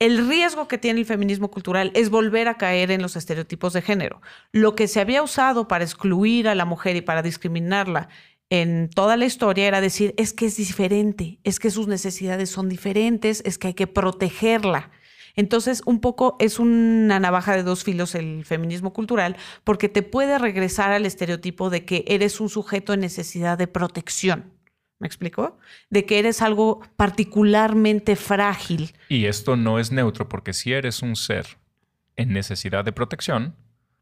El 0.02 0.26
riesgo 0.26 0.66
que 0.66 0.78
tiene 0.78 0.98
el 0.98 1.06
feminismo 1.06 1.48
cultural 1.48 1.92
es 1.94 2.10
volver 2.10 2.48
a 2.48 2.56
caer 2.56 2.90
en 2.90 3.02
los 3.02 3.14
estereotipos 3.14 3.72
de 3.72 3.82
género. 3.82 4.20
Lo 4.50 4.74
que 4.74 4.88
se 4.88 5.00
había 5.00 5.22
usado 5.22 5.68
para 5.68 5.84
excluir 5.84 6.48
a 6.48 6.56
la 6.56 6.64
mujer 6.64 6.96
y 6.96 7.02
para 7.02 7.22
discriminarla 7.22 8.08
en 8.50 8.90
toda 8.90 9.16
la 9.16 9.26
historia 9.26 9.68
era 9.68 9.80
decir, 9.80 10.12
es 10.16 10.32
que 10.32 10.46
es 10.46 10.56
diferente, 10.56 11.38
es 11.44 11.60
que 11.60 11.70
sus 11.70 11.86
necesidades 11.86 12.50
son 12.50 12.68
diferentes, 12.68 13.44
es 13.46 13.58
que 13.58 13.68
hay 13.68 13.74
que 13.74 13.86
protegerla. 13.86 14.90
Entonces, 15.36 15.82
un 15.86 16.00
poco 16.00 16.36
es 16.40 16.58
una 16.58 17.20
navaja 17.20 17.54
de 17.54 17.62
dos 17.62 17.84
filos 17.84 18.16
el 18.16 18.44
feminismo 18.44 18.92
cultural, 18.92 19.36
porque 19.62 19.88
te 19.88 20.02
puede 20.02 20.36
regresar 20.36 20.90
al 20.90 21.06
estereotipo 21.06 21.70
de 21.70 21.84
que 21.84 22.04
eres 22.08 22.40
un 22.40 22.48
sujeto 22.48 22.92
en 22.92 22.98
necesidad 22.98 23.56
de 23.56 23.68
protección. 23.68 24.50
¿Me 25.02 25.08
explico? 25.08 25.58
De 25.90 26.06
que 26.06 26.20
eres 26.20 26.42
algo 26.42 26.80
particularmente 26.94 28.14
frágil. 28.14 28.94
Y 29.08 29.26
esto 29.26 29.56
no 29.56 29.80
es 29.80 29.90
neutro, 29.90 30.28
porque 30.28 30.52
si 30.52 30.72
eres 30.72 31.02
un 31.02 31.16
ser 31.16 31.58
en 32.14 32.32
necesidad 32.32 32.84
de 32.84 32.92
protección, 32.92 33.56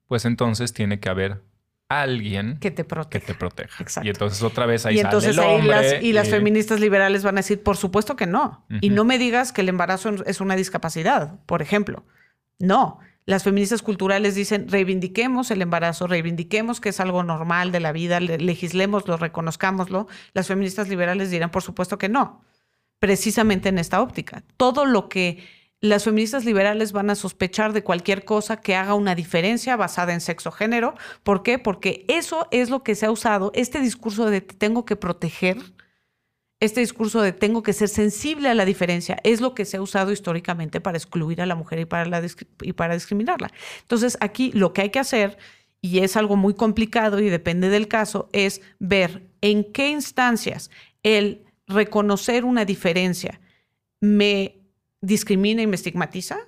pues 0.08 0.26
entonces 0.26 0.74
tiene 0.74 1.00
que 1.00 1.08
haber 1.08 1.42
alguien 1.88 2.58
que 2.58 2.70
te 2.70 2.84
proteja. 2.84 3.24
Que 3.24 3.32
te 3.32 3.38
proteja. 3.38 3.82
Y 4.04 4.10
entonces 4.10 4.42
otra 4.42 4.66
vez 4.66 4.84
ahí 4.84 4.96
y 4.96 5.00
entonces 5.00 5.36
sale 5.36 5.54
el 5.54 5.60
hombre, 5.60 6.02
y 6.02 6.12
las 6.12 6.28
feministas 6.28 6.80
liberales 6.80 7.22
van 7.22 7.36
a 7.36 7.40
decir, 7.40 7.62
por 7.62 7.78
supuesto 7.78 8.14
que 8.14 8.26
no. 8.26 8.66
Y 8.82 8.90
no 8.90 9.06
me 9.06 9.16
digas 9.16 9.52
que 9.52 9.62
el 9.62 9.70
embarazo 9.70 10.10
es 10.26 10.42
una 10.42 10.54
discapacidad, 10.54 11.40
por 11.46 11.62
ejemplo. 11.62 12.04
No. 12.58 12.98
Las 13.30 13.44
feministas 13.44 13.80
culturales 13.80 14.34
dicen, 14.34 14.68
reivindiquemos 14.68 15.52
el 15.52 15.62
embarazo, 15.62 16.08
reivindiquemos 16.08 16.80
que 16.80 16.88
es 16.88 16.98
algo 16.98 17.22
normal 17.22 17.70
de 17.70 17.78
la 17.78 17.92
vida, 17.92 18.18
legislemoslo, 18.18 19.16
reconozcámoslo. 19.18 20.08
Las 20.32 20.48
feministas 20.48 20.88
liberales 20.88 21.30
dirán, 21.30 21.52
por 21.52 21.62
supuesto 21.62 21.96
que 21.96 22.08
no. 22.08 22.42
Precisamente 22.98 23.68
en 23.68 23.78
esta 23.78 24.02
óptica. 24.02 24.42
Todo 24.56 24.84
lo 24.84 25.08
que 25.08 25.46
las 25.80 26.02
feministas 26.02 26.44
liberales 26.44 26.90
van 26.90 27.08
a 27.08 27.14
sospechar 27.14 27.72
de 27.72 27.84
cualquier 27.84 28.24
cosa 28.24 28.56
que 28.60 28.74
haga 28.74 28.94
una 28.94 29.14
diferencia 29.14 29.76
basada 29.76 30.12
en 30.12 30.20
sexo 30.20 30.50
género. 30.50 30.96
¿Por 31.22 31.44
qué? 31.44 31.60
Porque 31.60 32.04
eso 32.08 32.48
es 32.50 32.68
lo 32.68 32.82
que 32.82 32.96
se 32.96 33.06
ha 33.06 33.12
usado, 33.12 33.52
este 33.54 33.78
discurso 33.78 34.28
de 34.28 34.40
tengo 34.40 34.84
que 34.84 34.96
proteger, 34.96 35.56
este 36.60 36.80
discurso 36.80 37.22
de 37.22 37.32
tengo 37.32 37.62
que 37.62 37.72
ser 37.72 37.88
sensible 37.88 38.48
a 38.48 38.54
la 38.54 38.66
diferencia, 38.66 39.18
es 39.24 39.40
lo 39.40 39.54
que 39.54 39.64
se 39.64 39.78
ha 39.78 39.82
usado 39.82 40.12
históricamente 40.12 40.80
para 40.80 40.98
excluir 40.98 41.40
a 41.40 41.46
la 41.46 41.54
mujer 41.54 41.80
y 41.80 41.86
para, 41.86 42.94
discriminarla. 42.94 43.50
Entonces, 43.80 44.18
aquí 44.20 44.52
lo 44.52 44.72
que 44.72 44.82
hay 44.82 44.90
que 44.90 44.98
hacer 44.98 45.38
y 45.80 46.00
es 46.00 46.16
algo 46.16 46.36
muy 46.36 46.54
complicado 46.54 47.18
y 47.20 47.30
depende 47.30 47.70
del 47.70 47.88
caso, 47.88 48.28
es 48.32 48.60
ver 48.78 49.26
en 49.40 49.64
qué 49.72 49.88
instancias 49.88 50.70
el 51.02 51.46
reconocer 51.66 52.44
una 52.44 52.66
diferencia 52.66 53.40
me 54.00 54.58
discrimina 55.00 55.62
y 55.62 55.66
me 55.66 55.76
estigmatiza 55.76 56.38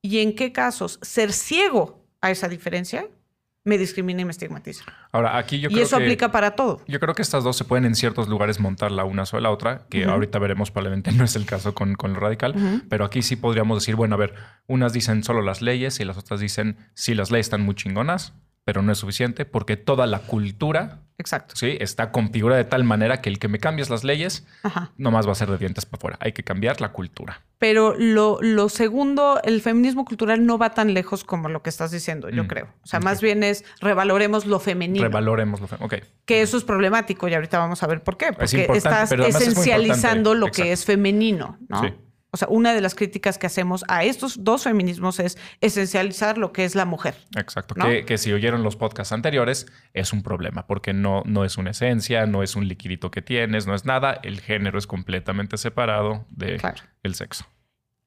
y 0.00 0.20
en 0.20 0.34
qué 0.34 0.52
casos 0.52 0.98
ser 1.02 1.32
ciego 1.32 2.02
a 2.22 2.30
esa 2.30 2.48
diferencia 2.48 3.08
me 3.64 3.76
discrimina 3.76 4.22
y 4.22 4.24
me 4.24 4.30
estigmatiza. 4.30 4.84
Ahora, 5.12 5.36
aquí 5.36 5.60
yo 5.60 5.68
y 5.70 5.80
eso 5.80 5.96
aplica 5.96 6.32
para 6.32 6.52
todo. 6.52 6.82
Yo 6.86 6.98
creo 6.98 7.14
que 7.14 7.22
estas 7.22 7.44
dos 7.44 7.56
se 7.56 7.64
pueden 7.64 7.84
en 7.84 7.94
ciertos 7.94 8.28
lugares 8.28 8.58
montar 8.58 8.90
la 8.90 9.04
una 9.04 9.26
sobre 9.26 9.42
la 9.42 9.50
otra, 9.50 9.86
que 9.90 10.04
ahorita 10.04 10.38
veremos 10.38 10.70
probablemente 10.70 11.12
no 11.12 11.24
es 11.24 11.36
el 11.36 11.44
caso 11.44 11.74
con, 11.74 11.94
con 11.94 12.14
lo 12.14 12.20
radical, 12.20 12.54
pero 12.88 13.04
aquí 13.04 13.22
sí 13.22 13.36
podríamos 13.36 13.80
decir, 13.80 13.96
bueno, 13.96 14.14
a 14.14 14.18
ver, 14.18 14.34
unas 14.66 14.92
dicen 14.92 15.22
solo 15.22 15.42
las 15.42 15.60
leyes 15.60 16.00
y 16.00 16.04
las 16.04 16.16
otras 16.16 16.40
dicen, 16.40 16.76
sí, 16.94 17.14
las 17.14 17.30
leyes 17.30 17.46
están 17.46 17.62
muy 17.62 17.74
chingonas, 17.74 18.34
pero 18.70 18.82
no 18.82 18.92
es 18.92 18.98
suficiente 18.98 19.44
porque 19.44 19.76
toda 19.76 20.06
la 20.06 20.20
cultura 20.20 21.00
Exacto. 21.18 21.56
Sí, 21.56 21.76
está 21.80 22.12
configurada 22.12 22.62
de 22.62 22.64
tal 22.64 22.84
manera 22.84 23.20
que 23.20 23.28
el 23.28 23.40
que 23.40 23.48
me 23.48 23.58
cambies 23.58 23.90
las 23.90 24.04
leyes 24.04 24.46
no 24.96 25.10
más 25.10 25.26
va 25.26 25.32
a 25.32 25.34
ser 25.34 25.50
de 25.50 25.58
dientes 25.58 25.84
para 25.84 25.98
afuera. 25.98 26.18
Hay 26.20 26.32
que 26.32 26.44
cambiar 26.44 26.80
la 26.80 26.92
cultura. 26.92 27.42
Pero 27.58 27.94
lo, 27.98 28.38
lo, 28.40 28.68
segundo, 28.68 29.40
el 29.42 29.60
feminismo 29.60 30.04
cultural 30.04 30.46
no 30.46 30.56
va 30.56 30.70
tan 30.72 30.94
lejos 30.94 31.24
como 31.24 31.48
lo 31.48 31.62
que 31.62 31.68
estás 31.68 31.90
diciendo, 31.90 32.30
yo 32.30 32.44
mm, 32.44 32.46
creo. 32.46 32.68
O 32.84 32.86
sea, 32.86 33.00
más 33.00 33.20
bien 33.20 33.42
es 33.42 33.66
revaloremos 33.80 34.46
lo 34.46 34.60
femenino. 34.60 35.04
Revaloremos 35.04 35.60
lo 35.60 35.66
femenino. 35.66 35.86
Ok. 35.86 36.04
Que 36.24 36.42
eso 36.42 36.56
es 36.56 36.64
problemático 36.64 37.28
y 37.28 37.34
ahorita 37.34 37.58
vamos 37.58 37.82
a 37.82 37.88
ver 37.88 38.02
por 38.02 38.16
qué. 38.16 38.32
Porque 38.32 38.70
estás 38.72 39.12
esencializando 39.12 40.34
lo 40.34 40.46
que 40.46 40.70
es 40.72 40.86
femenino, 40.86 41.58
¿no? 41.68 41.82
Sí. 41.82 41.92
O 42.32 42.36
sea, 42.36 42.46
una 42.48 42.72
de 42.72 42.80
las 42.80 42.94
críticas 42.94 43.38
que 43.38 43.46
hacemos 43.46 43.84
a 43.88 44.04
estos 44.04 44.44
dos 44.44 44.62
feminismos 44.62 45.18
es 45.18 45.36
esencializar 45.60 46.38
lo 46.38 46.52
que 46.52 46.64
es 46.64 46.74
la 46.74 46.84
mujer. 46.84 47.16
Exacto. 47.36 47.74
Que, 47.74 48.18
si 48.18 48.32
oyeron 48.32 48.62
los 48.62 48.76
podcasts 48.76 49.12
anteriores, 49.12 49.66
es 49.94 50.12
un 50.12 50.22
problema, 50.22 50.66
porque 50.66 50.92
no, 50.92 51.22
no 51.26 51.44
es 51.44 51.58
una 51.58 51.70
esencia, 51.70 52.26
no 52.26 52.42
es 52.42 52.54
un 52.54 52.68
liquidito 52.68 53.10
que 53.10 53.20
tienes, 53.20 53.66
no 53.66 53.74
es 53.74 53.84
nada. 53.84 54.20
El 54.22 54.40
género 54.40 54.78
es 54.78 54.86
completamente 54.86 55.56
separado 55.56 56.24
del 56.30 56.60
el 57.02 57.14
sexo. 57.14 57.46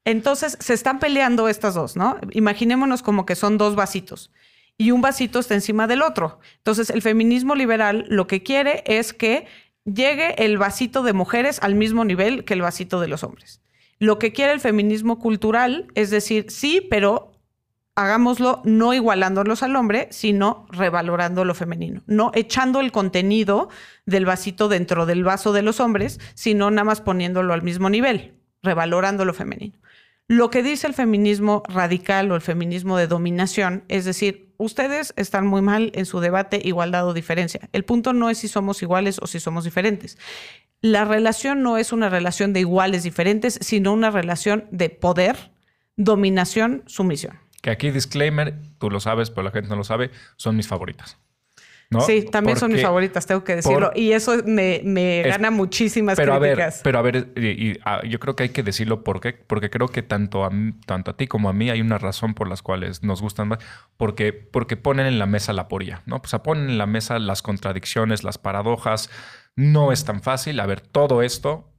Entonces, 0.06 0.56
se 0.60 0.74
están 0.74 0.98
peleando 0.98 1.48
estas 1.48 1.74
dos, 1.74 1.96
¿no? 1.96 2.18
Imaginémonos 2.30 3.02
como 3.02 3.26
que 3.26 3.34
son 3.34 3.58
dos 3.58 3.74
vasitos 3.74 4.30
y 4.76 4.90
un 4.90 5.02
vasito 5.02 5.38
está 5.38 5.54
encima 5.54 5.86
del 5.86 6.02
otro. 6.02 6.40
Entonces, 6.58 6.90
el 6.90 7.02
feminismo 7.02 7.54
liberal 7.54 8.06
lo 8.08 8.26
que 8.26 8.42
quiere 8.42 8.84
es 8.86 9.12
que 9.12 9.46
llegue 9.84 10.44
el 10.44 10.56
vasito 10.56 11.02
de 11.02 11.12
mujeres 11.12 11.58
al 11.62 11.74
mismo 11.74 12.04
nivel 12.04 12.44
que 12.44 12.54
el 12.54 12.62
vasito 12.62 13.00
de 13.00 13.08
los 13.08 13.22
hombres 13.22 13.60
lo 13.98 14.18
que 14.18 14.32
quiere 14.32 14.52
el 14.52 14.60
feminismo 14.60 15.18
cultural 15.18 15.88
es 15.94 16.10
decir, 16.10 16.46
sí, 16.48 16.86
pero 16.90 17.32
hagámoslo 17.96 18.60
no 18.64 18.92
igualándolos 18.92 19.62
al 19.62 19.76
hombre, 19.76 20.08
sino 20.10 20.66
revalorando 20.70 21.44
lo 21.44 21.54
femenino, 21.54 22.02
no 22.06 22.32
echando 22.34 22.80
el 22.80 22.92
contenido 22.92 23.68
del 24.04 24.24
vasito 24.24 24.68
dentro 24.68 25.06
del 25.06 25.22
vaso 25.22 25.52
de 25.52 25.62
los 25.62 25.80
hombres, 25.80 26.18
sino 26.34 26.70
nada 26.70 26.84
más 26.84 27.00
poniéndolo 27.00 27.54
al 27.54 27.62
mismo 27.62 27.90
nivel, 27.90 28.34
revalorando 28.62 29.24
lo 29.24 29.34
femenino. 29.34 29.78
Lo 30.26 30.48
que 30.48 30.62
dice 30.62 30.86
el 30.86 30.94
feminismo 30.94 31.62
radical 31.68 32.32
o 32.32 32.34
el 32.34 32.40
feminismo 32.40 32.96
de 32.96 33.06
dominación 33.06 33.84
es 33.88 34.06
decir, 34.06 34.54
ustedes 34.56 35.12
están 35.16 35.46
muy 35.46 35.60
mal 35.60 35.92
en 35.94 36.06
su 36.06 36.18
debate 36.18 36.60
igualdad 36.64 37.06
o 37.06 37.12
diferencia. 37.12 37.68
El 37.72 37.84
punto 37.84 38.14
no 38.14 38.30
es 38.30 38.38
si 38.38 38.48
somos 38.48 38.82
iguales 38.82 39.18
o 39.20 39.26
si 39.26 39.38
somos 39.38 39.64
diferentes 39.64 40.16
la 40.84 41.06
relación 41.06 41.62
no 41.62 41.78
es 41.78 41.94
una 41.94 42.10
relación 42.10 42.52
de 42.52 42.60
iguales 42.60 43.04
diferentes, 43.04 43.58
sino 43.62 43.90
una 43.94 44.10
relación 44.10 44.66
de 44.70 44.90
poder, 44.90 45.50
dominación, 45.96 46.82
sumisión. 46.84 47.38
Que 47.62 47.70
aquí, 47.70 47.90
disclaimer, 47.90 48.60
tú 48.76 48.90
lo 48.90 49.00
sabes, 49.00 49.30
pero 49.30 49.44
la 49.44 49.50
gente 49.50 49.70
no 49.70 49.76
lo 49.76 49.84
sabe, 49.84 50.10
son 50.36 50.56
mis 50.56 50.68
favoritas. 50.68 51.16
Sí, 52.00 52.26
también 52.30 52.58
son 52.58 52.72
mis 52.72 52.82
favoritas, 52.82 53.26
tengo 53.26 53.44
que 53.44 53.56
decirlo. 53.56 53.92
y 53.94 54.12
eso 54.12 54.34
me, 54.44 55.22
gana 55.24 55.50
muchísimas 55.50 56.16
pero 56.16 56.38
críticas. 56.38 56.74
A 56.74 56.76
ver, 56.76 56.82
pero 56.82 56.98
a 56.98 57.02
ver, 57.02 57.32
y, 57.36 57.78
ah, 57.84 58.00
yo 58.06 58.18
creo 58.20 58.36
que 58.36 58.44
hay 58.44 58.48
que 58.50 58.62
decirlo 58.62 59.04
porque, 59.04 59.32
porque 59.32 59.70
creo 59.70 59.88
que 59.88 60.02
tanto 60.02 60.44
a, 60.44 60.50
tanto 60.86 61.12
a 61.12 61.16
ti 61.16 61.26
como 61.26 61.48
a 61.48 61.52
mí 61.52 61.70
hay 61.70 61.80
una 61.80 61.98
razón 61.98 62.34
por 62.34 62.48
las 62.48 62.62
cuales 62.62 63.02
nos 63.02 63.22
gustan 63.22 63.48
más, 63.48 63.58
porque, 63.96 64.32
porque 64.32 64.76
ponen 64.76 65.06
en 65.06 65.18
la 65.18 65.26
mesa 65.26 65.52
la 65.52 65.68
poría, 65.68 66.02
¿no? 66.06 66.20
O 66.22 66.26
sea, 66.26 66.42
ponen 66.42 66.68
en 66.68 66.78
la 66.78 66.86
mesa 66.86 67.18
las 67.18 67.42
contradicciones, 67.42 68.24
las 68.24 68.38
paradojas, 68.38 69.08
no 69.56 69.92
es 69.92 70.04
tan 70.04 70.22
fácil. 70.22 70.60
A 70.60 70.66
ver, 70.66 70.80
todo 70.80 71.22
esto 71.22 71.70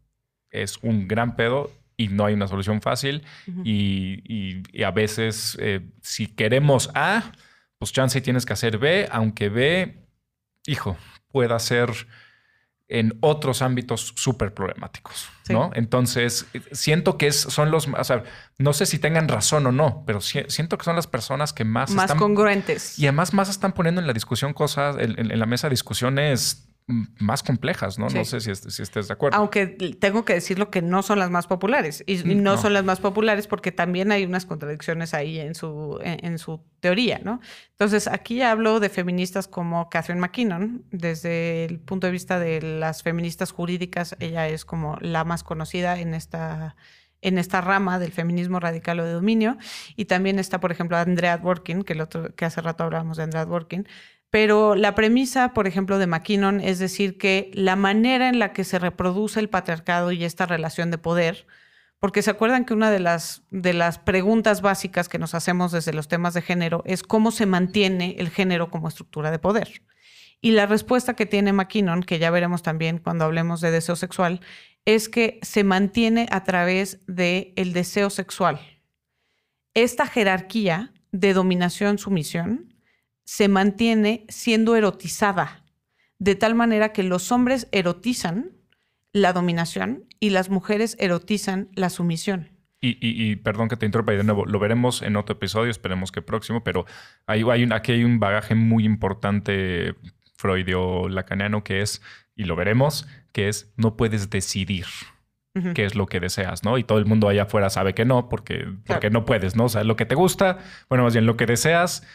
es 0.49 0.77
un 0.81 1.07
gran 1.07 1.35
pedo 1.35 1.71
y 1.97 2.09
no 2.09 2.25
hay 2.25 2.33
una 2.33 2.47
solución 2.47 2.81
fácil. 2.81 3.23
y, 3.63 4.83
a 4.83 4.91
veces, 4.91 5.57
eh, 5.59 5.81
si 6.01 6.27
queremos 6.27 6.89
A, 6.93 7.31
pues 7.77 7.91
chance 7.91 8.19
tienes 8.21 8.45
que 8.45 8.53
hacer 8.53 8.77
B, 8.77 9.07
aunque 9.11 9.49
B, 9.49 10.05
hijo, 10.65 10.97
pueda 11.31 11.59
ser 11.59 11.89
en 12.87 13.17
otros 13.21 13.63
ámbitos 13.63 14.13
súper 14.15 14.53
problemáticos, 14.53 15.27
¿no? 15.49 15.71
Entonces, 15.73 16.45
siento 16.71 17.17
que 17.17 17.27
es, 17.27 17.35
son 17.35 17.71
los, 17.71 17.87
o 17.87 18.03
sea, 18.03 18.23
no 18.59 18.73
sé 18.73 18.85
si 18.85 18.99
tengan 18.99 19.27
razón 19.27 19.65
o 19.65 19.71
no, 19.71 20.03
pero 20.05 20.21
siento 20.21 20.77
que 20.77 20.83
son 20.83 20.95
las 20.95 21.07
personas 21.07 21.51
que 21.51 21.63
más... 21.63 21.89
Más 21.91 22.13
congruentes. 22.13 22.99
Y 22.99 23.07
además 23.07 23.33
más 23.33 23.49
están 23.49 23.73
poniendo 23.73 24.01
en 24.01 24.07
la 24.07 24.13
discusión 24.13 24.53
cosas, 24.53 24.97
en 24.99 25.39
la 25.39 25.45
mesa 25.47 25.67
de 25.67 25.71
discusiones 25.71 26.74
más 26.87 27.41
complejas, 27.41 27.97
¿no? 27.97 28.09
No 28.09 28.25
sé 28.25 28.39
si, 28.39 28.53
si, 28.53 28.81
estés 28.83 29.07
de 29.07 29.13
acuerdo. 29.13 29.37
Aunque 29.37 29.65
tengo 29.65 30.23
que 30.23 30.33
decirlo 30.33 30.69
que 30.69 30.83
no 30.83 31.01
son 31.01 31.17
las 31.17 31.31
más 31.31 31.47
populares. 31.47 32.03
Y, 32.05 32.17
no, 32.23 32.57
son 32.57 32.73
las 32.73 32.83
más 32.83 32.99
populares 32.99 33.47
porque 33.47 33.71
también 33.71 34.11
hay 34.11 34.23
unas 34.23 34.45
contradicciones 34.45 35.15
ahí 35.15 35.39
en 35.39 35.55
su, 35.55 35.99
en, 36.03 36.37
su 36.37 36.61
teoría, 36.81 37.19
¿no? 37.23 37.39
Entonces, 37.71 38.07
aquí 38.07 38.43
hablo 38.43 38.79
de 38.79 38.89
feministas 38.89 39.47
como 39.47 39.89
Catherine 39.89 40.21
McKinnon. 40.21 40.85
Desde 40.91 41.65
el 41.65 41.79
punto 41.79 42.05
de 42.05 42.11
vista 42.11 42.39
de 42.39 42.61
las 42.61 43.01
feministas 43.01 43.51
jurídicas, 43.51 44.15
ella 44.19 44.47
es 44.47 44.63
como 44.63 44.97
la 45.01 45.23
más 45.23 45.43
conocida 45.43 45.99
en 45.99 46.13
esta 46.13 46.75
en 47.21 47.39
esta 47.39 47.59
rama 47.59 47.97
del 47.97 48.11
feminismo 48.11 48.59
radical 48.59 48.99
o 48.99 49.03
de 49.03 49.13
dominio. 49.13 49.57
Y 49.95 50.05
también 50.05 50.37
está, 50.37 50.59
por 50.59 50.71
ejemplo, 50.71 50.95
Andrea 50.95 51.39
Dworkin, 51.39 51.81
que, 51.81 51.93
el 51.93 52.01
otro, 52.01 52.35
que 52.35 52.45
hace 52.45 52.61
rato 52.61 52.83
hablábamos 52.83 53.17
de 53.17 53.23
Andrea 53.23 53.45
Dworkin, 53.45 53.87
pero 54.35 54.75
la 54.75 54.95
premisa, 54.95 55.53
por 55.53 55.65
ejemplo, 55.65 55.97
de 55.97 56.07
McKinnon 56.07 56.59
es 56.59 56.77
decir 56.77 57.17
que 57.17 57.51
la 57.53 57.77
manera 57.77 58.27
en 58.27 58.37
la 58.37 58.51
que 58.51 58.65
se 58.65 58.79
reproduce 58.79 59.39
el 59.39 59.47
patriarcado 59.47 60.11
y 60.11 60.25
esta 60.25 60.45
relación 60.45 60.91
de 60.91 60.97
poder, 60.97 61.47
porque 61.99 62.21
se 62.21 62.31
acuerdan 62.31 62.65
que 62.65 62.73
una 62.73 62.91
de 62.91 62.99
las, 62.99 63.43
de 63.49 63.71
las 63.71 63.97
preguntas 63.97 64.61
básicas 64.61 65.07
que 65.07 65.19
nos 65.19 65.35
hacemos 65.35 65.71
desde 65.71 65.93
los 65.93 66.09
temas 66.09 66.33
de 66.33 66.41
género 66.41 66.83
es 66.85 67.01
cómo 67.01 67.31
se 67.31 67.45
mantiene 67.45 68.17
el 68.19 68.29
género 68.29 68.69
como 68.69 68.89
estructura 68.89 69.31
de 69.31 69.39
poder. 69.39 69.83
Y 70.41 70.51
la 70.51 70.65
respuesta 70.65 71.13
que 71.13 71.25
tiene 71.25 71.53
McKinnon, 71.53 72.03
que 72.03 72.19
ya 72.19 72.29
veremos 72.29 72.61
también 72.61 72.97
cuando 72.97 73.23
hablemos 73.23 73.61
de 73.61 73.71
deseo 73.71 73.95
sexual, 73.95 74.41
es 74.83 75.07
que 75.07 75.39
se 75.43 75.63
mantiene 75.63 76.27
a 76.29 76.43
través 76.43 76.99
del 77.07 77.53
el 77.55 77.71
deseo 77.71 78.09
sexual. 78.09 78.59
Esta 79.73 80.05
jerarquía 80.07 80.91
de 81.13 81.33
dominación-sumisión 81.33 82.74
se 83.25 83.47
mantiene 83.47 84.25
siendo 84.29 84.75
erotizada, 84.75 85.63
de 86.19 86.35
tal 86.35 86.55
manera 86.55 86.93
que 86.93 87.03
los 87.03 87.31
hombres 87.31 87.67
erotizan 87.71 88.51
la 89.11 89.33
dominación 89.33 90.05
y 90.19 90.29
las 90.29 90.49
mujeres 90.49 90.95
erotizan 90.99 91.69
la 91.73 91.89
sumisión. 91.89 92.49
Y, 92.87 93.37
perdón 93.37 93.67
que 93.67 93.77
te 93.77 93.87
interrumpa 93.87 94.11
de 94.11 94.23
nuevo, 94.23 94.45
lo 94.45 94.59
veremos 94.59 95.01
en 95.01 95.15
otro 95.15 95.37
episodio, 95.37 95.71
esperemos 95.71 96.11
que 96.11 96.21
próximo, 96.21 96.63
pero 96.63 96.85
hay, 97.25 97.43
hay 97.49 97.67
aquí 97.71 97.93
hay 97.93 98.03
un 98.03 98.19
bagaje 98.19 98.53
muy 98.53 98.85
importante 98.85 99.95
freudio-lacaniano 100.37 101.63
que 101.63 101.81
es, 101.81 102.03
y 102.35 102.43
lo 102.43 102.55
veremos, 102.55 103.07
que 103.31 103.47
es 103.47 103.73
no 103.75 103.97
puedes 103.97 104.29
decidir 104.29 104.85
qué 105.73 105.85
es 105.85 105.95
lo 105.95 106.05
que 106.05 106.19
deseas, 106.19 106.63
¿no? 106.63 106.77
Y 106.77 106.83
todo 106.83 106.99
el 106.99 107.05
mundo 107.05 107.29
allá 107.29 107.43
afuera 107.43 107.69
sabe 107.69 107.95
que 107.95 108.03
no, 108.03 108.27
porque, 108.27 108.67
porque 108.85 109.09
no 109.09 109.23
puedes, 109.23 109.55
¿no? 109.55 109.65
O 109.65 109.69
sea, 109.69 109.83
lo 109.85 109.95
que 109.95 110.05
te 110.05 110.13
gusta, 110.13 110.59
bueno, 110.89 111.05
más 111.05 111.13
bien 111.13 111.25
lo 111.25 111.37
que 111.37 111.45
deseas, 111.45 112.05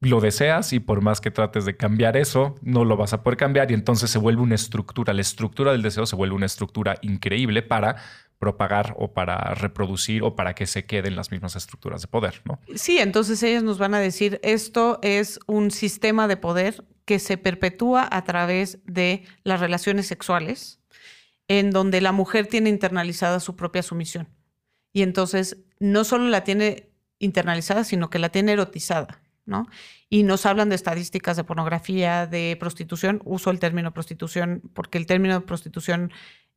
lo 0.00 0.20
deseas 0.20 0.72
y 0.72 0.80
por 0.80 1.00
más 1.00 1.20
que 1.20 1.30
trates 1.30 1.64
de 1.64 1.76
cambiar 1.76 2.16
eso, 2.16 2.54
no 2.62 2.84
lo 2.84 2.96
vas 2.96 3.12
a 3.12 3.22
poder 3.22 3.36
cambiar 3.36 3.70
y 3.70 3.74
entonces 3.74 4.10
se 4.10 4.18
vuelve 4.18 4.42
una 4.42 4.54
estructura, 4.54 5.12
la 5.14 5.22
estructura 5.22 5.72
del 5.72 5.82
deseo 5.82 6.06
se 6.06 6.16
vuelve 6.16 6.34
una 6.34 6.46
estructura 6.46 6.96
increíble 7.00 7.62
para 7.62 7.96
propagar 8.38 8.94
o 8.98 9.14
para 9.14 9.54
reproducir 9.54 10.22
o 10.22 10.36
para 10.36 10.54
que 10.54 10.66
se 10.66 10.84
queden 10.84 11.16
las 11.16 11.30
mismas 11.30 11.56
estructuras 11.56 12.02
de 12.02 12.08
poder, 12.08 12.42
¿no? 12.44 12.60
Sí, 12.74 12.98
entonces 12.98 13.42
ellos 13.42 13.62
nos 13.62 13.78
van 13.78 13.94
a 13.94 13.98
decir, 13.98 14.38
esto 14.42 14.98
es 15.02 15.40
un 15.46 15.70
sistema 15.70 16.28
de 16.28 16.36
poder 16.36 16.84
que 17.06 17.18
se 17.18 17.38
perpetúa 17.38 18.06
a 18.10 18.24
través 18.24 18.80
de 18.84 19.24
las 19.44 19.60
relaciones 19.60 20.06
sexuales, 20.06 20.80
en 21.48 21.70
donde 21.70 22.00
la 22.00 22.12
mujer 22.12 22.46
tiene 22.46 22.68
internalizada 22.68 23.40
su 23.40 23.56
propia 23.56 23.82
sumisión. 23.82 24.28
Y 24.92 25.02
entonces 25.02 25.58
no 25.78 26.04
solo 26.04 26.28
la 26.28 26.44
tiene 26.44 26.90
internalizada, 27.18 27.84
sino 27.84 28.10
que 28.10 28.18
la 28.18 28.30
tiene 28.30 28.52
erotizada. 28.52 29.22
Y 30.08 30.22
nos 30.22 30.46
hablan 30.46 30.68
de 30.68 30.74
estadísticas 30.74 31.36
de 31.36 31.44
pornografía, 31.44 32.26
de 32.26 32.56
prostitución. 32.58 33.20
Uso 33.24 33.50
el 33.50 33.58
término 33.58 33.92
prostitución 33.92 34.62
porque 34.74 34.98
el 34.98 35.06
término 35.06 35.44
prostitución 35.46 36.12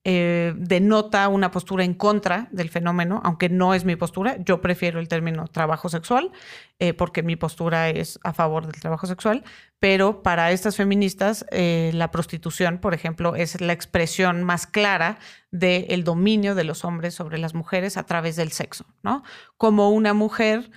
eh, 0.05 0.53
denota 0.55 1.27
una 1.27 1.51
postura 1.51 1.83
en 1.83 1.93
contra 1.93 2.47
del 2.51 2.69
fenómeno, 2.69 3.19
aunque 3.25 3.49
no 3.49 3.73
es 3.73 3.83
mi 3.83 3.97
postura. 3.97 4.37
Yo 4.45 4.61
prefiero 4.61 5.01
el 5.01 5.09
término 5.09 5.47
trabajo 5.47 5.89
sexual 5.89 6.31
eh, 6.79 6.93
porque 6.93 7.21
mi 7.21 7.35
postura 7.35 7.89
es 7.89 8.17
a 8.23 8.31
favor 8.31 8.65
del 8.65 8.79
trabajo 8.79 9.07
sexual, 9.07 9.43
pero 9.79 10.23
para 10.23 10.51
estas 10.51 10.77
feministas 10.77 11.45
eh, 11.51 11.91
la 11.93 12.11
prostitución, 12.11 12.77
por 12.77 12.93
ejemplo, 12.93 13.35
es 13.35 13.59
la 13.59 13.73
expresión 13.73 14.41
más 14.45 14.67
clara 14.67 15.19
del 15.51 16.05
dominio 16.05 16.55
de 16.55 16.63
los 16.63 16.85
hombres 16.85 17.13
sobre 17.13 17.37
las 17.37 17.53
mujeres 17.53 17.97
a 17.97 18.03
través 18.03 18.37
del 18.37 18.53
sexo, 18.53 18.85
¿no? 19.03 19.23
Como 19.57 19.89
una 19.89 20.13
mujer 20.13 20.71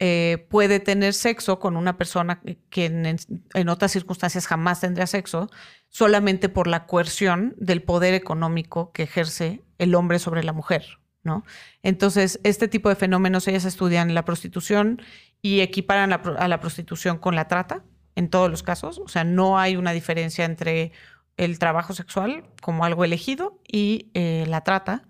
eh, 0.00 0.46
puede 0.50 0.80
tener 0.80 1.14
sexo 1.14 1.60
con 1.60 1.76
una 1.76 1.96
persona 1.96 2.42
que 2.68 2.86
en, 2.86 3.68
otras 3.68 3.92
circunstancias 3.92 4.46
jamás 4.46 4.80
tendría 4.80 5.06
sexo, 5.06 5.48
solamente 5.88 6.48
por 6.48 6.66
la 6.66 6.86
coerción 6.86 7.54
del 7.58 7.82
poder 7.82 8.14
económico 8.14 8.90
que 8.92 9.04
ejerce 9.04 9.62
el 9.78 9.94
hombre 9.94 10.18
sobre 10.18 10.42
la 10.42 10.52
mujer. 10.52 10.98
¿no? 11.22 11.44
Entonces, 11.82 12.40
este 12.42 12.68
tipo 12.68 12.88
de 12.88 12.96
fenómenos 12.96 13.46
ellas 13.46 13.64
estudian 13.64 14.14
la 14.14 14.24
prostitución 14.24 15.00
y 15.40 15.60
equiparan 15.60 16.12
a 16.12 16.48
la 16.48 16.60
prostitución 16.60 17.18
con 17.18 17.36
la 17.36 17.48
trata 17.48 17.84
en 18.16 18.28
todos 18.28 18.50
los 18.50 18.62
casos. 18.62 18.98
O 18.98 19.08
sea, 19.08 19.24
no 19.24 19.58
hay 19.58 19.76
una 19.76 19.92
diferencia 19.92 20.44
entre 20.44 20.92
el 21.36 21.58
trabajo 21.58 21.94
sexual 21.94 22.44
como 22.60 22.84
algo 22.84 23.04
elegido 23.04 23.60
y 23.66 24.10
eh, 24.14 24.44
la 24.48 24.62
trata. 24.62 25.04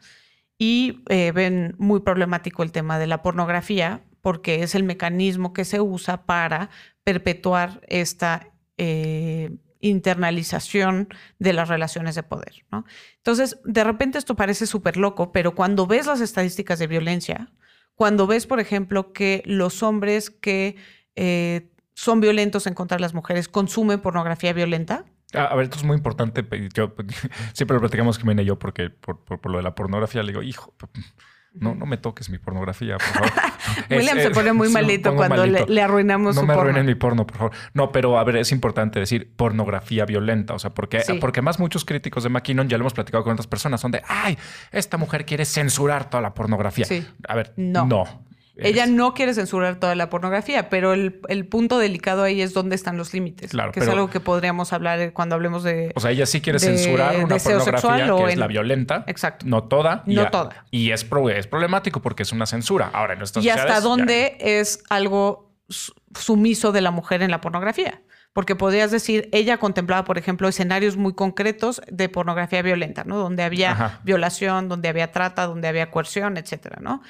Y 0.59 1.03
eh, 1.09 1.33
ven 1.33 1.75
muy 1.79 2.01
problemático 2.01 2.63
el 2.63 2.71
tema 2.71 2.99
de 2.99 3.07
la 3.07 3.23
pornografía 3.23 4.03
porque 4.25 4.63
es 4.63 4.75
el 4.75 4.85
mecanismo 4.85 5.53
que 5.53 5.67
se 5.67 5.83
usa 5.83 6.25
para 6.25 6.71
perpetuar 7.05 7.83
esta 7.89 8.49
eh, 8.79 9.51
internalización 9.81 11.09
de 11.39 11.53
las 11.53 11.69
relaciones 11.69 12.15
de 12.15 12.23
poder. 12.23 12.65
¿no? 12.73 12.87
Entonces, 13.19 13.59
de 13.67 13.85
repente 13.85 14.17
esto 14.17 14.35
parece 14.35 14.67
súper 14.67 14.97
loco, 14.97 15.31
pero 15.31 15.55
cuando 15.55 15.87
ves 15.87 16.07
las 16.07 16.23
estadísticas 16.23 16.79
de 16.79 16.87
violencia, 16.87 17.53
cuando 17.97 18.27
ves, 18.27 18.47
por 18.47 18.61
ejemplo, 18.61 19.13
que 19.13 19.43
los 19.45 19.83
hombres 19.83 20.31
que 20.31 20.77
eh, 21.17 21.71
son 21.93 22.23
violentos 22.23 22.67
en 22.67 22.73
contra 22.73 22.97
de 22.97 23.03
las 23.03 23.13
mujeres 23.13 23.47
consumen 23.47 24.01
pornografía 24.01 24.55
violenta, 24.55 25.05
a 25.35 25.55
ver, 25.57 25.65
esto 25.65 25.79
es 25.79 25.85
muy 25.85 25.97
importante. 25.97 26.47
Yo, 26.73 26.95
siempre 27.53 27.75
lo 27.75 27.81
platicamos 27.81 28.19
Jimena 28.19 28.41
y 28.41 28.47
yo 28.47 28.59
porque 28.59 28.89
por, 28.89 29.23
por, 29.25 29.51
lo 29.51 29.59
de 29.59 29.65
la 29.65 29.75
pornografía 29.75 30.23
le 30.23 30.29
digo, 30.29 30.43
hijo, 30.43 30.73
no, 31.55 31.75
no 31.75 31.87
me 31.87 31.97
toques 31.97 32.29
mi 32.31 32.39
pornografía, 32.39 32.99
por 32.99 33.07
favor. 33.07 33.31
William 33.91 34.19
se 34.19 34.31
pone 34.31 34.53
muy 34.53 34.69
malito 34.69 35.15
cuando 35.15 35.47
Le, 35.47 35.83
arruinamos 35.83 36.35
no 36.35 36.41
su 36.41 36.47
porno. 36.47 36.55
No 36.55 36.63
me 36.63 36.69
arruinen 36.69 36.87
mi 36.87 36.95
porno, 36.97 37.27
por 37.27 37.37
favor. 37.37 37.53
No, 37.75 37.93
pero 37.93 38.19
a 38.19 38.25
ver, 38.25 38.37
es 38.39 38.51
importante 38.51 38.99
decir 38.99 39.31
pornografía 39.37 40.05
violenta. 40.05 40.55
O 40.55 40.59
sea, 40.59 40.71
porque, 40.71 41.03
porque 41.21 41.43
más 41.43 41.61
muchos 41.61 41.85
críticos 41.85 42.25
de 42.25 42.31
McKinnon, 42.31 42.69
ya 42.69 42.77
lo 42.77 42.83
hemos 42.83 42.95
platicado 42.95 43.23
con 43.23 43.33
otras 43.35 43.47
personas, 43.47 43.81
son 43.81 43.93
de, 43.93 44.03
ay, 44.09 44.37
esta 44.73 44.97
mujer 44.97 45.25
quiere 45.25 45.45
censurar 45.45 46.11
toda 46.11 46.23
la 46.23 46.35
pornografía. 46.35 46.87
Sí. 46.87 47.07
A 47.29 47.37
ver, 47.37 47.53
no. 47.57 47.87
no. 47.87 48.25
Ella 48.57 48.87
no 48.87 49.15
quiere 49.15 49.35
censurar 49.35 49.81
toda 49.81 49.95
la 49.95 50.11
pornografía, 50.11 50.69
pero 50.69 50.93
el, 50.93 51.47
punto 51.49 51.79
delicado 51.79 52.23
ahí 52.23 52.41
es 52.41 52.55
dónde 52.55 52.77
están 52.77 52.97
los 52.97 53.13
límites. 53.13 53.51
Claro, 53.51 53.73
que 53.73 53.81
es 53.81 53.89
algo 53.89 54.09
que 54.11 54.21
podríamos 54.21 54.73
hablar 54.73 55.13
cuando 55.13 55.35
hablemos 55.35 55.63
de. 55.63 55.93
O 55.95 56.01
sea, 56.01 56.11
ella 56.11 56.27
sí 56.27 56.41
quiere 56.41 56.59
censurar 56.59 57.17
una 57.25 57.37
pornografía 57.37 58.17
que 58.17 58.33
es 58.33 58.39
la 58.39 58.47
violenta. 58.47 59.05
Exacto. 59.07 59.47
No 59.47 59.65
toda. 59.65 60.03
No 60.07 60.31
toda. 60.31 60.67
Y 60.71 60.91
es, 60.91 61.07
es 61.35 61.47
problemático 61.47 62.01
porque 62.01 62.23
es 62.23 62.33
una 62.33 62.47
censura. 62.47 62.91
Ahora, 62.93 63.15
en 63.15 63.19
nuestras 63.19 63.45
Y 63.45 63.51
hasta 63.51 63.81
dónde 63.81 64.37
es 64.41 64.83
algo 64.89 65.53
sumiso 66.15 66.73
de 66.73 66.81
la 66.81 66.91
mujer 66.91 67.23
en 67.23 67.31
la 67.31 67.41
pornografía. 67.41 68.03
Porque 68.33 68.57
podrías 68.57 68.91
decir, 68.91 69.29
ella 69.31 69.59
contemplaba, 69.59 70.05
por 70.05 70.19
ejemplo, 70.19 70.49
escenarios 70.49 70.97
muy 70.97 71.15
concretos 71.15 71.81
de 71.89 72.09
pornografía 72.09 72.63
violenta, 72.63 73.05
¿no? 73.05 73.17
Donde 73.17 73.45
había 73.45 74.01
violación, 74.03 74.69
donde 74.69 74.89
había 74.89 75.13
trata, 75.13 75.47
donde 75.47 75.69
había 75.69 75.93
coerción, 75.93 76.37
etcétera, 76.37 76.79
¿no? 76.81 77.01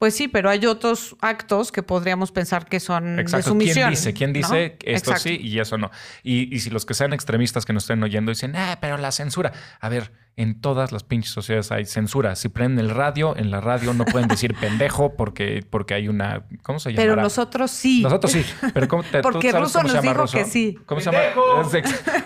Pues 0.00 0.16
sí, 0.16 0.28
pero 0.28 0.48
hay 0.48 0.64
otros 0.64 1.14
actos 1.20 1.70
que 1.70 1.82
podríamos 1.82 2.32
pensar 2.32 2.64
que 2.64 2.80
son 2.80 3.16
de 3.16 3.42
sumisión. 3.42 3.74
¿Quién 3.74 3.90
dice? 3.90 4.14
¿Quién 4.14 4.32
dice 4.32 4.78
esto 4.80 5.14
sí 5.16 5.38
y 5.38 5.58
eso 5.58 5.76
no? 5.76 5.90
Y, 6.22 6.58
si 6.60 6.70
los 6.70 6.86
que 6.86 6.94
sean 6.94 7.12
extremistas 7.12 7.66
que 7.66 7.74
nos 7.74 7.82
estén 7.82 8.02
oyendo 8.02 8.30
dicen, 8.30 8.56
ah, 8.56 8.78
pero 8.80 8.96
la 8.96 9.12
censura. 9.12 9.52
A 9.78 9.90
ver, 9.90 10.10
en 10.36 10.58
todas 10.58 10.90
las 10.90 11.04
pinches 11.04 11.32
sociedades 11.32 11.70
hay 11.70 11.84
censura. 11.84 12.34
Si 12.34 12.48
prenden 12.48 12.86
el 12.86 12.90
radio, 12.92 13.36
en 13.36 13.50
la 13.50 13.60
radio 13.60 13.92
no 13.92 14.06
pueden 14.06 14.26
decir 14.26 14.54
pendejo 14.58 15.16
porque, 15.18 15.66
porque 15.68 15.92
hay 15.92 16.08
una. 16.08 16.46
¿Cómo 16.62 16.78
se 16.78 16.92
llama? 16.92 17.02
Pero 17.02 17.16
nosotros 17.16 17.70
sí. 17.70 18.00
Nosotros 18.02 18.32
sí. 18.32 18.42
Pero 18.72 18.88
¿cómo 18.88 19.02
te, 19.02 19.20
porque 19.20 19.52
Ruso 19.52 19.82
nos 19.82 20.00
dijo 20.00 20.24
que 20.28 20.46
sí. 20.46 20.78
¿Cómo 20.86 21.02
se 21.02 21.12
llama? 21.12 21.24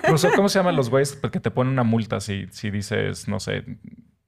Ruso, 0.07 0.29
¿cómo 0.37 0.49
se 0.49 0.61
llaman 0.61 0.77
los 0.77 0.91
güeyes? 0.91 1.19
Porque 1.21 1.41
te 1.41 1.51
ponen 1.51 1.73
una 1.73 1.83
multa 1.83 2.21
si, 2.21 2.47
si 2.53 2.71
dices, 2.71 3.27
no 3.27 3.41
sé 3.41 3.65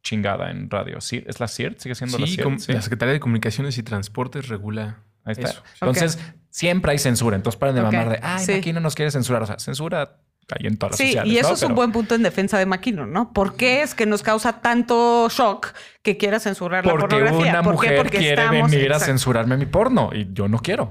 chingada 0.07 0.51
en 0.51 0.71
radio. 0.71 0.99
¿Es 0.99 1.41
la 1.41 1.49
CIRT? 1.49 1.81
¿Sigue 1.81 1.95
siendo 1.97 2.19
la 2.19 2.27
CIRT? 2.27 2.59
Sí, 2.61 2.73
la 2.73 2.81
Secretaría 2.81 3.13
de 3.13 3.21
Comunicaciones 3.21 3.77
y 3.77 3.83
Transportes 3.83 4.49
regula 4.49 5.03
Ahí 5.27 5.33
está. 5.33 5.63
Entonces, 5.81 6.19
siempre 6.51 6.93
hay 6.93 6.99
censura. 6.99 7.37
Entonces, 7.37 7.59
paren 7.59 7.75
de 7.75 7.83
mamar 7.83 8.09
de, 8.09 8.21
ay, 8.23 8.47
Maquino 8.47 8.81
nos 8.81 8.95
quiere 8.95 9.11
censurar. 9.11 9.43
O 9.43 9.47
sea, 9.47 9.59
censura 9.59 10.21
hay 10.57 10.69
en 10.69 10.77
todas 10.77 10.93
las 10.93 10.99
sí, 10.99 11.19
y 11.25 11.39
eso 11.39 11.55
es 11.55 11.63
un 11.65 11.75
buen 11.75 11.91
punto 11.91 12.15
en 12.15 12.23
defensa 12.23 12.57
de 12.57 12.67
Maquino, 12.67 13.05
¿no? 13.05 13.33
¿Por 13.33 13.57
qué 13.57 13.83
es 13.83 13.97
que 13.97 14.07
nos 14.07 14.23
causa 14.23 14.61
tanto 14.61 15.29
shock 15.29 15.73
que 16.03 16.17
quiera 16.17 16.39
censurar 16.39 16.87
la 16.87 16.93
pornografía? 16.93 17.33
Porque 17.33 17.51
una 17.51 17.63
mujer 17.63 18.11
quiere 18.11 18.49
venir 18.49 18.93
a 18.93 19.01
censurarme 19.01 19.57
mi 19.57 19.67
porno 19.67 20.11
y 20.13 20.33
yo 20.33 20.47
no 20.47 20.61
quiero. 20.61 20.91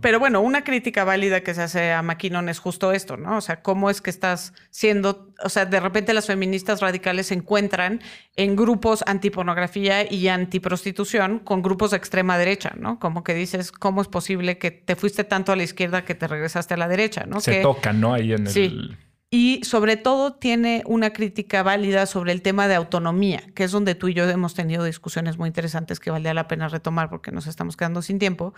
Pero 0.00 0.20
bueno, 0.20 0.40
una 0.40 0.62
crítica 0.62 1.02
válida 1.02 1.40
que 1.40 1.52
se 1.52 1.62
hace 1.62 1.92
a 1.92 2.00
McKinnon 2.00 2.48
es 2.48 2.60
justo 2.60 2.92
esto, 2.92 3.16
¿no? 3.16 3.38
O 3.38 3.40
sea, 3.40 3.60
cómo 3.60 3.90
es 3.90 4.00
que 4.00 4.10
estás 4.10 4.52
siendo, 4.70 5.32
o 5.42 5.48
sea, 5.48 5.66
de 5.66 5.80
repente 5.80 6.14
las 6.14 6.26
feministas 6.26 6.80
radicales 6.80 7.26
se 7.26 7.34
encuentran 7.34 8.00
en 8.36 8.54
grupos 8.54 9.02
antipornografía 9.04 10.10
y 10.10 10.28
antiprostitución 10.28 11.40
con 11.40 11.60
grupos 11.60 11.90
de 11.90 11.96
extrema 11.96 12.38
derecha, 12.38 12.72
¿no? 12.76 13.00
Como 13.00 13.24
que 13.24 13.34
dices, 13.34 13.72
¿cómo 13.72 14.00
es 14.00 14.06
posible 14.06 14.58
que 14.58 14.70
te 14.70 14.94
fuiste 14.94 15.24
tanto 15.24 15.50
a 15.50 15.56
la 15.56 15.64
izquierda 15.64 16.04
que 16.04 16.14
te 16.14 16.28
regresaste 16.28 16.74
a 16.74 16.76
la 16.76 16.86
derecha, 16.86 17.24
¿no? 17.26 17.40
Se 17.40 17.60
tocan, 17.60 18.00
¿no? 18.00 18.14
Ahí 18.14 18.32
en 18.32 18.46
el... 18.46 18.96
Y 19.36 19.64
sobre 19.64 19.96
todo 19.96 20.34
tiene 20.34 20.84
una 20.86 21.12
crítica 21.12 21.64
válida 21.64 22.06
sobre 22.06 22.30
el 22.30 22.40
tema 22.40 22.68
de 22.68 22.76
autonomía, 22.76 23.42
que 23.56 23.64
es 23.64 23.72
donde 23.72 23.96
tú 23.96 24.06
y 24.06 24.14
yo 24.14 24.30
hemos 24.30 24.54
tenido 24.54 24.84
discusiones 24.84 25.38
muy 25.38 25.48
interesantes 25.48 25.98
que 25.98 26.12
valdría 26.12 26.34
la 26.34 26.46
pena 26.46 26.68
retomar 26.68 27.10
porque 27.10 27.32
nos 27.32 27.48
estamos 27.48 27.76
quedando 27.76 28.00
sin 28.00 28.20
tiempo. 28.20 28.54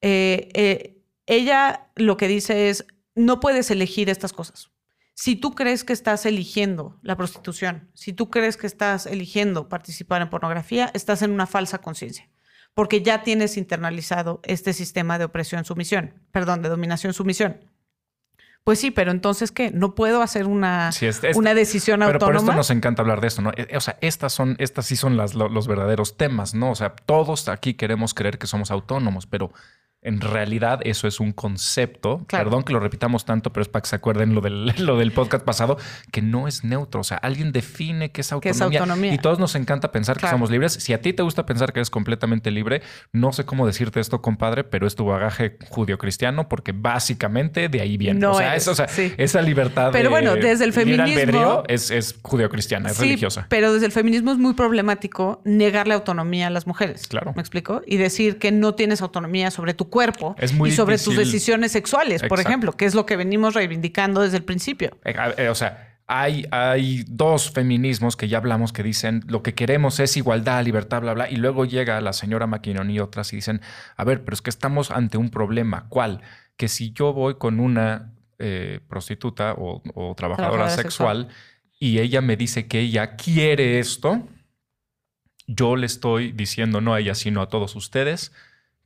Eh, 0.00 0.48
eh, 0.54 1.02
ella 1.26 1.88
lo 1.96 2.16
que 2.16 2.28
dice 2.28 2.70
es, 2.70 2.86
no 3.16 3.40
puedes 3.40 3.72
elegir 3.72 4.08
estas 4.08 4.32
cosas. 4.32 4.70
Si 5.14 5.34
tú 5.34 5.56
crees 5.56 5.82
que 5.82 5.92
estás 5.92 6.24
eligiendo 6.24 7.00
la 7.02 7.16
prostitución, 7.16 7.90
si 7.94 8.12
tú 8.12 8.30
crees 8.30 8.56
que 8.56 8.68
estás 8.68 9.06
eligiendo 9.06 9.68
participar 9.68 10.22
en 10.22 10.30
pornografía, 10.30 10.92
estás 10.94 11.22
en 11.22 11.32
una 11.32 11.48
falsa 11.48 11.78
conciencia, 11.78 12.30
porque 12.74 13.02
ya 13.02 13.24
tienes 13.24 13.56
internalizado 13.56 14.38
este 14.44 14.74
sistema 14.74 15.18
de 15.18 15.24
opresión-sumisión, 15.24 16.22
perdón, 16.30 16.62
de 16.62 16.68
dominación-sumisión. 16.68 17.68
Pues 18.64 18.78
sí, 18.78 18.90
pero 18.90 19.10
entonces, 19.10 19.52
¿qué? 19.52 19.70
No 19.70 19.94
puedo 19.94 20.22
hacer 20.22 20.46
una, 20.46 20.90
una 21.34 21.54
decisión 21.54 22.02
autónoma. 22.02 22.18
Pero 22.18 22.26
por 22.26 22.36
esto 22.36 22.52
nos 22.52 22.70
encanta 22.70 23.02
hablar 23.02 23.20
de 23.20 23.28
esto, 23.28 23.42
¿no? 23.42 23.52
E, 23.56 23.76
o 23.76 23.80
sea, 23.80 23.96
estas 24.00 24.32
son, 24.32 24.56
estas 24.58 24.86
sí 24.86 24.96
son 24.96 25.16
las, 25.16 25.34
los 25.34 25.66
verdaderos 25.66 26.16
temas, 26.16 26.54
¿no? 26.54 26.70
O 26.70 26.74
sea, 26.74 26.94
todos 26.94 27.48
aquí 27.48 27.74
queremos 27.74 28.12
creer 28.12 28.38
que 28.38 28.46
somos 28.46 28.70
autónomos, 28.70 29.26
pero 29.26 29.50
en 30.02 30.20
realidad 30.20 30.80
eso 30.84 31.06
es 31.06 31.20
un 31.20 31.32
concepto, 31.32 32.24
perdón 32.28 32.62
que 32.62 32.72
lo 32.72 32.80
repitamos 32.80 33.26
tanto, 33.26 33.52
pero 33.52 33.62
es 33.62 33.68
para 33.68 33.82
que 33.82 33.88
se 33.88 33.96
acuerden 33.96 34.34
lo 34.34 34.40
del, 34.40 34.72
lo 34.78 34.96
del 34.96 35.12
podcast 35.12 35.44
pasado, 35.44 35.76
que 36.10 36.22
no 36.22 36.48
es 36.48 36.64
neutro. 36.64 37.02
O 37.02 37.04
sea, 37.04 37.18
alguien 37.18 37.52
define 37.52 38.10
qué 38.10 38.22
es 38.22 38.32
autonomía. 38.32 39.12
Y 39.12 39.18
todos 39.18 39.38
nos 39.38 39.54
encanta 39.54 39.92
pensar 39.92 40.18
que 40.18 40.28
somos 40.28 40.50
libres. 40.50 40.72
Si 40.72 40.92
a 40.92 41.00
ti 41.00 41.12
te 41.12 41.22
gusta 41.22 41.44
pensar 41.44 41.72
que 41.72 41.80
eres 41.80 41.90
completamente 41.90 42.50
libre, 42.50 42.82
no 43.12 43.32
sé 43.32 43.44
cómo 43.44 43.66
decirte 43.66 44.00
esto, 44.00 44.22
compadre, 44.22 44.64
pero 44.64 44.86
es 44.86 44.94
tu 44.94 45.04
bagaje 45.04 45.58
judio-cristiano, 45.68 46.48
porque 46.48 46.72
básicamente 46.72 47.68
de 47.68 47.80
ahí 47.80 47.96
viene. 47.96 48.24
o 48.26 48.34
sea, 48.34 48.54
esa 48.56 49.42
libertad 49.42 49.90
pero 49.92 50.10
bueno, 50.10 50.34
desde 50.34 50.64
el 50.64 50.72
feminismo 50.72 51.64
es, 51.68 51.90
es 51.90 52.18
judio-cristiana, 52.22 52.90
es 52.90 52.98
religiosa. 52.98 53.46
Pero 53.48 53.72
desde 53.72 53.86
el 53.86 53.92
feminismo 53.92 54.32
es 54.32 54.38
muy 54.38 54.54
problemático 54.54 55.42
negarle 55.44 55.94
autonomía 55.94 56.46
a 56.46 56.50
las 56.50 56.66
mujeres. 56.66 57.06
Claro. 57.06 57.32
¿Me 57.34 57.42
explico? 57.42 57.82
Y 57.86 57.96
decir 57.98 58.38
que 58.38 58.52
no 58.52 58.74
tienes 58.74 59.02
autonomía 59.02 59.50
sobre 59.50 59.74
tu 59.74 59.89
cuerpo 59.90 60.36
y 60.40 60.70
sobre 60.70 60.96
tus 60.98 61.16
decisiones 61.16 61.72
sexuales, 61.72 62.22
por 62.22 62.40
ejemplo, 62.40 62.72
que 62.72 62.86
es 62.86 62.94
lo 62.94 63.04
que 63.04 63.16
venimos 63.16 63.54
reivindicando 63.54 64.22
desde 64.22 64.38
el 64.38 64.44
principio. 64.44 64.96
Eh, 65.04 65.14
eh, 65.36 65.48
o 65.48 65.54
sea, 65.54 65.98
hay, 66.06 66.46
hay, 66.50 67.04
dos 67.06 67.50
feminismos 67.50 68.16
que 68.16 68.28
ya 68.28 68.38
hablamos 68.38 68.72
que 68.72 68.82
dicen 68.82 69.22
lo 69.28 69.42
que 69.42 69.54
queremos 69.54 70.00
es 70.00 70.16
igualdad, 70.16 70.64
libertad, 70.64 71.02
bla, 71.02 71.14
bla, 71.14 71.30
y 71.30 71.36
luego 71.36 71.64
llega 71.64 72.00
la 72.00 72.12
señora 72.12 72.46
Maquinón 72.46 72.90
y 72.90 72.98
otras 72.98 73.32
y 73.32 73.36
dicen, 73.36 73.60
a 73.96 74.04
ver, 74.04 74.24
pero 74.24 74.34
es 74.34 74.42
que 74.42 74.50
estamos 74.50 74.90
ante 74.90 75.18
un 75.18 75.30
problema. 75.30 75.86
¿Cuál? 75.88 76.22
Que 76.56 76.68
si 76.68 76.92
yo 76.92 77.12
voy 77.12 77.36
con 77.36 77.60
una 77.60 78.12
eh, 78.38 78.80
prostituta 78.88 79.54
o, 79.56 80.14
trabajadora, 80.16 80.70
sexual, 80.70 81.28
y 81.78 81.98
ella 81.98 82.20
me 82.20 82.36
dice 82.36 82.66
que 82.66 82.80
ella 82.80 83.16
quiere 83.16 83.78
esto, 83.78 84.26
yo 85.46 85.76
le 85.76 85.86
estoy 85.86 86.32
diciendo 86.32 86.80
no 86.80 86.94
a 86.94 87.00
ella, 87.00 87.14
sino 87.14 87.42
a 87.42 87.48
todos 87.48 87.76
ustedes, 87.76 88.32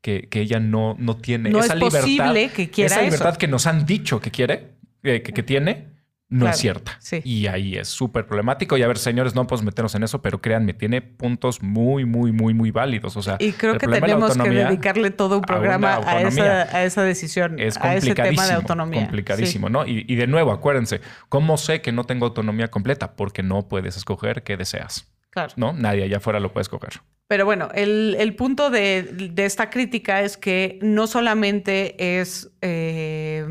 que, 0.04 0.28
ella 0.32 0.60
no, 0.60 0.96
no 0.98 1.16
tiene 1.16 1.48
esa 1.58 1.74
libertad. 1.74 2.34
que 2.54 2.68
quiera 2.68 2.94
esa 2.94 3.02
libertad 3.02 3.36
que 3.36 3.48
nos 3.48 3.66
han 3.66 3.86
dicho 3.86 4.20
que 4.20 4.30
quiere, 4.30 4.72
que, 5.02 5.22
que, 5.22 5.42
tiene, 5.42 5.94
no 6.28 6.46
es 6.46 6.58
cierta. 6.58 6.98
Y 7.24 7.46
ahí 7.46 7.76
es 7.76 7.88
súper 7.88 8.26
problemático. 8.26 8.76
Y 8.76 8.82
a 8.82 8.86
ver, 8.86 8.98
señores, 8.98 9.34
no 9.34 9.46
podemos 9.46 9.64
meternos 9.64 9.94
en 9.94 10.02
eso, 10.02 10.20
pero 10.20 10.42
créanme, 10.42 10.74
tiene 10.74 11.00
puntos 11.00 11.62
muy, 11.62 12.04
muy, 12.04 12.32
muy, 12.32 12.52
muy 12.52 12.70
válidos. 12.70 13.16
O 13.16 13.22
sea, 13.22 13.38
y 13.40 13.52
creo 13.52 13.78
que 13.78 13.88
tenemos 13.88 14.36
que 14.36 14.50
dedicarle 14.50 15.10
todo 15.10 15.38
un 15.38 15.42
programa 15.42 15.94
a, 16.04 16.20
esa, 16.20 17.02
decisión, 17.02 17.58
es 17.58 17.78
a 17.78 17.96
ese 17.96 18.14
tema 18.14 18.46
de 18.46 18.52
autonomía. 18.52 19.04
Complicadísimo, 19.04 19.70
¿no? 19.70 19.86
Y, 19.86 20.04
y 20.06 20.16
de 20.16 20.26
nuevo, 20.26 20.52
acuérdense, 20.52 21.00
¿cómo 21.30 21.56
sé 21.56 21.80
que 21.80 21.92
no 21.92 22.04
tengo 22.04 22.26
autonomía 22.26 22.68
completa? 22.68 23.16
Porque 23.16 23.42
no 23.42 23.68
puedes 23.68 23.96
escoger 23.96 24.42
qué 24.42 24.58
deseas. 24.58 25.10
Claro. 25.30 25.54
¿No? 25.56 25.72
Nadie 25.72 26.04
allá 26.04 26.18
afuera 26.18 26.40
lo 26.40 26.52
puede 26.52 26.62
escoger. 26.62 27.00
Pero 27.26 27.46
bueno, 27.46 27.68
el, 27.74 28.34
punto 28.36 28.70
de, 28.70 29.32
esta 29.36 29.70
crítica 29.70 30.20
es 30.22 30.36
que 30.36 30.78
no 30.82 31.06
solamente 31.06 32.20
es 32.20 32.50
eh, 32.60 33.46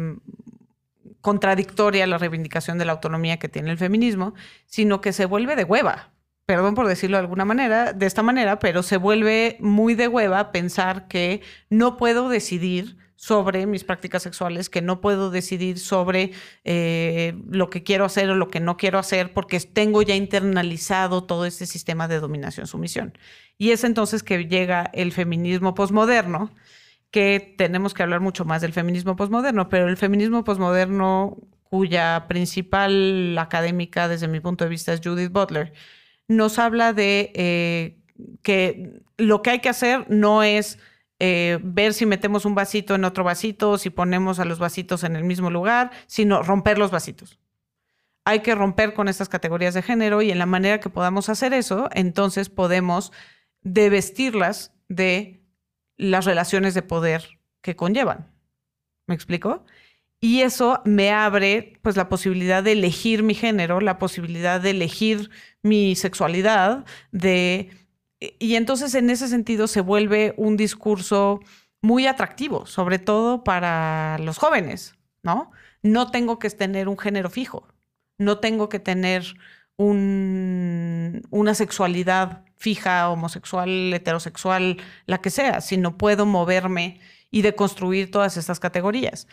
contradictoria 1.21 2.05
la 2.05 2.17
reivindicación 2.17 2.78
de 2.78 2.86
la 2.86 2.91
autonomía 2.91 3.39
que 3.39 3.49
tiene 3.49 3.71
el 3.71 3.78
feminismo, 3.78 4.36
sino 4.65 5.01
que 5.01 5.13
se 5.13 5.26
vuelve 5.26 5.55
de 5.55 5.63
hueva. 5.63 6.11
Perdón 6.45 6.76
por 6.76 6.88
decirlo 6.88 7.17
de 7.17 7.21
alguna 7.21 7.45
manera, 7.45 7.93
de 7.93 8.05
esta 8.05 8.21
manera, 8.21 8.59
pero 8.59 8.84
se 8.84 8.97
vuelve 8.97 9.55
muy 9.59 9.95
de 9.95 10.09
hueva 10.09 10.51
pensar 10.51 11.07
que 11.07 11.41
no 11.69 11.95
puedo 11.95 12.28
decidir 12.28 12.97
sobre 13.16 13.66
mis 13.68 13.84
prácticas 13.84 14.24
sexuales, 14.24 14.70
que 14.70 14.82
no 14.82 15.01
puedo 15.01 15.32
decidir 15.32 15.80
sobre 15.80 16.32
eh, 16.64 17.34
lo 17.49 17.70
que 17.70 17.84
quiero 17.84 18.05
hacer 18.05 18.30
o 18.30 18.36
lo 18.36 18.49
que 18.49 18.59
no 18.59 18.78
quiero 18.78 18.99
hacer, 18.99 19.34
porque 19.34 19.59
tengo 19.59 20.01
ya 20.01 20.16
internalizado 20.16 21.24
todo 21.24 21.45
este 21.45 21.66
sistema 21.66 22.07
de 22.07 22.20
dominación-sumisión. 22.20 23.18
Y 23.57 23.72
es 23.72 23.84
entonces 23.84 24.24
que 24.24 24.45
llega 24.45 24.89
el 24.93 25.11
feminismo 25.11 25.74
posmoderno, 25.74 26.51
que 27.11 27.55
tenemos 27.57 27.93
que 27.93 28.03
hablar 28.03 28.20
mucho 28.20 28.43
más 28.43 28.61
del 28.61 28.74
feminismo 28.74 29.16
posmoderno, 29.16 29.70
pero 29.70 29.88
el 29.88 29.97
feminismo 29.97 30.43
posmoderno, 30.43 31.38
cuya 31.64 32.26
principal 32.28 33.38
académica 33.38 34.07
desde 34.07 34.28
mi 34.28 34.39
punto 34.39 34.64
de 34.64 34.70
vista 34.70 34.93
es 34.93 35.01
Judith 35.03 35.32
Butler, 35.32 35.74
nos 36.28 36.59
habla 36.59 36.93
de 36.93 37.32
eh, 37.36 37.97
que 38.41 39.01
lo 39.18 39.41
que 39.41 39.51
hay 39.51 39.59
que 39.59 39.70
hacer 39.70 40.09
no 40.09 40.43
es 40.43 40.80
eh, 41.26 41.57
ver 41.63 41.93
si 41.93 42.05
metemos 42.05 42.43
un 42.43 42.53
vasito 42.53 42.95
en 42.95 43.05
otro 43.05 43.24
vasito, 43.24 43.78
si 43.78 43.89
ponemos 43.89 44.39
a 44.39 44.45
los 44.45 44.59
vasitos 44.59 45.05
en 45.05 45.15
el 45.15 45.24
mismo 45.24 45.49
lugar, 45.49 45.91
sino 46.05 46.43
romper 46.43 46.78
los 46.78 46.91
vasitos. 46.91 47.39
Hay 48.26 48.41
que 48.41 48.53
romper 48.55 48.93
con 48.93 49.07
estas 49.07 49.30
categorías 49.30 49.74
de 49.74 49.84
género 49.84 50.21
y 50.21 50.32
en 50.32 50.38
la 50.38 50.45
manera 50.45 50.82
que 50.82 50.89
podamos 50.89 51.30
hacer 51.30 51.53
eso, 51.53 51.88
entonces 51.93 52.49
podemos 52.49 53.13
devestirlas 53.61 54.74
de 54.89 55.41
las 55.95 56.26
relaciones 56.26 56.74
de 56.74 56.82
poder 56.82 57.39
que 57.61 57.78
conllevan. 57.78 58.30
¿Me 59.07 59.15
explico? 59.15 59.63
Y 60.19 60.41
eso 60.41 60.82
me 60.84 61.11
abre 61.11 61.80
pues 61.84 61.95
la 61.95 62.09
posibilidad 62.09 62.61
de 62.61 62.74
elegir 62.74 63.24
mi 63.24 63.34
género, 63.34 63.80
la 63.80 63.97
posibilidad 63.97 64.59
de 64.59 64.71
elegir 64.71 65.30
mi 65.61 65.95
sexualidad, 65.95 66.84
de 67.13 67.69
y 68.39 68.55
entonces 68.55 68.95
en 68.95 69.09
ese 69.09 69.28
sentido 69.28 69.67
se 69.67 69.82
vuelve 69.82 70.34
un 70.38 70.57
discurso 70.57 71.39
muy 71.82 72.07
atractivo, 72.07 72.65
sobre 72.65 72.99
todo 72.99 73.43
para 73.43 74.17
los 74.19 74.38
jóvenes, 74.38 74.95
¿no? 75.21 75.51
No 75.82 76.11
tengo 76.11 76.39
que 76.39 76.49
tener 76.49 76.88
un 76.88 76.97
género 76.97 77.30
fijo, 77.30 77.67
no 78.17 78.39
tengo 78.39 78.69
que 78.69 78.80
tener 78.80 79.36
un, 79.78 81.21
una 81.30 81.55
sexualidad 81.55 82.45
fija, 82.55 83.09
homosexual, 83.09 83.93
heterosexual, 83.93 84.78
la 85.05 85.19
que 85.19 85.30
sea, 85.30 85.59
sino 85.59 85.97
puedo 85.97 86.26
moverme 86.26 87.01
y 87.32 87.41
deconstruir 87.41 88.11
todas 88.11 88.38
estas 88.38 88.59
categorías. 88.59 89.28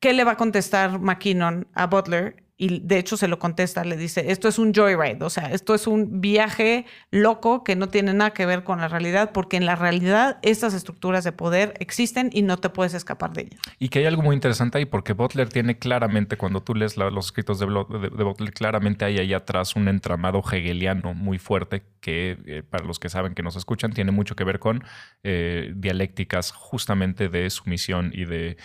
¿Qué 0.00 0.12
le 0.12 0.24
va 0.24 0.32
a 0.32 0.36
contestar 0.36 0.98
McKinnon 1.00 1.68
a 1.72 1.86
Butler? 1.86 2.45
Y 2.58 2.80
de 2.80 2.98
hecho 2.98 3.18
se 3.18 3.28
lo 3.28 3.38
contesta, 3.38 3.84
le 3.84 3.98
dice, 3.98 4.30
esto 4.30 4.48
es 4.48 4.58
un 4.58 4.72
joyride, 4.72 5.22
o 5.22 5.28
sea, 5.28 5.50
esto 5.52 5.74
es 5.74 5.86
un 5.86 6.22
viaje 6.22 6.86
loco 7.10 7.62
que 7.64 7.76
no 7.76 7.88
tiene 7.88 8.14
nada 8.14 8.30
que 8.30 8.46
ver 8.46 8.64
con 8.64 8.80
la 8.80 8.88
realidad, 8.88 9.32
porque 9.32 9.58
en 9.58 9.66
la 9.66 9.76
realidad 9.76 10.38
estas 10.40 10.72
estructuras 10.72 11.22
de 11.22 11.32
poder 11.32 11.74
existen 11.80 12.30
y 12.32 12.40
no 12.40 12.56
te 12.56 12.70
puedes 12.70 12.94
escapar 12.94 13.34
de 13.34 13.42
ellas. 13.42 13.60
Y 13.78 13.90
que 13.90 13.98
hay 13.98 14.06
algo 14.06 14.22
muy 14.22 14.34
interesante 14.34 14.78
ahí, 14.78 14.86
porque 14.86 15.12
Butler 15.12 15.50
tiene 15.50 15.78
claramente, 15.78 16.38
cuando 16.38 16.62
tú 16.62 16.74
lees 16.74 16.96
los 16.96 17.26
escritos 17.26 17.58
de, 17.58 17.66
Butler, 17.66 18.52
claramente 18.54 19.04
hay 19.04 19.18
ahí 19.18 19.34
atrás 19.34 19.76
un 19.76 19.88
entramado 19.88 20.42
hegeliano 20.50 21.12
muy 21.12 21.38
fuerte 21.38 21.82
que, 22.00 22.38
eh, 22.46 22.62
para 22.62 22.86
los 22.86 22.98
que 22.98 23.10
saben 23.10 23.34
que 23.34 23.42
nos 23.42 23.56
escuchan, 23.56 23.92
tiene 23.92 24.12
mucho 24.12 24.34
que 24.34 24.44
ver 24.44 24.60
con 24.60 24.82
eh, 25.24 25.72
dialécticas 25.76 26.52
justamente 26.52 27.28
de 27.28 27.50
sumisión 27.50 28.12
y 28.14 28.24
de 28.24 28.56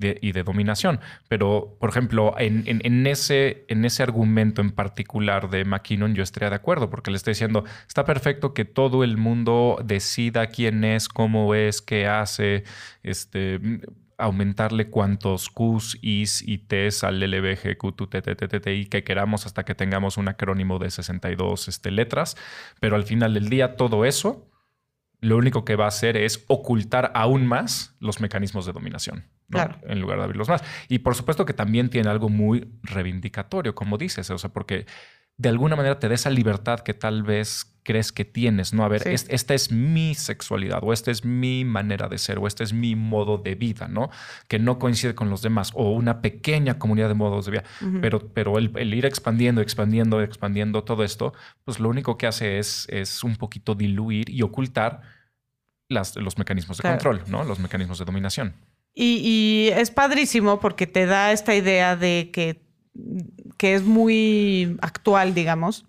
y 0.00 0.32
de 0.32 0.42
dominación. 0.42 1.00
Pero, 1.28 1.76
por 1.80 1.90
ejemplo, 1.90 2.34
en, 2.38 3.06
ese, 3.06 3.64
en 3.68 3.84
ese 3.84 4.02
argumento 4.02 4.60
en 4.60 4.70
particular 4.70 5.50
de 5.50 5.64
McKinnon, 5.64 6.14
yo 6.14 6.22
estaría 6.22 6.50
de 6.50 6.56
acuerdo, 6.56 6.90
porque 6.90 7.10
le 7.10 7.16
estoy 7.16 7.32
diciendo, 7.32 7.64
está 7.86 8.04
perfecto 8.04 8.54
que 8.54 8.64
todo 8.64 9.04
el 9.04 9.16
mundo 9.16 9.78
decida 9.84 10.46
quién 10.48 10.84
es, 10.84 11.08
cómo 11.08 11.54
es, 11.54 11.82
qué 11.82 12.06
hace, 12.06 12.64
este 13.02 13.60
aumentarle 14.20 14.90
cuantos 14.90 15.48
Qs, 15.48 15.96
Is 16.02 16.42
y 16.46 16.58
Ts 16.58 17.04
al 17.04 17.20
LBG, 17.20 17.78
y 18.66 18.86
que 18.86 19.04
queramos 19.04 19.46
hasta 19.46 19.64
que 19.64 19.76
tengamos 19.76 20.16
un 20.16 20.28
acrónimo 20.28 20.80
de 20.80 20.90
62 20.90 21.68
este, 21.68 21.92
letras, 21.92 22.36
pero 22.80 22.96
al 22.96 23.04
final 23.04 23.34
del 23.34 23.48
día 23.48 23.76
todo 23.76 24.04
eso 24.04 24.48
lo 25.20 25.36
único 25.36 25.64
que 25.64 25.76
va 25.76 25.86
a 25.86 25.88
hacer 25.88 26.16
es 26.16 26.44
ocultar 26.48 27.12
aún 27.14 27.46
más 27.46 27.96
los 28.00 28.20
mecanismos 28.20 28.66
de 28.66 28.72
dominación, 28.72 29.24
en 29.82 30.00
lugar 30.00 30.18
de 30.18 30.24
abrirlos 30.24 30.48
más. 30.48 30.62
Y 30.88 31.00
por 31.00 31.14
supuesto 31.14 31.44
que 31.44 31.54
también 31.54 31.90
tiene 31.90 32.08
algo 32.08 32.28
muy 32.28 32.68
reivindicatorio, 32.82 33.74
como 33.74 33.98
dices, 33.98 34.30
o 34.30 34.38
sea, 34.38 34.52
porque 34.52 34.86
de 35.38 35.48
alguna 35.48 35.76
manera 35.76 35.98
te 35.98 36.08
da 36.08 36.14
esa 36.14 36.30
libertad 36.30 36.80
que 36.80 36.94
tal 36.94 37.22
vez 37.22 37.74
crees 37.84 38.12
que 38.12 38.26
tienes, 38.26 38.74
¿no? 38.74 38.84
A 38.84 38.88
ver, 38.88 39.06
esta 39.06 39.54
es 39.54 39.72
mi 39.72 40.14
sexualidad, 40.14 40.80
o 40.82 40.92
esta 40.92 41.10
es 41.10 41.24
mi 41.24 41.64
manera 41.64 42.08
de 42.08 42.18
ser, 42.18 42.38
o 42.38 42.46
este 42.46 42.64
es 42.64 42.74
mi 42.74 42.96
modo 42.96 43.38
de 43.38 43.54
vida, 43.54 43.88
¿no? 43.88 44.10
Que 44.46 44.58
no 44.58 44.78
coincide 44.78 45.14
con 45.14 45.30
los 45.30 45.40
demás, 45.40 45.70
o 45.74 45.92
una 45.92 46.20
pequeña 46.20 46.78
comunidad 46.78 47.08
de 47.08 47.14
modos 47.14 47.46
de 47.46 47.52
vida. 47.52 47.64
Pero, 48.02 48.28
pero 48.34 48.58
el, 48.58 48.92
ir 48.92 49.06
expandiendo, 49.06 49.62
expandiendo, 49.62 50.20
expandiendo 50.20 50.84
todo 50.84 51.02
esto, 51.02 51.32
pues 51.64 51.80
lo 51.80 51.88
único 51.88 52.18
que 52.18 52.26
hace 52.26 52.58
es, 52.58 52.86
es 52.90 53.24
un 53.24 53.36
poquito 53.36 53.74
diluir 53.74 54.28
y 54.28 54.42
ocultar 54.42 55.00
las, 55.88 56.14
los 56.16 56.36
mecanismos 56.36 56.76
de 56.76 56.82
control, 56.82 57.22
¿no? 57.28 57.44
Los 57.44 57.58
mecanismos 57.58 57.98
de 57.98 58.04
dominación. 58.04 58.54
Y, 58.94 59.70
es 59.74 59.90
padrísimo 59.92 60.58
porque 60.58 60.88
te 60.88 61.06
da 61.06 61.32
esta 61.32 61.54
idea 61.54 61.94
de 61.94 62.30
que, 62.32 62.67
que 63.56 63.74
es 63.74 63.82
muy 63.84 64.76
actual, 64.80 65.34
digamos, 65.34 65.86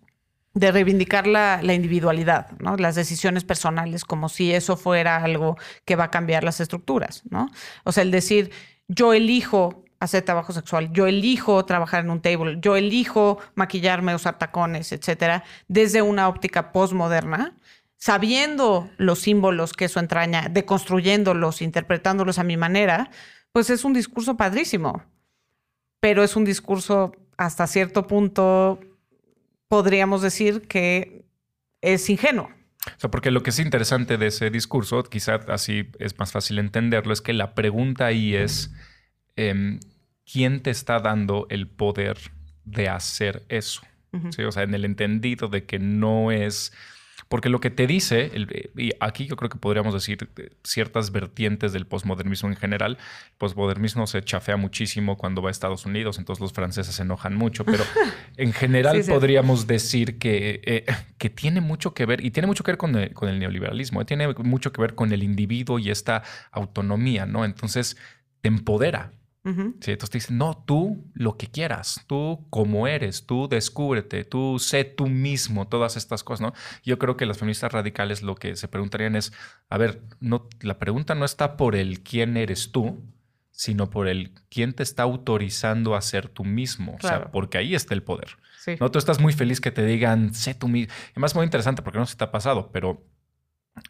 de 0.53 0.71
reivindicar 0.71 1.27
la, 1.27 1.61
individualidad. 1.63 2.47
Las 2.77 2.95
decisiones 2.95 3.43
personales, 3.43 4.03
como 4.03 4.29
si 4.29 4.53
eso 4.53 4.77
fuera 4.77 5.17
algo 5.23 5.57
que 5.85 5.95
va 5.95 6.05
a 6.05 6.11
cambiar 6.11 6.43
las 6.43 6.59
estructuras, 6.59 7.23
¿no? 7.29 7.49
O 7.83 7.91
sea, 7.91 8.03
el 8.03 8.11
decir, 8.11 8.51
yo 8.87 9.13
elijo 9.13 9.83
hacer 9.99 10.23
trabajo 10.23 10.53
sexual, 10.53 10.91
yo 10.91 11.07
elijo 11.07 11.63
trabajar 11.65 12.03
en 12.03 12.09
un 12.09 12.21
table, 12.21 12.57
yo 12.61 12.75
elijo 12.75 13.39
maquillarme, 13.55 14.15
usar 14.15 14.37
tacones, 14.39 14.91
etcétera, 14.91 15.43
desde 15.67 16.01
una 16.01 16.27
óptica 16.27 16.71
postmoderna, 16.71 17.55
sabiendo 17.97 18.89
los 18.97 19.19
símbolos 19.19 19.73
que 19.73 19.85
eso 19.85 19.99
entraña, 19.99 20.47
deconstruyéndolos, 20.49 21.61
interpretándolos 21.61 22.39
a 22.39 22.43
mi 22.43 22.55
manera, 22.55 23.11
pues 23.51 23.69
es 23.69 23.83
un 23.83 23.93
discurso 23.93 24.37
padrísimo. 24.37 25.03
Pero 25.99 26.23
es 26.23 26.35
un 26.35 26.45
discurso 26.45 27.13
hasta 27.37 27.67
cierto 27.67 28.07
punto, 28.07 28.79
podríamos 29.67 30.21
decir 30.21 30.67
que 30.67 31.25
es 31.81 32.09
ingenuo. 32.09 32.49
O 32.85 32.99
sea, 32.99 33.11
porque 33.11 33.31
lo 33.31 33.43
que 33.43 33.49
es 33.49 33.59
interesante 33.59 34.17
de 34.17 34.27
ese 34.27 34.49
discurso, 34.49 35.03
quizá 35.03 35.35
así 35.47 35.89
es 35.99 36.17
más 36.17 36.31
fácil 36.31 36.59
entenderlo, 36.59 37.13
es 37.13 37.21
que 37.21 37.33
la 37.33 37.53
pregunta 37.53 38.05
ahí 38.05 38.35
es, 38.35 38.73
em, 39.35 39.79
¿quién 40.31 40.61
te 40.61 40.69
está 40.69 40.99
dando 40.99 41.47
el 41.49 41.67
poder 41.67 42.17
de 42.63 42.89
hacer 42.89 43.43
eso? 43.49 43.81
O 44.11 44.51
sea, 44.51 44.63
en 44.63 44.73
el 44.73 44.85
entendido 44.85 45.49
de 45.49 45.65
que 45.65 45.77
no 45.77 46.31
es 46.31 46.73
porque 47.29 47.49
lo 47.49 47.61
que 47.61 47.69
te 47.69 47.85
dice, 47.85 48.31
y 48.75 48.91
aquí 48.99 49.27
yo 49.27 49.35
creo 49.35 49.49
que 49.49 49.59
podríamos 49.59 49.93
decir 49.93 50.29
ciertas 50.63 51.11
vertientes 51.11 51.71
del 51.73 51.85
posmodernismo 51.85 52.49
en 52.49 52.55
general, 52.55 52.97
el 52.97 53.37
posmodernismo 53.37 54.07
se 54.07 54.23
chafea 54.23 54.57
muchísimo 54.57 55.15
cuando 55.15 55.43
va 55.43 55.49
a 55.49 55.51
Estados 55.51 55.85
Unidos, 55.85 56.17
entonces 56.17 56.41
los 56.41 56.53
franceses 56.53 56.95
se 56.95 57.03
enojan 57.03 57.35
mucho, 57.35 57.65
pero 57.65 57.83
en 58.37 58.51
general 58.51 59.03
podríamos 59.07 59.67
decir 59.67 60.17
que, 60.17 60.59
eh, 60.65 60.85
que 61.19 61.29
tiene 61.29 61.61
mucho 61.61 61.93
que 61.93 62.07
ver, 62.07 62.25
y 62.25 62.31
tiene 62.31 62.47
mucho 62.47 62.63
que 62.63 62.71
ver 62.71 62.79
con 62.79 62.95
el, 62.95 63.39
neoliberalismo, 63.39 64.01
eh, 64.01 64.05
tiene 64.05 64.27
mucho 64.33 64.73
que 64.73 64.81
ver 64.81 64.95
con 64.95 65.13
el 65.13 65.21
individuo 65.21 65.77
y 65.77 65.91
esta 65.91 66.23
autonomía, 66.51 67.27
¿no? 67.27 67.45
Entonces 67.45 67.95
te 68.41 68.47
empodera, 68.47 69.13
Sí, 69.43 69.91
entonces 69.91 70.09
te 70.09 70.17
dicen, 70.17 70.37
no, 70.37 70.63
tú 70.67 71.09
lo 71.13 71.37
que 71.37 71.47
quieras, 71.47 72.03
tú 72.07 72.45
como 72.49 72.87
eres, 72.87 73.25
tú 73.25 73.47
descúbrete, 73.47 74.23
tú 74.23 74.59
sé 74.59 74.83
tú 74.83 75.07
mismo, 75.07 75.67
todas 75.67 75.97
estas 75.97 76.23
cosas, 76.23 76.41
¿no? 76.41 76.53
Yo 76.83 76.99
creo 76.99 77.17
que 77.17 77.25
las 77.25 77.37
feministas 77.37 77.71
radicales 77.71 78.21
lo 78.21 78.35
que 78.35 78.55
se 78.55 78.67
preguntarían 78.67 79.15
es, 79.15 79.31
a 79.69 79.77
ver, 79.77 80.03
no, 80.19 80.47
la 80.61 80.77
pregunta 80.77 81.15
no 81.15 81.25
está 81.25 81.57
por 81.57 81.75
el 81.75 82.03
quién 82.03 82.37
eres 82.37 82.71
tú, 82.71 83.01
sino 83.51 83.89
por 83.89 84.07
el 84.07 84.33
quién 84.49 84.73
te 84.73 84.83
está 84.83 85.03
autorizando 85.03 85.95
a 85.95 86.01
ser 86.01 86.29
tú 86.29 86.45
mismo. 86.45 86.95
O 86.95 87.05
sea, 87.05 87.31
porque 87.31 87.57
ahí 87.57 87.75
está 87.75 87.93
el 87.93 88.03
poder. 88.03 88.37
No, 88.79 88.91
tú 88.91 88.99
estás 88.99 89.19
muy 89.19 89.33
feliz 89.33 89.59
que 89.61 89.71
te 89.71 89.85
digan, 89.85 90.33
sé 90.33 90.53
tú 90.53 90.67
mismo. 90.67 90.93
Además, 91.11 91.33
muy 91.33 91.43
interesante 91.43 91.81
porque 91.81 91.99
no 91.99 92.05
se 92.05 92.15
te 92.15 92.23
ha 92.23 92.31
pasado, 92.31 92.71
pero 92.71 93.03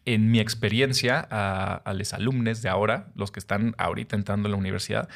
en 0.04 0.30
mi 0.30 0.40
experiencia 0.40 1.26
a, 1.30 1.92
los 1.94 2.12
alumnos 2.12 2.62
de 2.62 2.68
ahora, 2.68 3.12
los 3.14 3.30
que 3.30 3.40
están 3.40 3.74
ahorita 3.78 4.16
entrando 4.16 4.48
a 4.48 4.50
la 4.50 4.56
universidad, 4.56 5.08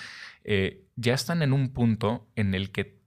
eh, 0.44 0.84
ya 0.96 1.14
están 1.14 1.42
en 1.42 1.52
un 1.52 1.72
punto 1.72 2.28
en 2.36 2.54
el 2.54 2.70
que 2.70 3.00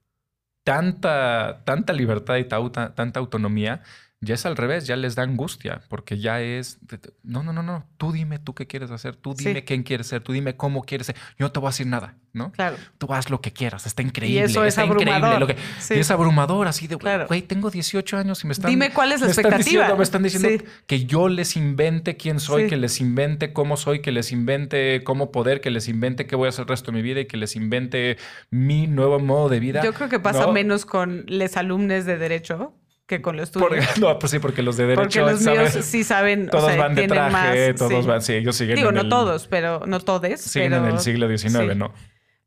tanta, 0.64 1.62
tanta 1.64 1.92
libertad 1.92 2.36
y 2.36 2.44
tanta 2.44 3.20
autonomía 3.20 3.82
ya 4.20 4.34
es 4.34 4.46
al 4.46 4.56
revés, 4.56 4.86
ya 4.86 4.96
les 4.96 5.14
da 5.14 5.22
angustia, 5.22 5.80
porque 5.88 6.18
ya 6.18 6.40
es, 6.40 6.78
no, 7.22 7.44
no, 7.44 7.52
no, 7.52 7.62
no, 7.62 7.86
tú 7.98 8.10
dime 8.10 8.40
tú 8.40 8.52
qué 8.52 8.66
quieres 8.66 8.90
hacer, 8.90 9.14
tú 9.14 9.34
dime 9.34 9.64
quién 9.64 9.84
quieres 9.84 10.08
ser, 10.08 10.22
tú 10.22 10.32
dime 10.32 10.56
cómo 10.56 10.82
quieres 10.82 11.06
ser, 11.06 11.16
yo 11.38 11.46
no 11.46 11.52
te 11.52 11.60
voy 11.60 11.68
a 11.68 11.70
decir 11.70 11.86
nada, 11.86 12.16
¿no? 12.32 12.50
Claro. 12.50 12.76
Tú 12.98 13.06
haz 13.14 13.30
lo 13.30 13.40
que 13.40 13.52
quieras, 13.52 13.86
está 13.86 14.02
increíble, 14.02 14.40
y 14.40 14.42
eso 14.42 14.64
es 14.64 14.70
está 14.70 14.84
increíble. 14.84 15.38
Lo 15.38 15.46
que, 15.46 15.56
Y 15.90 15.98
es 16.00 16.10
abrumador, 16.10 16.66
así 16.66 16.88
de, 16.88 16.96
güey, 16.96 17.42
tengo 17.42 17.70
18 17.70 18.16
años 18.16 18.42
y 18.42 18.48
me 18.48 18.54
están... 18.54 18.70
Dime 18.70 18.90
cuál 18.92 19.12
es 19.12 19.20
la 19.20 19.28
expectativa. 19.28 19.94
me 19.94 20.02
están 20.02 20.24
diciendo 20.24 20.64
que 20.88 21.04
yo 21.04 21.28
les 21.28 21.56
invente 21.56 22.16
quién 22.16 22.40
soy, 22.40 22.66
que 22.66 22.76
les 22.76 23.00
invente 23.00 23.52
cómo 23.52 23.76
soy, 23.76 24.02
que 24.02 24.10
les 24.10 24.32
invente 24.32 25.04
cómo 25.04 25.30
poder, 25.30 25.60
que 25.60 25.70
les 25.70 25.86
invente 25.86 26.26
qué 26.26 26.34
voy 26.34 26.46
a 26.46 26.48
hacer 26.48 26.62
el 26.62 26.68
resto 26.68 26.90
de 26.90 26.96
mi 26.96 27.02
vida 27.02 27.20
y 27.20 27.26
que 27.26 27.36
les 27.36 27.54
invente 27.54 28.18
mi 28.50 28.88
nuevo 28.88 29.20
modo 29.20 29.48
de 29.48 29.60
vida. 29.60 29.84
Yo 29.84 29.94
creo 29.94 30.08
que 30.08 30.18
pasa 30.18 30.48
menos 30.50 30.84
con 30.84 31.24
los 31.28 31.56
alumnos 31.56 32.04
de 32.04 32.18
derecho 32.18 32.74
que 33.08 33.22
con 33.22 33.36
los 33.36 33.50
tuyos. 33.50 33.70
no, 33.98 34.16
pues 34.18 34.30
sí, 34.30 34.38
porque 34.38 34.62
los 34.62 34.76
de 34.76 34.86
derecho 34.86 35.02
Porque 35.02 35.20
los 35.20 35.40
míos 35.40 35.84
sí 35.84 36.04
saben, 36.04 36.48
todos 36.48 36.76
van 36.76 36.94
de 36.94 37.08
traje, 37.08 37.74
todos 37.74 38.06
van, 38.06 38.22
sí, 38.22 38.34
ellos 38.34 38.54
siguen 38.54 38.76
Digo, 38.76 38.92
no 38.92 39.08
todos, 39.08 39.48
pero 39.48 39.82
no 39.86 39.98
todos. 39.98 40.40
Siguen 40.40 40.74
en 40.74 40.84
el 40.84 41.00
siglo 41.00 41.26
XIX, 41.26 41.74
¿no? 41.74 41.92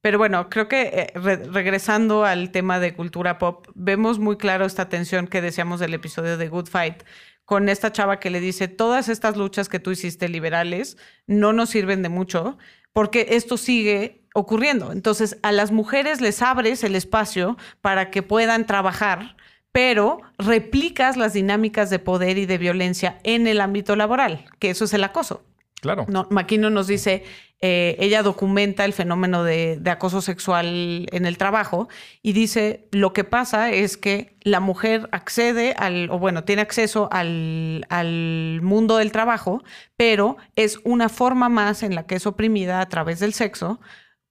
Pero 0.02 0.18
bueno, 0.18 0.50
creo 0.50 0.68
que 0.68 1.12
eh, 1.14 1.14
regresando 1.52 2.26
al 2.26 2.52
tema 2.52 2.80
de 2.80 2.94
cultura 2.94 3.38
pop, 3.38 3.68
vemos 3.76 4.20
muy 4.20 4.38
claro 4.38 4.66
esta 4.66 4.88
tensión 4.88 5.28
que 5.28 5.42
decíamos 5.42 5.80
del 5.80 5.94
episodio 5.94 6.38
de 6.38 6.48
Good 6.48 6.68
Fight 6.68 7.04
con 7.46 7.68
esta 7.68 7.92
chava 7.92 8.20
que 8.20 8.30
le 8.30 8.40
dice, 8.40 8.68
todas 8.68 9.10
estas 9.10 9.36
luchas 9.38 9.68
que 9.68 9.80
tú 9.80 9.92
hiciste 9.92 10.30
liberales 10.30 10.98
no 11.28 11.54
nos 11.54 11.70
sirven 11.70 12.02
de 12.02 12.10
mucho 12.10 12.58
porque 12.94 13.28
esto 13.32 13.58
sigue 13.58 14.24
ocurriendo. 14.34 14.92
Entonces, 14.92 15.38
a 15.44 15.52
las 15.52 15.72
mujeres 15.72 16.22
les 16.22 16.42
abres 16.42 16.84
el 16.84 16.96
espacio 16.96 17.58
para 17.82 18.10
que 18.10 18.24
puedan 18.24 18.66
trabajar 18.66 19.36
pero 19.72 20.22
replicas 20.38 21.18
las 21.18 21.34
dinámicas 21.34 21.90
de 21.90 22.00
poder 22.00 22.38
y 22.38 22.46
de 22.46 22.58
violencia 22.58 23.20
en 23.24 23.48
el 23.48 23.62
ámbito 23.62 23.96
laboral, 23.96 24.46
que 24.60 24.70
eso 24.70 24.86
es 24.86 24.94
el 24.94 25.04
acoso. 25.04 25.44
Claro. 25.82 26.06
No, 26.08 26.28
Maquino 26.30 26.70
nos 26.70 26.86
dice, 26.86 27.24
eh, 27.60 27.96
ella 28.00 28.22
documenta 28.22 28.86
el 28.86 28.94
fenómeno 28.94 29.44
de, 29.44 29.82
acoso 29.86 30.22
sexual 30.22 31.08
en 31.12 31.26
el 31.26 31.38
trabajo 31.38 31.90
y 32.22 32.34
dice, 32.34 32.88
lo 32.92 33.14
que 33.14 33.24
pasa 33.24 33.72
es 33.72 33.98
que 33.98 34.36
la 34.42 34.60
mujer 34.60 35.10
accede 35.12 35.74
al, 35.78 36.10
o 36.12 36.20
bueno, 36.20 36.44
tiene 36.44 36.62
acceso 36.62 37.10
al, 37.12 37.86
al 37.90 38.60
mundo 38.62 38.98
del 38.98 39.12
trabajo, 39.12 39.64
pero 39.96 40.38
es 40.56 40.80
una 40.84 41.10
forma 41.10 41.50
más 41.50 41.82
en 41.82 41.96
la 41.96 42.06
que 42.06 42.16
es 42.16 42.28
oprimida 42.28 42.80
a 42.82 42.90
través 42.90 43.20
del 43.20 43.34
sexo 43.34 43.80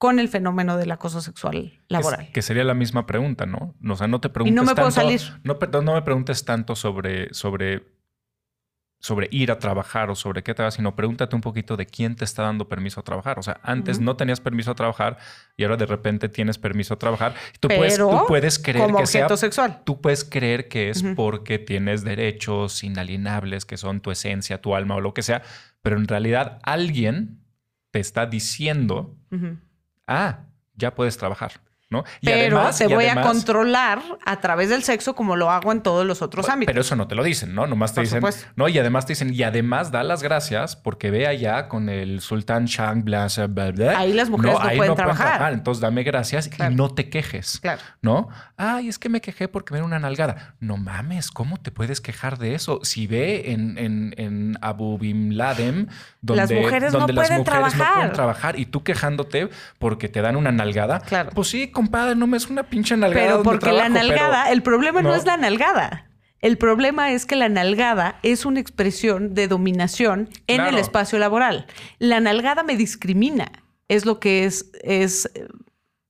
con 0.00 0.18
el 0.18 0.30
fenómeno 0.30 0.78
del 0.78 0.90
acoso 0.92 1.20
sexual 1.20 1.78
laboral. 1.88 2.30
que 2.32 2.40
sería 2.40 2.64
la 2.64 2.72
misma 2.72 3.06
pregunta, 3.06 3.44
¿no? 3.44 3.74
O 3.86 3.96
sea, 3.96 4.08
no 4.08 4.18
te 4.18 4.30
preguntes 4.30 4.54
y 4.54 4.56
no 4.56 4.64
me 4.64 4.74
puedo 4.74 4.90
salir. 4.90 5.20
No, 5.44 5.58
no, 5.82 5.92
me 5.92 6.00
preguntes 6.00 6.46
tanto 6.46 6.74
sobre, 6.74 7.34
sobre, 7.34 7.82
sobre 8.98 9.28
ir 9.30 9.50
a 9.50 9.58
trabajar 9.58 10.08
o 10.08 10.14
sobre 10.14 10.42
qué 10.42 10.54
te 10.54 10.62
va, 10.62 10.70
sino 10.70 10.96
pregúntate 10.96 11.36
un 11.36 11.42
poquito 11.42 11.76
de 11.76 11.84
quién 11.84 12.16
te 12.16 12.24
está 12.24 12.44
dando 12.44 12.66
permiso 12.66 13.00
a 13.00 13.02
trabajar. 13.02 13.38
O 13.38 13.42
sea, 13.42 13.60
antes 13.62 14.00
no 14.00 14.16
tenías 14.16 14.40
permiso 14.40 14.70
a 14.70 14.74
trabajar 14.74 15.18
y 15.54 15.64
ahora 15.64 15.76
de 15.76 15.84
repente 15.84 16.30
tienes 16.30 16.56
permiso 16.56 16.94
a 16.94 16.98
trabajar. 16.98 17.34
Tú, 17.60 17.68
puedes, 17.68 17.98
tú 17.98 18.24
puedes 18.26 18.58
creer 18.58 18.86
como 18.86 19.00
que 19.00 19.06
sea, 19.06 19.28
sexual. 19.36 19.82
Tú 19.84 20.00
puedes 20.00 20.24
creer 20.24 20.68
que 20.68 20.88
es 20.88 21.04
porque 21.14 21.58
tienes 21.58 22.04
derechos 22.04 22.82
inalienables 22.84 23.66
que 23.66 23.76
son 23.76 24.00
tu 24.00 24.10
esencia, 24.10 24.62
tu 24.62 24.74
alma 24.74 24.94
o 24.94 25.02
lo 25.02 25.12
que 25.12 25.20
sea, 25.20 25.42
pero 25.82 25.98
en 25.98 26.08
realidad 26.08 26.58
alguien 26.62 27.44
te 27.90 28.00
está 28.00 28.24
diciendo 28.24 29.14
ah, 30.10 30.44
ya 30.76 30.94
puedes 30.94 31.16
trabajar. 31.16 31.52
¿No? 31.90 32.04
pero 32.22 32.70
te 32.70 32.86
voy 32.86 33.06
a 33.06 33.20
controlar 33.20 34.00
a 34.24 34.40
través 34.40 34.68
del 34.68 34.84
sexo 34.84 35.14
como 35.14 35.36
lo 35.36 35.50
hago 35.50 35.72
en 35.72 35.82
todos 35.82 36.06
los 36.06 36.22
otros 36.22 36.48
ámbitos. 36.48 36.70
Pero 36.70 36.80
eso 36.82 36.96
no 36.96 37.08
te 37.08 37.14
lo 37.14 37.24
dicen, 37.24 37.54
¿no? 37.54 37.66
Nomás 37.66 37.92
te 37.92 38.00
dicen, 38.00 38.22
no, 38.56 38.68
y 38.68 38.78
además 38.78 39.06
te 39.06 39.12
dicen, 39.12 39.34
y 39.34 39.42
además 39.42 39.90
da 39.90 40.04
las 40.04 40.22
gracias 40.22 40.76
porque 40.76 41.10
ve 41.10 41.26
allá 41.26 41.68
con 41.68 41.88
el 41.88 42.20
sultán 42.20 42.66
Shang, 42.66 43.04
bla, 43.04 43.26
bla, 43.48 43.72
bla. 43.72 43.98
Ahí 43.98 44.12
las 44.12 44.30
mujeres 44.30 44.58
no, 44.62 44.76
pueden, 44.76 44.94
trabajar. 44.94 45.52
Entonces 45.52 45.80
dame 45.80 46.04
gracias 46.04 46.48
y 46.48 46.74
no 46.74 46.90
te 46.94 47.10
quejes, 47.10 47.58
claro. 47.60 47.82
¿no? 48.02 48.28
Ay, 48.56 48.88
es 48.88 48.98
que 48.98 49.08
me 49.08 49.20
quejé 49.20 49.48
porque 49.48 49.74
me 49.74 49.80
una 49.82 49.98
nalgada. 49.98 50.54
No 50.60 50.76
mames, 50.76 51.30
¿cómo 51.30 51.56
te 51.58 51.70
puedes 51.70 52.00
quejar 52.00 52.38
de 52.38 52.54
eso? 52.54 52.80
Si 52.82 53.06
ve 53.06 53.52
en, 53.52 53.78
en, 53.78 54.14
en 54.16 54.58
Abu 54.60 54.98
Bin 54.98 55.36
Laden, 55.36 55.88
donde 56.20 56.42
las 56.42 56.52
mujeres, 56.52 56.92
donde 56.92 57.12
no, 57.12 57.20
las 57.20 57.28
pueden 57.28 57.40
mujeres 57.40 57.44
trabajar. 57.44 57.88
no 57.88 57.94
pueden 57.94 58.12
trabajar 58.12 58.58
y 58.58 58.66
tú 58.66 58.82
quejándote 58.82 59.48
porque 59.78 60.08
te 60.08 60.20
dan 60.20 60.36
una 60.36 60.52
nalgada, 60.52 61.00
claro. 61.00 61.30
pues 61.34 61.48
sí, 61.48 61.70
compadre, 61.80 62.14
no 62.14 62.26
me 62.26 62.36
es 62.36 62.48
una 62.48 62.64
pinche 62.64 62.94
nalgada. 62.94 63.26
Pero 63.26 63.42
porque 63.42 63.72
la 63.72 63.88
nalgada, 63.88 64.52
el 64.52 64.62
problema 64.62 65.00
no. 65.00 65.14
es 65.14 65.24
la 65.24 65.38
nalgada. 65.38 66.10
El 66.42 66.58
problema 66.58 67.12
es 67.12 67.24
que 67.24 67.36
la 67.36 67.48
nalgada 67.48 68.18
es 68.22 68.44
una 68.44 68.60
expresión 68.60 69.34
de 69.34 69.48
dominación 69.48 70.28
en 70.46 70.60
el 70.60 70.76
espacio 70.76 71.18
laboral. 71.18 71.66
La 71.98 72.20
nalgada 72.20 72.62
me 72.62 72.76
discrimina. 72.76 73.50
Es 73.88 74.04
lo 74.04 74.20
que 74.20 74.44
es, 74.44 74.70
es, 74.82 75.30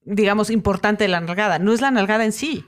digamos, 0.03 0.51
importante 0.51 1.05
de 1.05 1.09
la 1.09 1.21
nalgada. 1.21 1.61
No 1.61 1.73
es 1.73 1.81
la 1.81 1.93
nalgada 1.93 2.25
en 2.25 2.33
sí. 2.33 2.65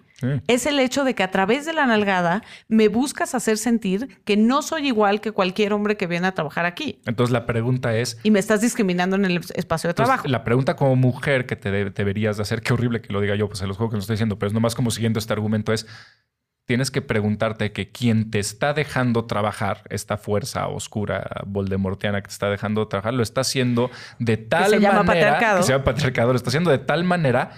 Es 0.47 0.67
el 0.67 0.79
hecho 0.79 1.05
de 1.05 1.15
que 1.15 1.23
a 1.23 1.31
través 1.31 1.67
de 1.67 1.73
la 1.73 1.87
nalgada 1.87 2.43
me 2.69 2.89
buscas 2.89 3.35
hacer 3.35 3.59
sentir 3.59 4.19
que 4.25 4.37
no 4.37 4.63
soy 4.63 4.87
igual 4.87 5.21
que 5.21 5.33
cualquier 5.33 5.73
hombre 5.73 5.97
que 5.97 6.07
viene 6.07 6.27
a 6.27 6.33
trabajar 6.33 6.67
aquí. 6.67 7.01
Entonces 7.07 7.33
la 7.33 7.47
pregunta 7.47 7.97
es... 7.97 8.19
Y 8.23 8.31
me 8.31 8.39
estás 8.39 8.61
discriminando 8.61 9.17
en 9.17 9.25
el 9.25 9.41
espacio 9.55 9.89
de 9.89 9.95
trabajo. 9.95 10.29
La 10.29 10.45
pregunta 10.45 10.77
como 10.77 10.97
mujer 10.97 11.47
que 11.47 11.57
te 11.57 11.71
deberías 11.71 12.37
de 12.37 12.43
hacer, 12.43 12.63
qué 12.63 12.73
horrible 12.73 13.01
que 13.01 13.13
lo 13.13 13.21
diga 13.21 13.35
yo, 13.35 13.49
pues 13.49 13.59
se 13.59 13.67
los 13.67 13.77
juego 13.77 13.91
que 13.91 13.97
no 13.97 14.01
estoy 14.01 14.15
diciendo, 14.15 14.39
pero 14.39 14.49
es 14.49 14.55
nomás 14.55 14.75
como 14.75 14.91
siguiendo 14.91 15.19
este 15.19 15.33
argumento 15.33 15.73
es, 15.73 15.87
tienes 16.65 16.91
que 16.91 17.03
preguntarte 17.03 17.73
que 17.73 17.91
quien 17.91 18.31
te 18.31 18.39
está 18.39 18.73
dejando 18.73 19.25
trabajar, 19.25 19.83
esta 19.91 20.17
fuerza 20.17 20.69
oscura 20.69 21.43
voldemortiana 21.47 22.23
que 22.23 22.29
te 22.29 22.33
está 22.33 22.51
dejando 22.51 22.87
trabajar, 22.89 23.15
lo 23.15 23.23
está 23.23 23.43
haciendo 23.43 23.91
de 24.19 24.37
tal 24.37 24.71
se 24.71 24.77
manera... 24.77 24.93
Llama 24.93 25.05
patriarcado. 25.05 25.59
Que 25.59 25.63
se 25.65 25.73
llama 25.73 25.85
patriarcado. 25.85 26.33
Lo 26.33 26.37
está 26.37 26.51
haciendo 26.51 26.71
de 26.71 26.79
tal 26.79 27.05
manera 27.05 27.51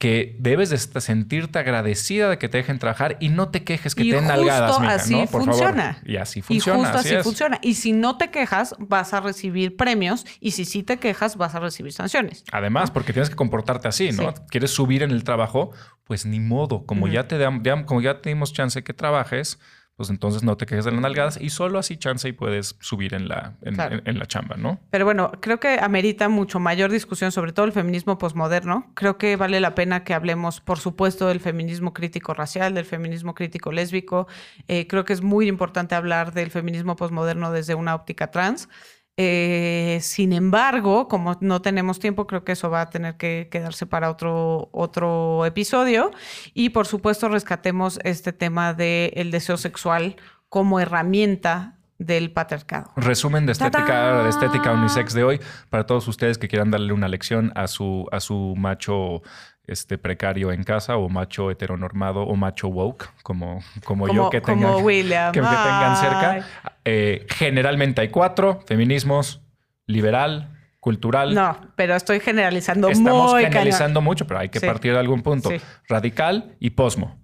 que 0.00 0.34
debes 0.38 0.70
de 0.70 0.78
sentirte 0.78 1.58
agradecida 1.58 2.30
de 2.30 2.38
que 2.38 2.48
te 2.48 2.56
dejen 2.56 2.78
trabajar 2.78 3.18
y 3.20 3.28
no 3.28 3.50
te 3.50 3.64
quejes 3.64 3.94
que 3.94 4.02
te 4.02 4.12
den 4.12 4.28
nalgadas, 4.28 4.80
mija, 4.80 4.94
así 4.94 5.14
¿no? 5.14 5.26
Por 5.26 5.44
funciona. 5.44 5.92
Favor. 5.92 6.10
Y 6.10 6.16
así 6.16 6.40
funciona. 6.40 6.78
Y 6.78 6.82
justo 6.82 6.98
así, 6.98 7.16
funciona. 7.22 7.58
Y 7.60 7.74
si 7.74 7.92
no 7.92 8.16
te 8.16 8.30
quejas, 8.30 8.74
vas 8.78 9.12
a 9.12 9.20
recibir 9.20 9.76
premios 9.76 10.24
y 10.40 10.52
si 10.52 10.64
sí 10.64 10.82
te 10.82 10.96
quejas, 10.96 11.36
vas 11.36 11.54
a 11.54 11.60
recibir 11.60 11.92
sanciones. 11.92 12.44
Además, 12.50 12.90
porque 12.90 13.12
tienes 13.12 13.28
que 13.28 13.36
comportarte 13.36 13.88
así, 13.88 14.10
¿no? 14.12 14.32
Quieres 14.48 14.70
subir 14.70 15.02
en 15.02 15.10
el 15.10 15.22
trabajo, 15.22 15.72
pues 16.04 16.24
ni 16.24 16.40
modo. 16.40 16.86
Como 16.86 17.06
ya 17.06 17.28
te 17.28 17.38
como 17.84 18.00
ya 18.00 18.22
te 18.22 18.30
dimos 18.30 18.54
chance 18.54 18.82
que 18.82 18.94
trabajes, 18.94 19.58
pues 20.00 20.08
entonces 20.08 20.42
no 20.42 20.56
te 20.56 20.64
quejes 20.64 20.86
de 20.86 20.92
las 20.92 21.00
nalgadas 21.02 21.38
y 21.38 21.50
solo 21.50 21.78
así 21.78 21.98
chance 21.98 22.26
y 22.26 22.32
puedes 22.32 22.74
subir 22.80 23.12
en 23.12 23.28
la, 23.28 23.52
en, 23.60 24.18
la 24.18 24.24
chamba, 24.24 24.56
¿no? 24.56 24.80
Pero 24.88 25.04
bueno, 25.04 25.30
creo 25.42 25.60
que 25.60 25.78
amerita 25.78 26.30
mucho 26.30 26.58
mayor 26.58 26.90
discusión 26.90 27.32
sobre 27.32 27.52
todo 27.52 27.66
el 27.66 27.72
feminismo 27.72 28.16
posmoderno. 28.16 28.90
Creo 28.94 29.18
que 29.18 29.36
vale 29.36 29.60
la 29.60 29.74
pena 29.74 30.02
que 30.02 30.14
hablemos, 30.14 30.62
por 30.62 30.78
supuesto, 30.78 31.26
del 31.26 31.38
feminismo 31.38 31.92
crítico 31.92 32.32
racial, 32.32 32.72
del 32.72 32.86
feminismo 32.86 33.34
crítico 33.34 33.72
lésbico. 33.72 34.26
Eh, 34.68 34.86
creo 34.86 35.04
que 35.04 35.12
es 35.12 35.20
muy 35.20 35.48
importante 35.48 35.94
hablar 35.94 36.32
del 36.32 36.50
feminismo 36.50 36.96
posmoderno 36.96 37.52
desde 37.52 37.74
una 37.74 37.94
óptica 37.94 38.30
trans. 38.30 38.70
Eh, 39.16 39.98
sin 40.00 40.32
embargo, 40.32 41.08
como 41.08 41.36
no 41.40 41.60
tenemos 41.60 41.98
tiempo, 41.98 42.26
creo 42.26 42.44
que 42.44 42.52
eso 42.52 42.70
va 42.70 42.82
a 42.82 42.90
tener 42.90 43.16
que 43.16 43.48
quedarse 43.50 43.86
para 43.86 44.10
otro, 44.10 44.70
otro 44.72 45.44
episodio. 45.44 46.10
Y 46.54 46.70
por 46.70 46.86
supuesto, 46.86 47.28
rescatemos 47.28 47.98
este 48.04 48.32
tema 48.32 48.72
del 48.72 49.30
deseo 49.30 49.56
sexual 49.56 50.16
como 50.48 50.80
herramienta 50.80 51.76
del 51.98 52.32
patriarcado. 52.32 52.92
Resumen 52.96 53.44
de 53.44 53.52
estética, 53.52 54.22
de 54.22 54.30
estética 54.30 54.72
unisex 54.72 55.12
de 55.12 55.22
hoy 55.22 55.40
para 55.68 55.84
todos 55.84 56.08
ustedes 56.08 56.38
que 56.38 56.48
quieran 56.48 56.70
darle 56.70 56.94
una 56.94 57.08
lección 57.08 57.52
a 57.54 57.68
su, 57.68 58.06
a 58.10 58.20
su 58.20 58.54
macho 58.56 59.22
este, 59.70 59.98
precario 59.98 60.50
en 60.50 60.64
casa 60.64 60.96
o 60.96 61.08
macho 61.08 61.50
heteronormado 61.50 62.22
o 62.22 62.34
macho 62.34 62.68
woke, 62.68 63.08
como, 63.22 63.62
como, 63.84 64.12
yo 64.12 64.28
que 64.28 64.40
tengan, 64.40 64.84
que, 64.84 65.40
tengan 65.40 65.96
cerca. 65.96 66.46
Eh, 66.84 67.26
generalmente 67.28 68.00
hay 68.00 68.08
cuatro, 68.08 68.60
feminismos, 68.66 69.40
liberal, 69.86 70.58
cultural. 70.80 71.34
No, 71.34 71.56
pero 71.76 71.94
estoy 71.94 72.18
generalizando 72.18 72.88
Estamos 72.88 73.38
generalizando 73.38 74.00
mucho, 74.00 74.26
pero 74.26 74.40
hay 74.40 74.48
que 74.48 74.60
partir 74.60 74.92
de 74.92 74.98
algún 74.98 75.22
punto. 75.22 75.50
Radical 75.88 76.56
y 76.58 76.70
posmo. 76.70 77.20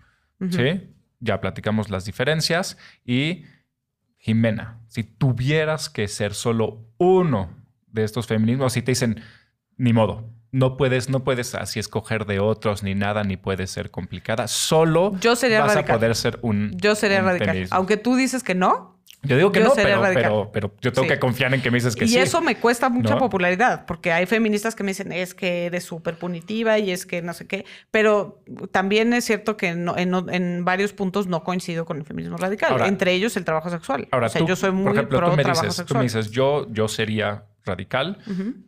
¿Sí? 0.50 0.94
Ya 1.18 1.40
platicamos 1.40 1.90
las 1.90 2.04
diferencias. 2.04 2.76
Y 3.04 3.44
Jimena, 4.18 4.80
si 4.86 5.02
tuvieras 5.02 5.88
que 5.88 6.06
ser 6.06 6.34
solo 6.34 6.86
uno 6.98 7.50
de 7.88 8.04
estos 8.04 8.26
feminismos, 8.26 8.74
si 8.74 8.82
te 8.82 8.92
dicen, 8.92 9.20
ni 9.76 9.92
modo, 9.92 10.30
no 10.56 10.76
puedes, 10.76 11.08
no 11.10 11.22
puedes 11.22 11.54
así 11.54 11.78
escoger 11.78 12.24
de 12.24 12.40
otros 12.40 12.82
ni 12.82 12.94
nada, 12.94 13.24
ni 13.24 13.36
puede 13.36 13.66
ser 13.66 13.90
complicada. 13.90 14.48
Solo 14.48 15.12
Yo 15.20 15.36
sería 15.36 15.60
vas 15.60 15.74
radical. 15.74 15.96
a 15.96 15.98
poder 15.98 16.14
ser 16.16 16.38
un. 16.42 16.72
Yo 16.78 16.94
sería 16.94 17.20
un 17.20 17.26
radical. 17.26 17.66
Aunque 17.70 17.96
tú 17.96 18.16
dices 18.16 18.42
que 18.42 18.54
no. 18.54 18.96
Yo 19.22 19.36
digo 19.36 19.50
que 19.50 19.58
yo 19.58 19.66
no, 19.66 19.74
pero, 19.74 20.00
pero, 20.14 20.50
pero 20.52 20.74
yo 20.80 20.92
tengo 20.92 21.08
Sí. 21.08 21.14
que 21.14 21.18
confiar 21.18 21.52
en 21.52 21.60
que 21.60 21.70
me 21.70 21.78
dices 21.78 21.96
que 21.96 22.04
y 22.04 22.08
sí. 22.08 22.18
eso 22.18 22.40
me 22.40 22.56
cuesta 22.56 22.88
mucha 22.88 23.14
¿No? 23.14 23.18
popularidad, 23.18 23.84
porque 23.84 24.12
hay 24.12 24.24
feministas 24.26 24.76
que 24.76 24.84
me 24.84 24.90
dicen 24.92 25.10
es 25.10 25.34
que 25.34 25.66
eres 25.66 25.82
súper 25.82 26.16
punitiva 26.16 26.78
y 26.78 26.92
es 26.92 27.06
que 27.06 27.22
no 27.22 27.32
sé 27.34 27.46
qué, 27.48 27.64
pero 27.90 28.40
también 28.70 29.12
es 29.14 29.24
cierto 29.24 29.56
que 29.56 29.74
no- 29.74 29.96
en, 29.98 30.14
en 30.32 30.64
varios 30.64 30.92
puntos 30.92 31.26
no 31.26 31.42
coincido 31.42 31.86
con 31.86 31.96
el 31.96 32.04
feminismo 32.04 32.36
radical, 32.36 32.70
Ahora- 32.72 32.86
entre 32.86 33.14
ellos 33.14 33.36
el 33.36 33.44
trabajo 33.44 33.68
sexual. 33.68 34.06
Ahora, 34.12 34.26
o 34.26 34.30
sea, 34.30 34.40
tú, 34.42 34.46
yo 34.46 34.54
soy 34.54 34.70
muy 34.70 34.84
por 34.84 34.94
ejemplo, 34.94 35.18
pro 35.18 35.30
tú 35.30 35.36
me 35.36 35.42
trabajo 35.42 35.66
dices, 35.66 35.86
tú 35.86 35.94
me 35.96 36.02
dices, 36.02 36.30
yo, 36.30 36.66
yo 36.70 36.86
sería 36.86 37.44
radical. 37.66 38.18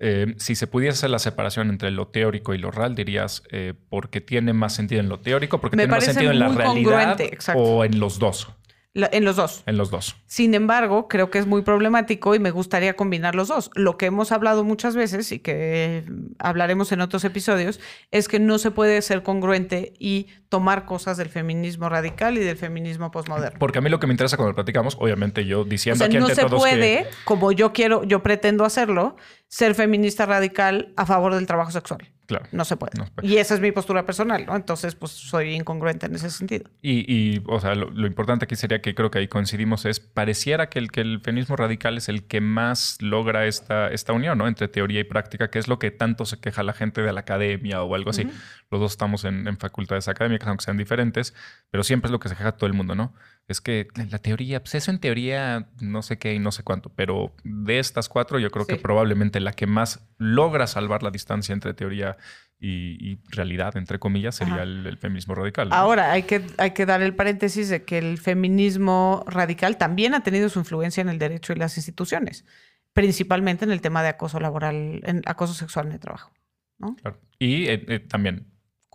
Eh, 0.00 0.34
si 0.36 0.54
se 0.54 0.66
pudiese 0.66 0.98
hacer 0.98 1.10
la 1.10 1.18
separación 1.18 1.70
entre 1.70 1.90
lo 1.90 2.08
teórico 2.08 2.52
y 2.54 2.58
lo 2.58 2.70
real, 2.70 2.94
dirías 2.94 3.42
eh, 3.50 3.74
porque 3.88 4.20
tiene 4.20 4.52
más 4.52 4.74
sentido 4.74 5.00
en 5.00 5.08
lo 5.08 5.20
teórico, 5.20 5.60
porque 5.60 5.76
Me 5.76 5.84
tiene 5.84 5.94
más 5.94 6.04
sentido 6.04 6.32
en 6.32 6.38
la 6.38 6.48
realidad 6.48 7.16
o 7.54 7.84
en 7.84 8.00
los 8.00 8.18
dos. 8.18 8.48
En 8.94 9.24
los 9.24 9.36
dos. 9.36 9.62
En 9.66 9.76
los 9.76 9.90
dos. 9.90 10.16
Sin 10.26 10.54
embargo, 10.54 11.08
creo 11.08 11.30
que 11.30 11.38
es 11.38 11.46
muy 11.46 11.62
problemático 11.62 12.34
y 12.34 12.38
me 12.38 12.50
gustaría 12.50 12.96
combinar 12.96 13.34
los 13.34 13.48
dos. 13.48 13.70
Lo 13.74 13.96
que 13.96 14.06
hemos 14.06 14.32
hablado 14.32 14.64
muchas 14.64 14.96
veces 14.96 15.30
y 15.30 15.38
que 15.38 16.04
hablaremos 16.38 16.90
en 16.92 17.00
otros 17.00 17.24
episodios 17.24 17.80
es 18.10 18.28
que 18.28 18.40
no 18.40 18.58
se 18.58 18.70
puede 18.70 19.00
ser 19.02 19.22
congruente 19.22 19.92
y 19.98 20.26
tomar 20.48 20.86
cosas 20.86 21.16
del 21.16 21.28
feminismo 21.28 21.88
radical 21.88 22.38
y 22.38 22.40
del 22.40 22.56
feminismo 22.56 23.10
posmoderno. 23.10 23.58
Porque 23.58 23.78
a 23.78 23.82
mí 23.82 23.90
lo 23.90 24.00
que 24.00 24.06
me 24.06 24.14
interesa 24.14 24.36
cuando 24.36 24.54
platicamos, 24.54 24.96
obviamente 24.98 25.44
yo 25.44 25.60
O 25.60 25.64
diciendo 25.64 25.98
sea, 25.98 26.06
aquí 26.06 26.16
no 26.16 26.24
ante 26.24 26.34
se 26.34 26.42
todos 26.42 26.58
puede, 26.58 27.04
que... 27.04 27.10
como 27.24 27.52
yo 27.52 27.72
quiero, 27.72 28.02
yo 28.04 28.22
pretendo 28.22 28.64
hacerlo, 28.64 29.16
ser 29.48 29.74
feminista 29.74 30.26
radical 30.26 30.92
a 30.96 31.06
favor 31.06 31.34
del 31.34 31.46
trabajo 31.46 31.70
sexual. 31.70 32.12
Claro. 32.26 32.44
No 32.52 32.66
se 32.66 32.76
puede. 32.76 32.92
No 32.98 33.06
se 33.06 33.10
puede. 33.12 33.26
Y 33.26 33.38
esa 33.38 33.54
es 33.54 33.60
mi 33.60 33.72
postura 33.72 34.04
personal, 34.04 34.44
¿no? 34.44 34.54
Entonces, 34.54 34.94
pues 34.94 35.12
soy 35.12 35.54
incongruente 35.54 36.04
en 36.04 36.14
ese 36.14 36.28
sentido. 36.28 36.68
Y, 36.82 37.10
y, 37.10 37.42
o 37.46 37.58
sea, 37.58 37.74
lo, 37.74 37.90
lo 37.90 38.06
importante 38.06 38.44
aquí 38.44 38.54
sería 38.54 38.82
que 38.82 38.94
creo 38.94 39.10
que 39.10 39.20
ahí 39.20 39.28
coincidimos 39.28 39.86
es, 39.86 39.98
pareciera 39.98 40.68
que 40.68 40.78
el, 40.78 40.90
que 40.90 41.00
el 41.00 41.22
feminismo 41.22 41.56
radical 41.56 41.96
es 41.96 42.10
el 42.10 42.26
que 42.26 42.42
más 42.42 42.98
logra 43.00 43.46
esta, 43.46 43.88
esta 43.88 44.12
unión, 44.12 44.36
¿no? 44.36 44.46
Entre 44.46 44.68
teoría 44.68 45.00
y 45.00 45.04
práctica, 45.04 45.48
que 45.48 45.58
es 45.58 45.68
lo 45.68 45.78
que 45.78 45.90
tanto 45.90 46.26
se 46.26 46.38
queja 46.38 46.62
la 46.62 46.74
gente 46.74 47.00
de 47.00 47.10
la 47.14 47.20
academia 47.20 47.82
o 47.82 47.94
algo 47.94 48.10
así. 48.10 48.24
Los 48.70 48.80
dos 48.82 48.92
estamos 48.92 49.24
en, 49.24 49.48
en 49.48 49.56
facultades 49.56 50.06
académicas, 50.08 50.48
aunque 50.48 50.64
sean 50.66 50.76
diferentes, 50.76 51.34
pero 51.70 51.82
siempre 51.82 52.08
es 52.08 52.12
lo 52.12 52.20
que 52.20 52.28
se 52.28 52.36
queja 52.36 52.52
todo 52.52 52.66
el 52.66 52.74
mundo, 52.74 52.94
¿no? 52.94 53.14
Es 53.48 53.62
que 53.62 53.88
la, 54.10 54.18
teoría, 54.18 54.60
pues 54.60 54.74
eso 54.74 54.90
en 54.90 54.98
teoría 54.98 55.70
no 55.80 56.02
sé 56.02 56.18
qué 56.18 56.34
y 56.34 56.38
no 56.38 56.52
sé 56.52 56.62
cuánto, 56.62 56.90
pero 56.90 57.34
de 57.44 57.78
estas 57.78 58.10
cuatro 58.10 58.38
yo 58.38 58.50
creo 58.50 58.66
que 58.66 58.76
probablemente 58.76 59.40
la 59.40 59.52
que 59.52 59.66
más 59.66 60.06
logra 60.18 60.66
salvar 60.66 61.02
la 61.02 61.10
distancia 61.10 61.54
entre 61.54 61.72
teoría 61.72 62.18
y, 62.60 63.12
y 63.12 63.20
realidad, 63.30 63.76
entre 63.78 63.98
comillas, 63.98 64.34
sería 64.34 64.62
el, 64.62 64.86
el 64.86 64.98
feminismo 64.98 65.34
radical. 65.34 65.70
¿no? 65.70 65.74
Ahora, 65.74 66.12
hay 66.12 66.24
que, 66.24 66.44
hay 66.58 66.72
que 66.72 66.84
dar 66.84 67.00
el 67.00 67.14
paréntesis 67.14 67.70
de 67.70 67.84
que 67.84 67.96
el 67.96 68.18
feminismo 68.18 69.24
radical 69.26 69.78
también 69.78 70.14
ha 70.14 70.22
tenido 70.22 70.50
su 70.50 70.58
influencia 70.58 71.00
en 71.00 71.08
el 71.08 71.18
derecho 71.18 71.54
y 71.54 71.56
las 71.56 71.78
instituciones, 71.78 72.44
principalmente 72.92 73.64
en 73.64 73.70
el 73.70 73.80
tema 73.80 74.02
de 74.02 74.10
acoso 74.10 74.40
laboral, 74.40 75.00
en 75.04 75.22
acoso 75.24 75.54
sexual 75.54 75.86
en 75.86 75.92
el 75.92 76.00
trabajo. 76.00 76.32
¿no? 76.78 76.96
Claro. 76.96 77.18
Y 77.38 77.66
eh, 77.68 77.84
eh, 77.88 77.98
también 78.00 78.46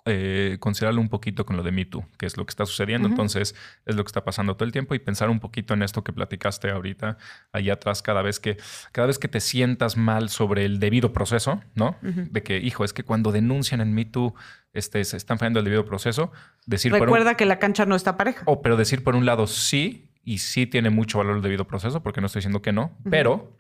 eh, 0.06 0.58
considerarlo 0.60 1.00
un 1.00 1.08
poquito 1.10 1.46
con 1.46 1.56
lo 1.56 1.64
de 1.64 1.72
Me 1.72 1.86
Too, 1.86 2.06
que 2.18 2.26
es 2.26 2.36
lo 2.36 2.46
que 2.46 2.50
está 2.50 2.66
sucediendo. 2.66 3.08
Entonces, 3.08 3.56
es 3.86 3.96
lo 3.96 4.04
que 4.04 4.10
está 4.10 4.24
pasando 4.26 4.56
todo 4.56 4.66
el 4.66 4.72
tiempo 4.74 4.94
y 4.96 5.00
pensar 5.00 5.30
un 5.30 5.40
poquito 5.40 5.74
en 5.74 5.82
esto 5.84 6.04
que 6.04 6.12
platicaste 6.12 6.70
ahorita, 6.72 7.18
ahí 7.54 7.70
atrás, 7.70 8.02
cada 8.02 8.22
vez 8.22 8.40
que, 8.40 8.58
cada 8.92 9.08
vez 9.08 9.18
que 9.18 9.28
te 9.30 9.40
sientas 9.40 9.96
mal 9.96 10.30
sobre 10.30 10.66
el 10.66 10.80
debido 10.80 11.14
proceso, 11.14 11.62
¿no? 11.76 11.96
De 12.02 12.44
que, 12.44 12.58
hijo, 12.58 12.84
es 12.84 12.92
que 12.94 13.04
cuando 13.04 13.32
denuncian 13.32 13.80
en 13.82 13.94
Me 13.94 14.04
Too, 14.06 14.34
este, 14.74 15.04
se 15.06 15.16
están 15.18 15.40
fallando 15.40 15.60
el 15.60 15.66
debido 15.66 15.86
proceso, 15.86 16.32
decir 16.66 16.92
por 16.92 17.02
un- 17.02 17.06
Recuerda 17.08 17.36
que 17.38 17.46
la 17.46 17.60
cancha 17.60 17.86
no 17.86 17.96
está 17.96 18.18
pareja. 18.18 18.44
o, 18.46 18.62
pero 18.62 18.76
decir 18.76 19.04
por 19.04 19.16
un 19.16 19.26
lado 19.26 19.48
sí, 19.48 20.10
y 20.26 20.40
sí 20.40 20.68
tiene 20.68 20.90
mucho 20.90 21.18
valor 21.20 21.38
el 21.38 21.42
debido 21.42 21.66
proceso, 21.68 22.02
porque 22.04 22.20
no 22.22 22.28
estoy 22.28 22.40
diciendo 22.40 22.62
que 22.62 22.72
no, 22.74 22.98
pero, 23.10 23.60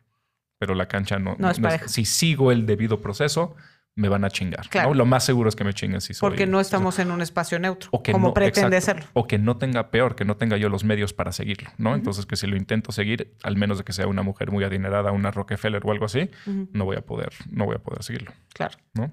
pero 0.57 0.75
la 0.75 0.87
cancha 0.87 1.19
no, 1.19 1.35
No 1.37 1.49
es 1.51 1.59
pareja. 1.59 1.87
Si 1.87 2.05
sigo 2.05 2.51
el 2.51 2.65
debido 2.65 2.99
proceso, 3.01 3.55
me 3.95 4.09
van 4.09 4.25
a 4.25 4.29
chingar. 4.29 4.67
Claro. 4.69 4.89
¿no? 4.89 4.95
Lo 4.95 5.05
más 5.05 5.23
seguro 5.23 5.49
es 5.49 5.55
que 5.55 5.63
me 5.63 5.73
chinguen 5.73 6.01
si 6.01 6.13
soy. 6.13 6.27
Porque 6.27 6.47
no 6.47 6.59
estamos 6.59 6.97
en 6.99 7.11
un 7.11 7.21
espacio 7.21 7.59
neutro, 7.59 7.89
o 7.91 8.01
que 8.01 8.11
como 8.11 8.29
no- 8.29 8.33
pretende 8.33 8.77
exacto. 8.77 9.01
serlo. 9.03 9.11
O 9.13 9.27
que 9.27 9.37
no 9.37 9.57
tenga 9.57 9.91
peor, 9.91 10.15
que 10.15 10.25
no 10.25 10.35
tenga 10.35 10.57
yo 10.57 10.67
los 10.69 10.83
medios 10.83 11.13
para 11.13 11.31
seguirlo, 11.31 11.69
¿no? 11.77 11.93
Entonces, 11.93 12.25
que 12.25 12.35
si 12.35 12.47
lo 12.47 12.55
intento 12.55 12.91
seguir, 12.91 13.33
al 13.43 13.55
menos 13.55 13.77
de 13.77 13.83
que 13.83 13.93
sea 13.93 14.07
una 14.07 14.23
mujer 14.23 14.49
muy 14.51 14.63
adinerada, 14.63 15.11
una 15.11 15.29
Rockefeller 15.31 15.81
o 15.85 15.91
algo 15.91 16.05
así, 16.05 16.29
no 16.71 16.85
voy 16.85 16.97
a 16.97 17.01
poder, 17.01 17.29
no 17.51 17.65
voy 17.65 17.75
a 17.75 17.79
poder 17.79 18.01
seguirlo, 18.03 18.31
Claro. 18.53 18.77
¿no? 18.95 19.11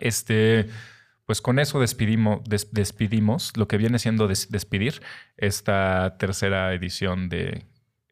Este, 0.00 0.68
pues 1.24 1.40
con 1.40 1.58
eso 1.58 1.80
despedimos, 1.80 2.44
des- 2.44 2.72
despedimos 2.72 3.56
lo 3.56 3.66
que 3.66 3.78
viene 3.78 3.98
siendo 3.98 4.28
des- 4.28 4.50
despedir 4.50 5.00
esta 5.36 6.16
tercera 6.18 6.72
edición 6.74 7.28
de 7.28 7.64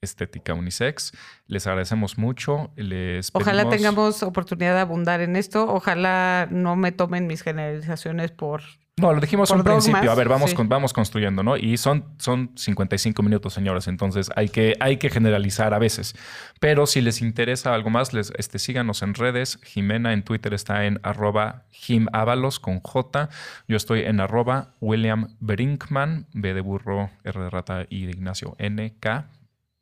Estética 0.05 0.55
Unisex. 0.55 1.13
Les 1.47 1.67
agradecemos 1.67 2.19
mucho. 2.19 2.71
Les 2.77 3.31
Ojalá 3.33 3.69
tengamos 3.69 4.23
oportunidad 4.23 4.75
de 4.75 4.81
abundar 4.81 5.21
en 5.21 5.37
esto. 5.37 5.67
Ojalá 5.69 6.47
no 6.51 6.77
me 6.77 6.93
tomen 6.93 7.27
mis 7.27 7.43
generalizaciones 7.43 8.31
por... 8.31 8.63
No, 8.97 9.13
lo 9.13 9.21
dijimos 9.21 9.51
un 9.51 9.65
principio. 9.65 10.13
A 10.13 10.15
ver, 10.15 10.29
vamos, 10.29 10.51
sí. 10.51 10.57
con- 10.57 10.69
vamos 10.69 10.93
construyendo, 10.93 11.43
¿no? 11.43 11.57
Y 11.57 11.79
son, 11.79 12.05
son 12.19 12.53
55 12.55 13.25
minutos, 13.25 13.53
señores. 13.53 13.89
Entonces 13.89 14.31
hay 14.37 14.49
que, 14.49 14.77
hay 14.79 14.99
que 14.99 15.11
generalizar 15.11 15.75
a 15.75 15.81
veces. 15.81 16.15
Pero 16.61 16.87
si 16.87 17.01
les 17.01 17.21
interesa 17.21 17.75
algo 17.75 17.91
más, 17.91 18.13
les, 18.13 18.33
este, 18.39 18.61
síganos 18.61 19.03
en 19.03 19.15
redes. 19.15 19.59
Jimena 19.65 20.13
en 20.13 20.23
Twitter 20.23 20.55
está 20.55 20.85
en 20.85 21.01
arroba 21.03 21.65
jimábalos 21.73 22.61
con 22.61 22.79
J. 22.79 23.31
Yo 23.67 23.77
estoy 23.77 24.03
en 24.03 24.21
arroba 24.21 24.75
William 24.81 25.35
Brinkman, 25.41 26.27
B 26.33 26.55
de 26.55 26.61
burro, 26.61 27.11
R 27.25 27.41
de 27.41 27.51
rata 27.51 27.87
y 27.91 28.05
de 28.07 28.13
Ignacio 28.13 28.55
N, 28.59 28.95
K. 29.01 29.27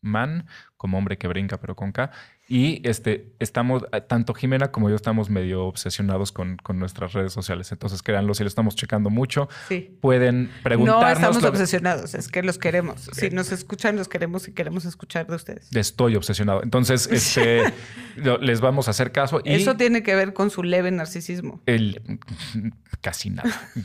Man, 0.02 0.46
como 0.76 0.98
hombre 0.98 1.16
que 1.16 1.28
brinca, 1.28 1.58
pero 1.60 1.76
con 1.76 1.92
K. 1.92 2.10
Y 2.48 2.86
este, 2.86 3.32
estamos, 3.38 3.84
eh, 3.92 4.00
tanto 4.00 4.34
Jimena 4.34 4.72
como 4.72 4.90
yo 4.90 4.96
estamos 4.96 5.30
medio 5.30 5.64
obsesionados 5.64 6.32
con, 6.32 6.56
con 6.56 6.78
nuestras 6.80 7.12
redes 7.12 7.32
sociales. 7.32 7.70
Entonces, 7.70 8.02
créanlo, 8.02 8.34
si 8.34 8.42
lo 8.42 8.48
estamos 8.48 8.74
checando 8.74 9.08
mucho, 9.08 9.48
Sí. 9.68 9.96
pueden 10.02 10.50
preguntarnos. 10.64 11.02
No 11.06 11.12
estamos 11.12 11.42
lo- 11.42 11.48
obsesionados, 11.50 12.14
es 12.14 12.28
que 12.28 12.42
los 12.42 12.58
queremos. 12.58 13.08
Si 13.12 13.30
nos 13.30 13.52
escuchan, 13.52 13.96
los 13.96 14.08
queremos 14.08 14.48
y 14.48 14.52
queremos 14.52 14.84
escuchar 14.84 15.28
de 15.28 15.36
ustedes. 15.36 15.74
Estoy 15.74 16.16
obsesionado. 16.16 16.62
Entonces, 16.64 17.06
este, 17.10 17.72
les 18.40 18.60
vamos 18.60 18.88
a 18.88 18.90
hacer 18.90 19.12
caso. 19.12 19.40
Y 19.44 19.54
Eso 19.54 19.76
tiene 19.76 20.02
que 20.02 20.14
ver 20.16 20.34
con 20.34 20.50
su 20.50 20.64
leve 20.64 20.90
narcisismo. 20.90 21.62
el, 21.66 22.18
casi 23.00 23.30
nada. 23.30 23.50
No, 23.76 23.84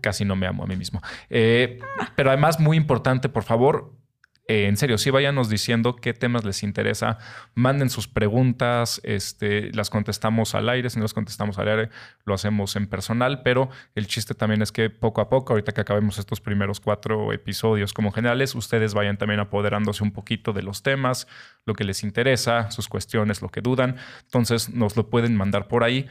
casi 0.00 0.24
no 0.24 0.36
me 0.36 0.46
amo 0.46 0.64
a 0.64 0.66
mí 0.66 0.76
mismo. 0.76 1.02
Eh, 1.28 1.78
pero 2.16 2.30
además, 2.30 2.58
muy 2.60 2.76
importante, 2.78 3.28
por 3.28 3.44
favor, 3.44 3.92
eh, 4.46 4.66
en 4.66 4.76
serio, 4.76 4.98
sí 4.98 5.08
váyanos 5.10 5.48
diciendo 5.48 5.96
qué 5.96 6.12
temas 6.12 6.44
les 6.44 6.62
interesa. 6.62 7.18
Manden 7.54 7.88
sus 7.88 8.08
preguntas, 8.08 9.00
este, 9.02 9.72
las 9.72 9.88
contestamos 9.88 10.54
al 10.54 10.68
aire. 10.68 10.90
Si 10.90 10.98
no 10.98 11.04
las 11.04 11.14
contestamos 11.14 11.58
al 11.58 11.68
aire, 11.68 11.90
lo 12.26 12.34
hacemos 12.34 12.76
en 12.76 12.86
personal. 12.86 13.42
Pero 13.42 13.70
el 13.94 14.06
chiste 14.06 14.34
también 14.34 14.60
es 14.60 14.70
que 14.70 14.90
poco 14.90 15.22
a 15.22 15.30
poco, 15.30 15.54
ahorita 15.54 15.72
que 15.72 15.80
acabemos 15.80 16.18
estos 16.18 16.42
primeros 16.42 16.80
cuatro 16.80 17.32
episodios 17.32 17.94
como 17.94 18.12
generales, 18.12 18.54
ustedes 18.54 18.92
vayan 18.92 19.16
también 19.16 19.40
apoderándose 19.40 20.02
un 20.02 20.12
poquito 20.12 20.52
de 20.52 20.62
los 20.62 20.82
temas, 20.82 21.26
lo 21.64 21.74
que 21.74 21.84
les 21.84 22.02
interesa, 22.02 22.70
sus 22.70 22.88
cuestiones, 22.88 23.40
lo 23.40 23.48
que 23.48 23.62
dudan. 23.62 23.96
Entonces, 24.24 24.68
nos 24.68 24.94
lo 24.96 25.08
pueden 25.08 25.36
mandar 25.36 25.68
por 25.68 25.84
ahí. 25.84 26.06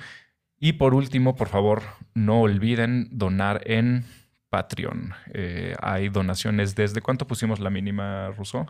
Y 0.60 0.74
por 0.74 0.96
último, 0.96 1.36
por 1.36 1.50
favor, 1.50 1.84
no 2.16 2.42
olviden 2.42 3.10
donar 3.12 3.62
en 3.66 4.06
Patreon. 4.54 5.14
Eh, 5.34 5.74
hay 5.82 6.10
donaciones 6.10 6.76
desde 6.76 7.02
cuánto 7.02 7.26
pusimos 7.26 7.60
la 7.60 7.72
mínima, 7.72 8.30
Russo? 8.38 8.68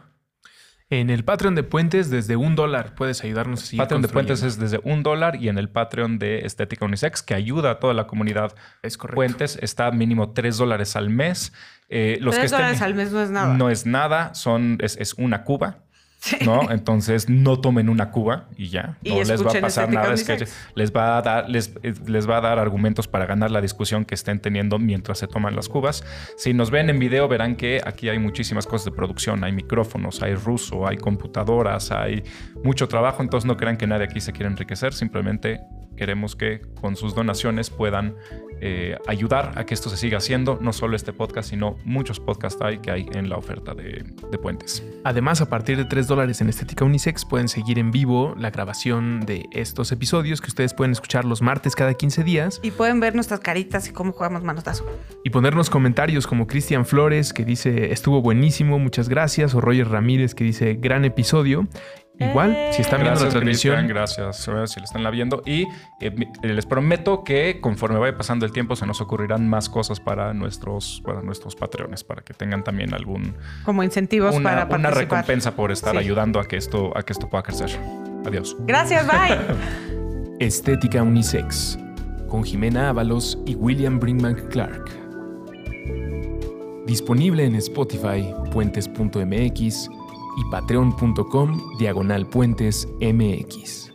En 0.89 1.09
el 1.09 1.25
Patreon 1.25 1.55
de 1.55 1.63
Puentes, 1.63 2.09
desde 2.09 2.35
un 2.37 2.55
dólar 2.55 2.95
puedes 2.95 3.21
ayudarnos 3.23 3.63
a 3.63 3.65
seguir 3.65 3.79
Patreon 3.79 4.01
de 4.01 4.07
Puentes 4.07 4.43
es 4.43 4.57
desde 4.59 4.79
un 4.83 5.03
dólar 5.03 5.35
y 5.35 5.49
en 5.49 5.57
el 5.57 5.67
Patreon 5.69 6.19
de 6.19 6.45
Estética 6.45 6.85
Unisex, 6.85 7.21
que 7.21 7.33
ayuda 7.33 7.71
a 7.71 7.79
toda 7.79 7.93
la 7.93 8.07
comunidad 8.07 8.53
Es 8.81 8.97
correcto. 8.97 9.15
Puentes, 9.15 9.57
está 9.61 9.91
mínimo 9.91 10.31
tres 10.31 10.57
dólares 10.57 10.95
al 10.95 11.09
mes. 11.09 11.51
Eh, 11.89 12.17
los 12.21 12.35
que 12.35 12.41
Tres 12.41 12.51
estén- 12.53 12.57
dólares 12.59 12.81
al 12.81 12.93
mes 12.95 13.11
no 13.11 13.21
es 13.21 13.29
nada. 13.29 13.53
No 13.57 13.69
es 13.69 13.85
nada, 13.85 14.33
son, 14.35 14.77
es, 14.81 14.95
es 14.97 15.13
una 15.15 15.43
cuba. 15.43 15.79
¿No? 16.45 16.71
Entonces 16.71 17.29
no 17.29 17.59
tomen 17.59 17.89
una 17.89 18.11
cuba 18.11 18.45
y 18.57 18.69
ya. 18.69 18.97
Y 19.03 19.09
no 19.09 19.23
les 19.23 19.45
va 19.45 19.51
a 19.51 19.61
pasar 19.61 19.91
nada. 19.91 20.13
Es 20.13 20.23
que 20.23 20.45
les 20.75 20.93
va 20.93 21.17
a 21.17 21.21
dar, 21.21 21.49
les, 21.49 21.73
les 22.05 22.29
va 22.29 22.37
a 22.37 22.41
dar 22.41 22.59
argumentos 22.59 23.07
para 23.07 23.25
ganar 23.25 23.51
la 23.51 23.61
discusión 23.61 24.05
que 24.05 24.15
estén 24.15 24.39
teniendo 24.39 24.79
mientras 24.79 25.17
se 25.17 25.27
toman 25.27 25.55
las 25.55 25.69
cubas. 25.69 26.03
Si 26.37 26.53
nos 26.53 26.71
ven 26.71 26.89
en 26.89 26.99
video, 26.99 27.27
verán 27.27 27.55
que 27.55 27.81
aquí 27.85 28.09
hay 28.09 28.19
muchísimas 28.19 28.67
cosas 28.67 28.85
de 28.85 28.91
producción. 28.91 29.43
Hay 29.43 29.51
micrófonos, 29.51 30.21
hay 30.21 30.35
ruso, 30.35 30.87
hay 30.87 30.97
computadoras, 30.97 31.91
hay 31.91 32.23
mucho 32.63 32.87
trabajo. 32.87 33.21
Entonces 33.21 33.45
no 33.47 33.57
crean 33.57 33.77
que 33.77 33.87
nadie 33.87 34.05
aquí 34.05 34.21
se 34.21 34.31
quiere 34.31 34.49
enriquecer. 34.49 34.93
Simplemente 34.93 35.61
queremos 35.95 36.35
que 36.35 36.61
con 36.81 36.95
sus 36.95 37.15
donaciones 37.15 37.69
puedan 37.69 38.15
eh, 38.65 38.97
ayudar 39.07 39.51
a 39.59 39.65
que 39.65 39.73
esto 39.73 39.89
se 39.89 39.97
siga 39.97 40.19
haciendo, 40.19 40.57
no 40.61 40.71
solo 40.71 40.95
este 40.95 41.11
podcast, 41.11 41.49
sino 41.49 41.77
muchos 41.83 42.21
podcasts 42.21 42.61
hay 42.61 42.77
que 42.77 42.91
hay 42.91 43.07
en 43.13 43.27
la 43.27 43.35
oferta 43.35 43.73
de, 43.73 44.05
Puentes. 44.41 44.83
Además, 45.03 45.41
a 45.41 45.49
partir 45.49 45.77
de 45.77 45.85
3 45.85 46.07
dólares 46.07 46.41
en 46.41 46.49
Estética 46.49 46.83
Unisex 46.83 47.23
pueden 47.23 47.47
seguir 47.47 47.77
en 47.77 47.91
vivo 47.91 48.35
la 48.37 48.51
grabación 48.51 49.21
de 49.21 49.45
estos 49.51 49.91
episodios 49.91 50.41
que 50.41 50.47
ustedes 50.47 50.73
pueden 50.73 50.91
escuchar 50.91 51.23
los 51.23 51.41
martes 51.41 51.75
cada 51.75 51.93
15 51.93 52.23
días. 52.23 52.59
Y 52.63 52.71
pueden 52.71 52.99
ver 52.99 53.15
nuestras 53.15 53.39
caritas 53.41 53.87
y 53.89 53.91
cómo 53.91 54.11
jugamos 54.11 54.43
manotazo. 54.43 54.85
Y 55.23 55.29
ponernos 55.29 55.69
comentarios 55.69 56.25
como 56.25 56.47
Cristian 56.47 56.85
Flores 56.85 57.31
que 57.31 57.45
dice 57.45 57.91
estuvo 57.93 58.21
buenísimo, 58.21 58.79
muchas 58.79 59.07
gracias, 59.07 59.55
o 59.55 59.61
Roger 59.61 59.89
Ramírez 59.89 60.35
que 60.35 60.43
dice 60.43 60.73
gran 60.75 61.05
episodio. 61.05 61.67
Igual, 62.19 62.55
si 62.71 62.81
están 62.81 63.01
viendo 63.01 63.23
la 63.23 63.29
transmisión. 63.29 63.87
Gracias, 63.87 64.37
si 64.37 64.51
lo 64.51 64.63
están 64.63 65.03
la 65.03 65.09
viendo. 65.09 65.41
Y 65.45 65.67
eh, 65.99 66.13
les 66.43 66.65
prometo 66.65 67.23
que 67.23 67.59
conforme 67.59 67.97
vaya 67.97 68.15
pasando 68.15 68.45
el 68.45 68.51
tiempo 68.51 68.75
se 68.75 68.85
nos 68.85 69.01
ocurrirán 69.01 69.49
más 69.49 69.67
cosas 69.67 69.99
para 69.99 70.33
nuestros, 70.33 71.01
para 71.03 71.21
nuestros 71.21 71.55
patreones, 71.55 72.03
para 72.03 72.21
que 72.21 72.33
tengan 72.33 72.63
también 72.63 72.93
algún... 72.93 73.35
Como 73.65 73.83
incentivos 73.83 74.35
para 74.35 74.67
participar. 74.67 74.79
Una 74.79 74.89
recompensa 74.91 75.55
por 75.55 75.71
estar 75.71 75.97
ayudando 75.97 76.39
a 76.39 76.45
que, 76.45 76.57
esto, 76.57 76.95
a 76.95 77.03
que 77.03 77.13
esto 77.13 77.29
pueda 77.29 77.43
crecer. 77.43 77.69
Adiós. 78.25 78.55
Gracias, 78.59 79.07
bye. 79.07 79.37
Estética 80.39 81.01
Unisex, 81.01 81.79
con 82.27 82.43
Jimena 82.43 82.89
Ábalos 82.89 83.39
y 83.45 83.55
William 83.55 83.99
Brinkman 83.99 84.35
Clark. 84.49 85.03
Disponible 86.85 87.45
en 87.45 87.55
Spotify, 87.55 88.33
puentes.mx 88.51 89.89
y 90.37 90.45
patreon.com 90.45 91.77
diagonal 91.77 92.27
puentes 92.27 92.87
mx. 92.99 93.92